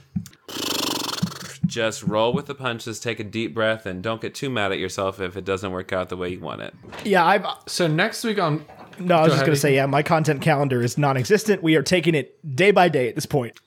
[1.65, 4.79] Just roll with the punches, take a deep breath, and don't get too mad at
[4.79, 6.73] yourself if it doesn't work out the way you want it.
[7.03, 8.65] Yeah, I've so next week on
[8.99, 11.63] no, I was Go just ahead, going to say yeah, my content calendar is non-existent.
[11.63, 13.59] We are taking it day by day at this point.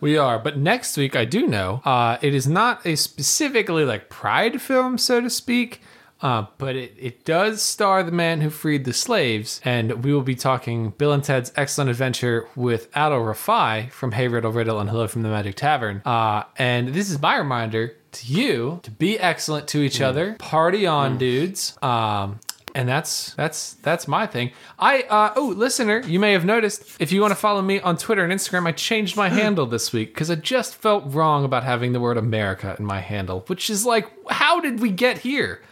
[0.00, 4.08] We are, but next week I do know uh, it is not a specifically like
[4.10, 5.80] Pride film, so to speak,
[6.20, 10.22] uh, but it, it does star the man who freed the slaves, and we will
[10.22, 14.90] be talking Bill and Ted's Excellent Adventure with Adal Rifai from Hey Riddle Riddle and
[14.90, 16.02] Hello from the Magic Tavern.
[16.04, 20.86] Uh, and this is my reminder to you to be excellent to each other, party
[20.86, 21.76] on, dudes.
[21.82, 22.40] Um,
[22.76, 24.52] and that's that's that's my thing.
[24.78, 27.96] I uh, oh listener, you may have noticed if you want to follow me on
[27.96, 31.64] Twitter and Instagram, I changed my handle this week because I just felt wrong about
[31.64, 35.62] having the word America in my handle, which is like, how did we get here?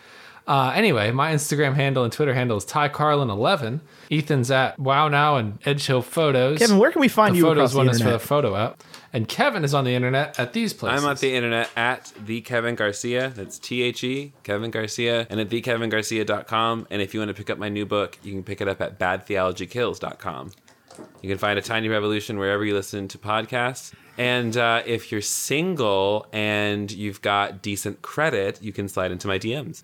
[0.46, 3.80] Uh, anyway, my Instagram handle and Twitter handle is TyCarlin11.
[4.10, 6.58] Ethan's at Wow Now and Edge Hill Photos.
[6.58, 8.82] Kevin, where can we find the you photos one is for the photo app,
[9.14, 11.02] and Kevin is on the internet at these places.
[11.02, 13.32] I'm on the internet at the Kevin Garcia.
[13.34, 16.88] That's T H E Kevin Garcia, and at thekevingarcia.com.
[16.90, 18.82] And if you want to pick up my new book, you can pick it up
[18.82, 20.50] at badtheologykills.com.
[21.22, 23.92] You can find a tiny revolution wherever you listen to podcasts.
[24.18, 29.38] And uh, if you're single and you've got decent credit, you can slide into my
[29.38, 29.82] DMs.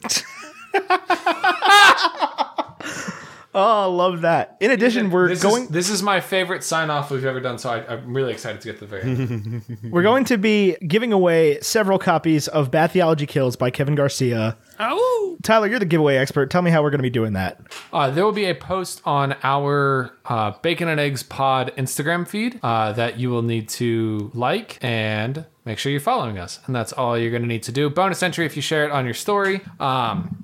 [3.53, 4.57] Oh, I love that.
[4.61, 7.59] In addition, we're this going Is, this is my favorite sign off we've ever done,
[7.59, 9.79] so I, I'm really excited to get to the very end.
[9.91, 14.57] we're going to be giving away several copies of Bad Theology Kills by Kevin Garcia.
[14.79, 15.37] Oh!
[15.43, 16.51] Tyler, you're the giveaway expert.
[16.51, 17.61] Tell me how we're going to be doing that.
[17.93, 22.61] Uh, there will be a post on our uh, Bacon and Eggs Pod Instagram feed
[22.63, 26.61] uh, that you will need to like and make sure you're following us.
[26.67, 27.91] And that's all you're going to need to do.
[27.91, 29.63] Bonus entry if you share it on your story.
[29.81, 30.37] Um,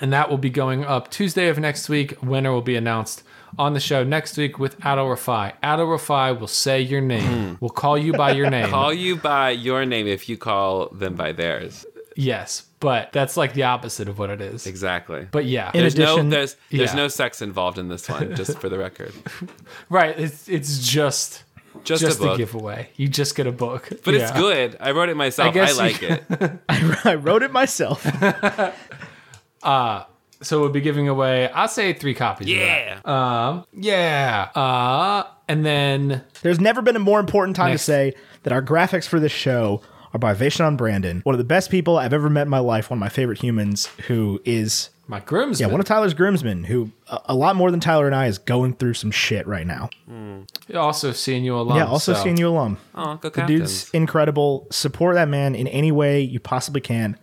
[0.00, 2.20] and that will be going up Tuesday of next week.
[2.22, 3.22] Winner will be announced
[3.58, 5.52] on the show next week with Adal Rifai.
[5.62, 7.22] Adal Rifai will say your name.
[7.50, 7.54] Hmm.
[7.60, 8.68] We'll call you by your name.
[8.68, 11.84] Call you by your name if you call them by theirs.
[12.16, 14.66] yes, but that's like the opposite of what it is.
[14.66, 15.26] Exactly.
[15.30, 16.96] But yeah, In there's addition- no there's there's Yeah.
[16.96, 19.12] no sex involved in this one, just for the record.
[19.90, 20.18] right.
[20.18, 21.42] It's it's just
[21.84, 22.34] Just, just a book.
[22.34, 22.88] a giveaway.
[22.96, 23.88] You just get a book.
[24.04, 24.76] But it's good.
[24.80, 25.48] I wrote it myself.
[25.50, 26.24] I, guess you- like it.
[27.04, 28.06] I wrote it myself.
[29.62, 32.48] So we'll be giving away, I'll say three copies.
[32.50, 33.00] of that.
[33.04, 33.48] Yeah.
[33.48, 34.48] Um, yeah.
[34.54, 37.82] Uh, and then There's never been a more important time Next.
[37.82, 38.14] to say
[38.44, 39.82] that our graphics for this show
[40.14, 42.88] are by Vaishon Brandon, one of the best people I've ever met in my life,
[42.90, 45.68] one of my favorite humans, who is my groomsmen.
[45.68, 48.38] yeah, one of Tyler's groomsmen, who a, a lot more than Tyler and I is
[48.38, 49.90] going through some shit right now.
[50.74, 51.76] also CNU alum.
[51.76, 52.78] yeah, also so- CNU alum.
[52.94, 53.58] Oh, go The Captains.
[53.60, 54.66] dude's incredible.
[54.70, 57.16] Support that man in any way you possibly can.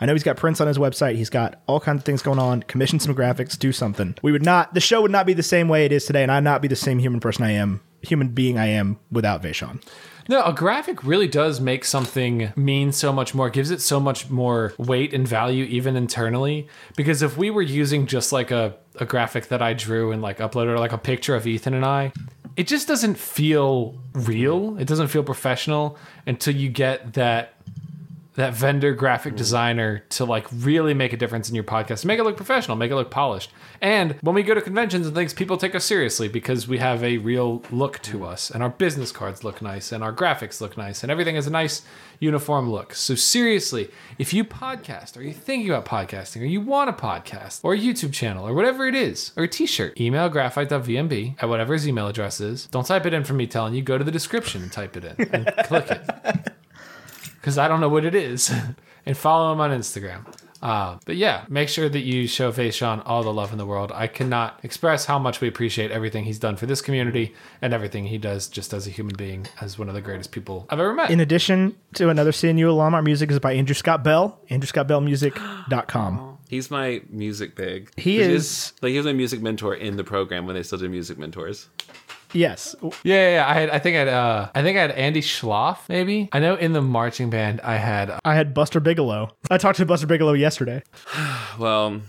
[0.00, 1.16] I know he's got prints on his website.
[1.16, 2.62] He's got all kinds of things going on.
[2.62, 4.16] Commission some graphics, do something.
[4.22, 6.32] We would not, the show would not be the same way it is today, and
[6.32, 9.82] I'd not be the same human person I am, human being I am without Vaishon.
[10.28, 14.30] No, a graphic really does make something mean so much more, gives it so much
[14.30, 16.68] more weight and value, even internally.
[16.96, 20.38] Because if we were using just like a, a graphic that I drew and like
[20.38, 22.12] uploaded, or like a picture of Ethan and I,
[22.56, 24.78] it just doesn't feel real.
[24.78, 27.54] It doesn't feel professional until you get that
[28.34, 32.22] that vendor graphic designer to like really make a difference in your podcast, make it
[32.22, 33.50] look professional, make it look polished.
[33.80, 37.02] And when we go to conventions and things, people take us seriously because we have
[37.02, 40.76] a real look to us, and our business cards look nice, and our graphics look
[40.76, 41.82] nice, and everything has a nice
[42.20, 42.94] uniform look.
[42.94, 43.88] So seriously,
[44.18, 47.78] if you podcast, or you're thinking about podcasting, or you want a podcast, or a
[47.78, 52.06] YouTube channel, or whatever it is, or a T-shirt, email graphite.vmb at whatever his email
[52.06, 52.66] address is.
[52.66, 53.82] Don't type it in for me telling you.
[53.82, 56.52] Go to the description and type it in and click it
[57.40, 58.52] because I don't know what it is.
[59.06, 60.26] and follow him on Instagram.
[60.62, 63.90] Uh, but yeah, make sure that you show Vaishon all the love in the world.
[63.94, 68.04] I cannot express how much we appreciate everything he's done for this community and everything
[68.08, 70.92] he does just as a human being, as one of the greatest people I've ever
[70.92, 71.10] met.
[71.10, 76.38] In addition to another CNU alum, our music is by Andrew Scott Bell, andrewscottbellmusic.com.
[76.48, 77.90] He's my music big.
[77.96, 80.78] He Which is- like he was my music mentor in the program when they still
[80.78, 81.68] did music mentors.
[82.32, 82.74] Yes.
[82.82, 83.48] yeah, yeah, yeah.
[83.48, 86.28] I had, I think I had, uh, I think I had Andy Schloff, maybe.
[86.32, 89.30] I know in the marching band I had I had Buster Bigelow.
[89.50, 90.82] I talked to Buster Bigelow yesterday.
[91.58, 92.00] Well,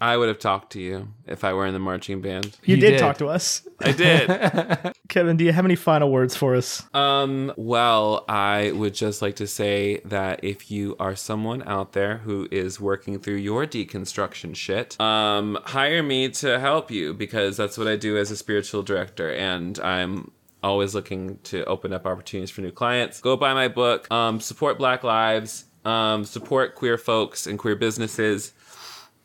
[0.00, 2.56] I would have talked to you if I were in the marching band.
[2.64, 2.98] You, You did, did.
[2.98, 3.66] talk to us.
[3.80, 4.94] I did.
[5.08, 6.82] Kevin, do you have any final words for us?
[6.94, 12.18] um, well, I would just like to say that if you are someone out there
[12.18, 17.78] who is working through your deconstruction shit, um, hire me to help you because that's
[17.78, 20.30] what I do as a spiritual director, and I'm
[20.62, 23.20] always looking to open up opportunities for new clients.
[23.20, 24.10] Go buy my book.
[24.12, 25.64] Um, support Black Lives.
[25.84, 28.52] Um, support queer folks and queer businesses.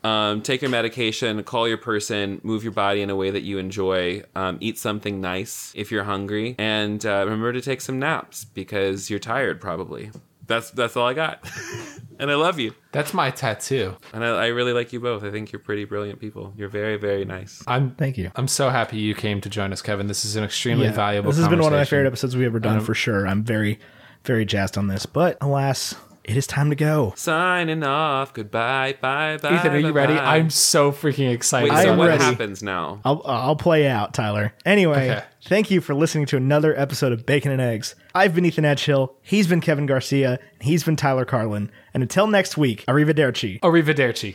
[0.03, 3.59] Um, take your medication, call your person, move your body in a way that you
[3.59, 8.43] enjoy, um, eat something nice if you're hungry, and uh, remember to take some naps
[8.43, 10.09] because you're tired probably.
[10.47, 11.47] That's that's all I got,
[12.19, 13.95] and I love you, that's my tattoo.
[14.11, 15.23] and I, I really like you both.
[15.23, 16.51] I think you're pretty brilliant people.
[16.57, 17.63] You're very very nice.
[17.67, 18.31] I'm Thank you.
[18.35, 20.07] I'm so happy you came to join us, Kevin.
[20.07, 21.29] This is an extremely Yeah, valuable.
[21.31, 23.27] This has been one of my favorite episodes we've ever done for sure.
[23.27, 23.79] I'm very,
[24.25, 25.05] very jazzed on this.
[25.05, 27.13] But alas, it is time to go.
[27.15, 28.33] Signing off.
[28.33, 28.95] Goodbye.
[29.01, 29.55] Bye bye.
[29.55, 30.13] Ethan, are you ready?
[30.13, 30.37] bye-bye.
[30.37, 31.69] I'm so freaking excited.
[31.69, 32.23] Wait, I so am what ready.
[32.23, 33.01] happens now?
[33.03, 34.53] I'll, I'll play out, Tyler.
[34.65, 35.23] Anyway, Okay.
[35.45, 37.95] thank you for listening to another episode of Bacon and Eggs.
[38.13, 39.13] I've been Ethan Edgehill.
[39.21, 40.31] He's been Kevin Garcia.
[40.59, 41.71] And he's been Tyler Carlin.
[41.93, 43.59] And until next week, arrivederci.
[43.61, 44.29] Arrivederci.